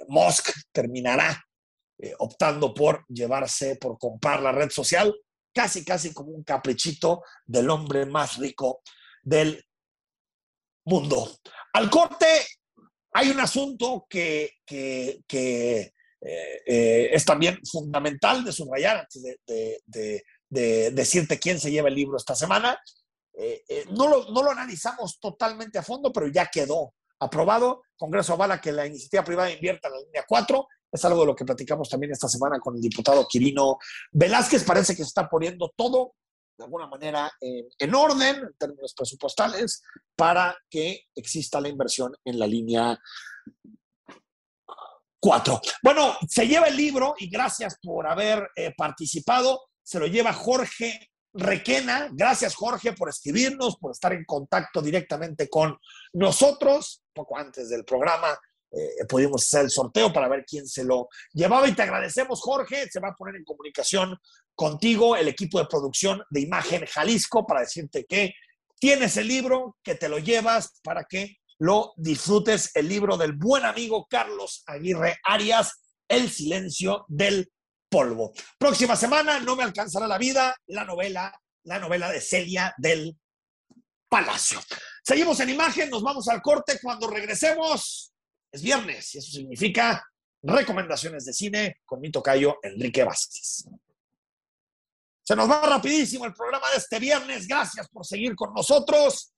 Musk 0.08 0.50
terminará 0.72 1.42
optando 2.18 2.72
por 2.72 3.04
llevarse, 3.08 3.76
por 3.76 3.98
comprar 3.98 4.42
la 4.42 4.52
red 4.52 4.70
social, 4.70 5.14
casi, 5.52 5.84
casi 5.84 6.14
como 6.14 6.30
un 6.30 6.42
caprichito 6.44 7.22
del 7.44 7.68
hombre 7.68 8.06
más 8.06 8.38
rico 8.38 8.80
del 9.22 9.62
mundo. 10.86 11.30
Al 11.74 11.90
corte, 11.90 12.26
hay 13.12 13.28
un 13.30 13.40
asunto 13.40 14.06
que, 14.08 14.60
es 16.22 17.24
también 17.26 17.60
fundamental 17.70 18.44
de 18.44 18.52
subrayar 18.52 19.06
de 19.46 20.22
decirte 20.50 21.38
quién 21.38 21.60
se 21.60 21.70
lleva 21.70 21.88
el 21.88 21.94
libro 21.94 22.16
esta 22.16 22.34
semana. 22.34 22.78
Eh, 23.32 23.62
eh, 23.68 23.84
no, 23.90 24.08
lo, 24.08 24.30
no, 24.30 24.42
lo, 24.42 24.50
analizamos 24.50 25.18
totalmente 25.18 25.78
a 25.78 25.82
fondo, 25.82 26.12
pero 26.12 26.28
ya 26.28 26.46
quedó 26.46 26.94
aprobado. 27.20 27.82
Congreso 27.96 28.32
avala 28.32 28.60
que 28.60 28.72
la 28.72 28.86
iniciativa 28.86 29.24
privada 29.24 29.50
invierta 29.50 29.88
en 29.88 29.94
la 29.94 30.00
línea 30.00 30.24
4. 30.28 30.66
Es 30.92 31.04
algo 31.04 31.20
de 31.20 31.26
lo 31.26 31.36
que 31.36 31.44
platicamos 31.44 31.88
también 31.88 32.12
esta 32.12 32.28
semana 32.28 32.58
con 32.58 32.74
el 32.74 32.80
diputado 32.80 33.26
Quirino 33.28 33.78
Velázquez. 34.12 34.64
Parece 34.64 34.94
que 34.94 35.04
se 35.04 35.08
está 35.08 35.28
poniendo 35.28 35.72
todo 35.76 36.14
de 36.58 36.64
alguna 36.64 36.88
manera 36.88 37.32
en 37.40 37.94
orden 37.94 38.36
en 38.36 38.54
términos 38.58 38.92
presupuestales 38.92 39.82
para 40.14 40.54
que 40.68 41.04
exista 41.14 41.58
la 41.58 41.68
inversión 41.68 42.14
en 42.22 42.38
la 42.38 42.46
línea 42.46 43.00
4. 45.20 45.60
Bueno, 45.82 46.16
se 46.28 46.48
lleva 46.48 46.66
el 46.66 46.76
libro 46.76 47.14
y 47.18 47.28
gracias 47.28 47.78
por 47.80 48.06
haber 48.06 48.50
eh, 48.56 48.74
participado 48.76 49.69
se 49.90 49.98
lo 49.98 50.06
lleva 50.06 50.32
Jorge 50.32 51.10
Requena. 51.32 52.10
Gracias, 52.12 52.54
Jorge, 52.54 52.92
por 52.92 53.08
escribirnos, 53.08 53.76
por 53.76 53.90
estar 53.90 54.12
en 54.12 54.24
contacto 54.24 54.80
directamente 54.80 55.48
con 55.48 55.76
nosotros. 56.12 57.02
Poco 57.12 57.36
antes 57.36 57.68
del 57.70 57.84
programa 57.84 58.38
eh, 58.70 59.04
pudimos 59.08 59.42
hacer 59.42 59.64
el 59.64 59.70
sorteo 59.70 60.12
para 60.12 60.28
ver 60.28 60.44
quién 60.46 60.68
se 60.68 60.84
lo 60.84 61.08
llevaba 61.32 61.66
y 61.66 61.72
te 61.72 61.82
agradecemos, 61.82 62.40
Jorge. 62.40 62.88
Se 62.88 63.00
va 63.00 63.08
a 63.08 63.16
poner 63.16 63.34
en 63.34 63.44
comunicación 63.44 64.16
contigo 64.54 65.16
el 65.16 65.26
equipo 65.26 65.58
de 65.58 65.66
producción 65.66 66.22
de 66.30 66.42
Imagen 66.42 66.86
Jalisco 66.86 67.44
para 67.44 67.62
decirte 67.62 68.04
que 68.04 68.32
tienes 68.78 69.16
el 69.16 69.26
libro, 69.26 69.76
que 69.82 69.96
te 69.96 70.08
lo 70.08 70.20
llevas 70.20 70.78
para 70.84 71.02
que 71.02 71.38
lo 71.58 71.94
disfrutes, 71.96 72.70
el 72.76 72.88
libro 72.88 73.16
del 73.16 73.32
buen 73.32 73.64
amigo 73.64 74.06
Carlos 74.08 74.62
Aguirre 74.66 75.18
Arias, 75.24 75.82
El 76.06 76.30
silencio 76.30 77.06
del 77.08 77.50
polvo. 77.90 78.32
Próxima 78.56 78.96
semana, 78.96 79.40
no 79.40 79.56
me 79.56 79.64
alcanzará 79.64 80.06
la 80.06 80.16
vida, 80.16 80.56
la 80.68 80.84
novela, 80.84 81.38
la 81.64 81.78
novela 81.78 82.10
de 82.10 82.20
Celia 82.20 82.74
del 82.78 83.18
Palacio. 84.08 84.60
Seguimos 85.04 85.38
en 85.40 85.50
imagen, 85.50 85.90
nos 85.90 86.02
vamos 86.02 86.28
al 86.28 86.40
corte 86.40 86.78
cuando 86.80 87.08
regresemos. 87.08 88.12
Es 88.52 88.62
viernes 88.62 89.14
y 89.14 89.18
eso 89.18 89.30
significa 89.30 90.02
recomendaciones 90.42 91.24
de 91.24 91.32
cine 91.32 91.76
con 91.84 92.00
mi 92.00 92.10
tocayo 92.10 92.58
Enrique 92.62 93.04
Vázquez. 93.04 93.64
Se 95.22 95.36
nos 95.36 95.48
va 95.48 95.62
rapidísimo 95.62 96.24
el 96.24 96.32
programa 96.32 96.68
de 96.70 96.78
este 96.78 96.98
viernes. 96.98 97.46
Gracias 97.46 97.88
por 97.88 98.04
seguir 98.04 98.34
con 98.34 98.52
nosotros. 98.52 99.32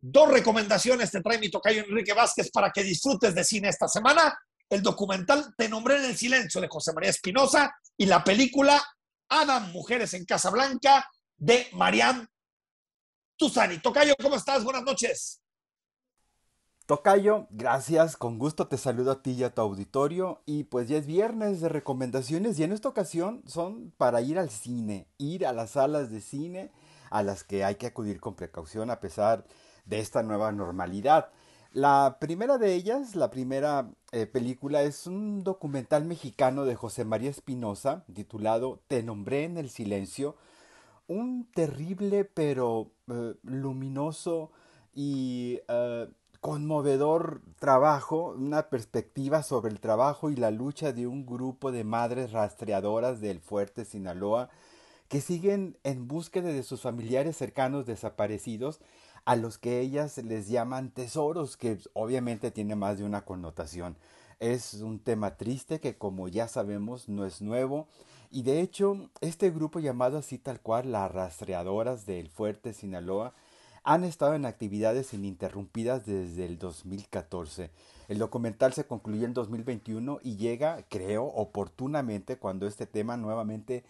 Dos 0.00 0.30
recomendaciones 0.30 1.10
te 1.10 1.20
trae 1.20 1.38
mi 1.38 1.50
tocayo 1.50 1.84
Enrique 1.84 2.12
Vázquez 2.12 2.50
para 2.50 2.70
que 2.70 2.82
disfrutes 2.82 3.34
de 3.34 3.44
cine 3.44 3.68
esta 3.68 3.88
semana 3.88 4.38
el 4.68 4.82
documental 4.82 5.54
Te 5.56 5.68
nombré 5.68 5.96
en 5.96 6.04
el 6.04 6.16
silencio 6.16 6.60
de 6.60 6.68
José 6.68 6.92
María 6.92 7.10
Espinosa 7.10 7.74
y 7.96 8.06
la 8.06 8.22
película 8.22 8.82
Adam, 9.28 9.70
Mujeres 9.72 10.14
en 10.14 10.24
Casablanca 10.24 11.08
de 11.36 11.68
Mariam 11.72 12.26
Tuzani. 13.36 13.78
Tocayo, 13.78 14.14
¿cómo 14.20 14.36
estás? 14.36 14.64
Buenas 14.64 14.82
noches. 14.82 15.40
Tocayo, 16.86 17.46
gracias, 17.50 18.16
con 18.16 18.38
gusto 18.38 18.66
te 18.66 18.78
saludo 18.78 19.12
a 19.12 19.22
ti 19.22 19.32
y 19.32 19.44
a 19.44 19.54
tu 19.54 19.60
auditorio 19.60 20.42
y 20.46 20.64
pues 20.64 20.88
ya 20.88 20.96
es 20.96 21.06
viernes 21.06 21.60
de 21.60 21.68
recomendaciones 21.68 22.58
y 22.58 22.62
en 22.64 22.72
esta 22.72 22.88
ocasión 22.88 23.42
son 23.46 23.92
para 23.98 24.22
ir 24.22 24.38
al 24.38 24.48
cine, 24.48 25.06
ir 25.18 25.46
a 25.46 25.52
las 25.52 25.72
salas 25.72 26.10
de 26.10 26.22
cine 26.22 26.72
a 27.10 27.22
las 27.22 27.44
que 27.44 27.62
hay 27.62 27.74
que 27.74 27.86
acudir 27.86 28.20
con 28.20 28.36
precaución 28.36 28.90
a 28.90 29.00
pesar 29.00 29.44
de 29.84 29.98
esta 30.00 30.22
nueva 30.22 30.50
normalidad. 30.50 31.30
La 31.78 32.16
primera 32.18 32.58
de 32.58 32.74
ellas, 32.74 33.14
la 33.14 33.30
primera 33.30 33.88
eh, 34.10 34.26
película, 34.26 34.82
es 34.82 35.06
un 35.06 35.44
documental 35.44 36.04
mexicano 36.04 36.64
de 36.64 36.74
José 36.74 37.04
María 37.04 37.30
Espinosa 37.30 38.04
titulado 38.12 38.80
Te 38.88 39.04
nombré 39.04 39.44
en 39.44 39.58
el 39.58 39.70
silencio. 39.70 40.34
Un 41.06 41.48
terrible 41.52 42.24
pero 42.24 42.90
eh, 43.06 43.36
luminoso 43.44 44.50
y 44.92 45.60
eh, 45.68 46.08
conmovedor 46.40 47.42
trabajo, 47.60 48.34
una 48.36 48.70
perspectiva 48.70 49.44
sobre 49.44 49.70
el 49.70 49.78
trabajo 49.78 50.30
y 50.30 50.34
la 50.34 50.50
lucha 50.50 50.92
de 50.92 51.06
un 51.06 51.26
grupo 51.26 51.70
de 51.70 51.84
madres 51.84 52.32
rastreadoras 52.32 53.20
del 53.20 53.38
fuerte 53.38 53.84
Sinaloa 53.84 54.50
que 55.06 55.20
siguen 55.20 55.78
en 55.84 56.08
búsqueda 56.08 56.48
de 56.48 56.64
sus 56.64 56.80
familiares 56.80 57.36
cercanos 57.36 57.86
desaparecidos 57.86 58.80
a 59.28 59.36
los 59.36 59.58
que 59.58 59.80
ellas 59.80 60.16
les 60.16 60.48
llaman 60.48 60.88
tesoros, 60.90 61.58
que 61.58 61.76
obviamente 61.92 62.50
tiene 62.50 62.76
más 62.76 62.96
de 62.96 63.04
una 63.04 63.26
connotación. 63.26 63.94
Es 64.40 64.72
un 64.72 65.00
tema 65.00 65.36
triste 65.36 65.80
que 65.80 65.98
como 65.98 66.28
ya 66.28 66.48
sabemos 66.48 67.10
no 67.10 67.26
es 67.26 67.42
nuevo 67.42 67.88
y 68.30 68.42
de 68.42 68.62
hecho 68.62 69.10
este 69.20 69.50
grupo 69.50 69.80
llamado 69.80 70.16
así 70.16 70.38
tal 70.38 70.62
cual 70.62 70.92
las 70.92 71.12
rastreadoras 71.12 72.06
del 72.06 72.30
fuerte 72.30 72.72
Sinaloa 72.72 73.34
han 73.84 74.04
estado 74.04 74.32
en 74.34 74.46
actividades 74.46 75.12
ininterrumpidas 75.12 76.06
desde 76.06 76.46
el 76.46 76.58
2014. 76.58 77.70
El 78.08 78.16
documental 78.16 78.72
se 78.72 78.86
concluyó 78.86 79.26
en 79.26 79.34
2021 79.34 80.20
y 80.22 80.36
llega, 80.36 80.82
creo, 80.88 81.24
oportunamente 81.26 82.38
cuando 82.38 82.66
este 82.66 82.86
tema 82.86 83.18
nuevamente 83.18 83.84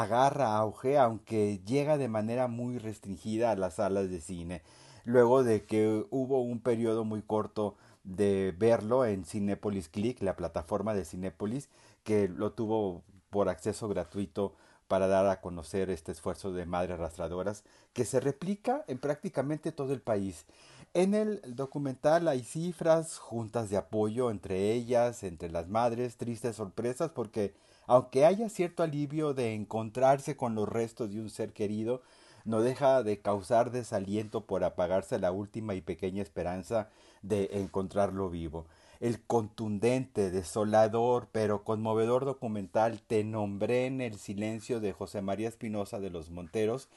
agarra 0.00 0.56
auge, 0.56 0.96
aunque 0.96 1.60
llega 1.66 1.98
de 1.98 2.08
manera 2.08 2.48
muy 2.48 2.78
restringida 2.78 3.50
a 3.50 3.56
las 3.56 3.74
salas 3.74 4.08
de 4.08 4.22
cine, 4.22 4.62
luego 5.04 5.44
de 5.44 5.66
que 5.66 6.06
hubo 6.08 6.40
un 6.40 6.60
periodo 6.60 7.04
muy 7.04 7.20
corto 7.20 7.76
de 8.02 8.54
verlo 8.56 9.04
en 9.04 9.26
Cinepolis 9.26 9.90
Click, 9.90 10.22
la 10.22 10.34
plataforma 10.34 10.94
de 10.94 11.04
Cinepolis, 11.04 11.68
que 12.04 12.26
lo 12.26 12.52
tuvo 12.52 13.02
por 13.28 13.50
acceso 13.50 13.86
gratuito 13.86 14.54
para 14.88 15.08
dar 15.08 15.26
a 15.26 15.42
conocer 15.42 15.90
este 15.90 16.12
esfuerzo 16.12 16.52
de 16.54 16.64
madres 16.64 16.92
arrastradoras 16.92 17.62
que 17.92 18.06
se 18.06 18.18
replica 18.18 18.84
en 18.88 18.98
prácticamente 18.98 19.72
todo 19.72 19.92
el 19.92 20.00
país. 20.00 20.46
En 20.94 21.12
el 21.14 21.42
documental 21.54 22.28
hay 22.28 22.44
cifras, 22.44 23.18
juntas 23.18 23.68
de 23.68 23.76
apoyo 23.76 24.30
entre 24.30 24.72
ellas, 24.72 25.22
entre 25.22 25.50
las 25.50 25.68
madres, 25.68 26.16
tristes 26.16 26.56
sorpresas 26.56 27.10
porque 27.10 27.54
aunque 27.86 28.24
haya 28.24 28.48
cierto 28.48 28.82
alivio 28.82 29.34
de 29.34 29.54
encontrarse 29.54 30.36
con 30.36 30.54
los 30.54 30.68
restos 30.68 31.10
de 31.10 31.20
un 31.20 31.30
ser 31.30 31.52
querido, 31.52 32.02
no 32.44 32.60
deja 32.60 33.02
de 33.02 33.20
causar 33.20 33.70
desaliento 33.70 34.46
por 34.46 34.64
apagarse 34.64 35.18
la 35.18 35.32
última 35.32 35.74
y 35.74 35.80
pequeña 35.80 36.22
esperanza 36.22 36.88
de 37.22 37.50
encontrarlo 37.52 38.30
vivo. 38.30 38.66
El 39.00 39.20
contundente, 39.20 40.30
desolador, 40.30 41.28
pero 41.32 41.64
conmovedor 41.64 42.24
documental 42.24 43.00
Te 43.00 43.24
nombré 43.24 43.86
en 43.86 44.00
el 44.00 44.18
silencio 44.18 44.80
de 44.80 44.92
José 44.92 45.22
María 45.22 45.48
Espinosa 45.48 45.98
de 46.00 46.10
los 46.10 46.30
Monteros 46.30 46.88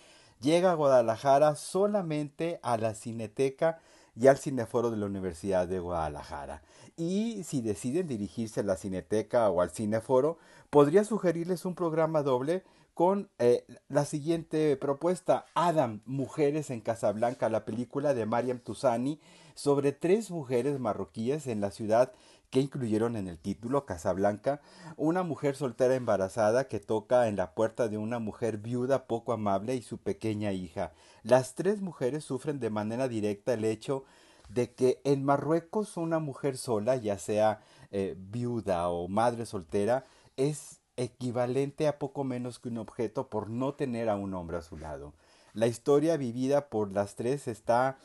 llega 0.41 0.71
a 0.71 0.75
Guadalajara 0.75 1.55
solamente 1.55 2.59
a 2.61 2.77
la 2.77 2.93
Cineteca 2.93 3.79
y 4.16 4.28
al 4.28 4.38
Cineforo 4.38 4.91
de 4.91 4.97
la 4.97 5.05
Universidad 5.05 5.68
de 5.68 5.80
Guadalajara. 5.80 6.61
Y 6.97 7.43
si 7.43 7.61
deciden 7.61 8.07
dirigirse 8.07 8.61
a 8.61 8.63
la 8.63 8.78
Cineteca 8.78 9.49
o 9.49 9.61
al 9.61 9.72
Cineforo, 9.72 10.38
podría 10.70 11.03
sugerirles 11.03 11.66
un 11.66 11.76
programa 11.76 12.24
doble 12.24 12.63
con 12.93 13.30
eh, 13.39 13.66
la 13.89 14.05
siguiente 14.05 14.78
propuesta, 14.78 15.45
Adam, 15.53 16.01
Mujeres 16.05 16.70
en 16.70 16.80
Casablanca, 16.80 17.49
la 17.49 17.66
película 17.66 18.13
de 18.13 18.26
Mariam 18.26 18.59
Tusani 18.59 19.20
sobre 19.53 19.91
tres 19.91 20.32
mujeres 20.32 20.80
marroquíes 20.80 21.47
en 21.47 21.59
la 21.59 21.72
ciudad 21.72 22.13
que 22.56 22.62
incluyeron 22.62 23.18
en 23.18 23.28
el 23.28 23.38
título 23.38 23.86
Casablanca, 23.86 24.62
una 24.95 25.24
mujer 25.24 25.58
soltera 25.58 25.93
embarazada 25.95 26.70
que 26.70 26.80
toca 26.80 27.28
en 27.28 27.36
la 27.36 27.53
puerta 27.53 27.89
de 27.89 27.97
una 27.97 28.20
mujer 28.20 28.60
viuda 28.60 29.08
poco 29.08 29.34
amable 29.34 29.76
y 29.76 29.82
su 29.82 29.97
pequeña 29.97 30.53
hija. 30.53 30.93
Las 31.22 31.56
tres 31.56 31.82
mujeres 31.82 32.24
sufren 32.24 32.62
de 32.62 32.70
manera 32.70 33.10
directa 33.10 33.56
el 33.56 33.66
hecho 33.66 34.06
de 34.47 34.72
que 34.72 35.01
en 35.03 35.26
Marruecos 35.26 35.97
una 35.97 36.20
mujer 36.20 36.56
sola, 36.56 36.95
ya 36.95 37.18
sea 37.18 37.60
eh, 37.91 38.16
viuda 38.18 38.88
o 38.88 39.10
madre 39.10 39.45
soltera, 39.45 40.06
es 40.38 40.80
equivalente 40.95 41.89
a 41.89 41.99
poco 41.99 42.24
menos 42.24 42.60
que 42.60 42.70
un 42.70 42.78
objeto 42.78 43.28
por 43.28 43.49
no 43.49 43.74
tener 43.74 44.08
a 44.08 44.16
un 44.16 44.34
hombre 44.34 44.56
a 44.56 44.62
su 44.62 44.78
lado. 44.78 45.14
La 45.51 45.68
historia 45.68 46.16
vivida 46.16 46.70
por 46.70 46.93
las 46.93 47.16
tres 47.16 47.49
está 47.49 47.97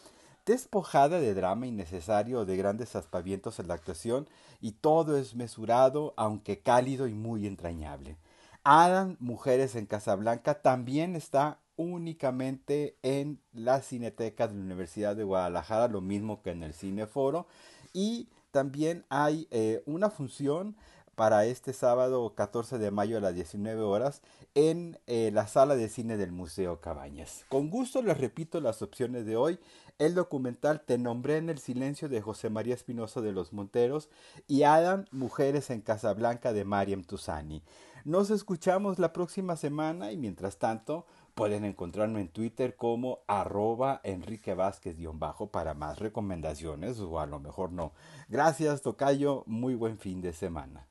despojada 0.47 1.20
de 1.20 1.34
drama 1.34 1.66
innecesario 1.66 2.41
o 2.41 2.45
de 2.45 2.57
grandes 2.57 2.97
aspavientos 2.97 3.59
en 3.59 3.68
la 3.68 3.74
actuación 3.74 4.28
y 4.61 4.72
todo 4.72 5.16
es 5.16 5.34
mesurado, 5.34 6.14
aunque 6.16 6.61
cálido 6.61 7.07
y 7.07 7.14
muy 7.14 7.47
entrañable. 7.47 8.16
Adam, 8.64 9.16
Mujeres 9.20 9.74
en 9.74 9.86
Casablanca, 9.86 10.61
también 10.61 11.16
está 11.16 11.59
únicamente 11.76 12.99
en 13.03 13.41
la 13.53 13.80
Cineteca 13.80 14.47
de 14.47 14.55
la 14.55 14.61
Universidad 14.61 15.16
de 15.16 15.24
Guadalajara, 15.24 15.88
lo 15.88 16.03
mismo 16.03 16.43
que 16.43 16.51
en 16.51 16.62
el 16.62 16.74
Cineforo, 16.74 17.47
y 17.95 18.28
también 18.51 19.07
hay 19.09 19.49
eh, 19.51 19.82
una 19.86 20.11
función 20.11 20.76
para 21.15 21.45
este 21.45 21.73
sábado 21.73 22.35
14 22.35 22.79
de 22.79 22.91
mayo 22.91 23.19
a 23.19 23.21
las 23.21 23.35
19 23.35 23.83
horas 23.83 24.23
en 24.55 24.99
eh, 25.07 25.31
la 25.33 25.47
sala 25.47 25.77
de 25.77 25.89
cine 25.89 26.17
del 26.17 26.33
Museo 26.33 26.81
Cabañas. 26.81 27.45
Con 27.49 27.71
gusto 27.71 28.03
les 28.03 28.19
repito 28.19 28.61
las 28.61 28.83
opciones 28.83 29.27
de 29.27 29.37
hoy. 29.37 29.59
El 29.99 30.15
documental 30.15 30.81
Te 30.81 30.97
nombré 30.97 31.37
en 31.37 31.51
el 31.51 31.59
silencio 31.59 32.09
de 32.09 32.23
José 32.23 32.49
María 32.49 32.75
Espinosa 32.75 33.21
de 33.21 33.33
los 33.33 33.53
Monteros 33.53 34.09
y 34.49 34.63
Adam, 34.63 35.05
Mujeres 35.11 35.69
en 35.69 35.83
Casablanca 35.83 36.55
de 36.55 36.65
Mariam 36.65 37.05
Tusani. 37.05 37.63
Nos 38.05 38.31
escuchamos 38.31 38.99
la 38.99 39.13
próxima 39.13 39.57
semana 39.57 40.11
y 40.11 40.17
mientras 40.17 40.57
tanto 40.57 41.05
pueden 41.35 41.65
encontrarme 41.65 42.23
en 42.23 42.29
Twitter 42.29 42.77
como 42.77 43.21
arroba 43.27 44.01
Enrique 44.05 44.55
Vázquez-bajo 44.55 45.51
para 45.51 45.75
más 45.75 45.99
recomendaciones 45.99 46.99
o 46.99 47.21
a 47.21 47.27
lo 47.27 47.41
mejor 47.41 47.73
no. 47.73 47.93
Gracias 48.31 48.81
Tocayo, 48.81 49.45
muy 49.47 49.75
buen 49.75 49.99
fin 49.99 50.23
de 50.23 50.33
semana. 50.33 50.89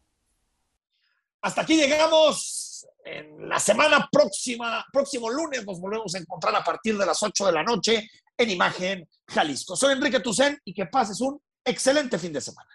Hasta 1.41 1.61
aquí 1.61 1.75
llegamos. 1.75 2.87
En 3.03 3.49
la 3.49 3.59
semana 3.59 4.07
próxima, 4.11 4.85
próximo 4.91 5.29
lunes, 5.29 5.65
nos 5.65 5.79
volvemos 5.79 6.13
a 6.13 6.19
encontrar 6.19 6.55
a 6.55 6.63
partir 6.63 6.97
de 6.97 7.05
las 7.05 7.23
8 7.23 7.45
de 7.45 7.51
la 7.51 7.63
noche 7.63 8.09
en 8.37 8.49
Imagen 8.51 9.07
Jalisco. 9.27 9.75
Soy 9.75 9.93
Enrique 9.93 10.19
Tucen 10.19 10.59
y 10.63 10.73
que 10.73 10.85
pases 10.85 11.19
un 11.21 11.41
excelente 11.63 12.19
fin 12.19 12.33
de 12.33 12.41
semana. 12.41 12.69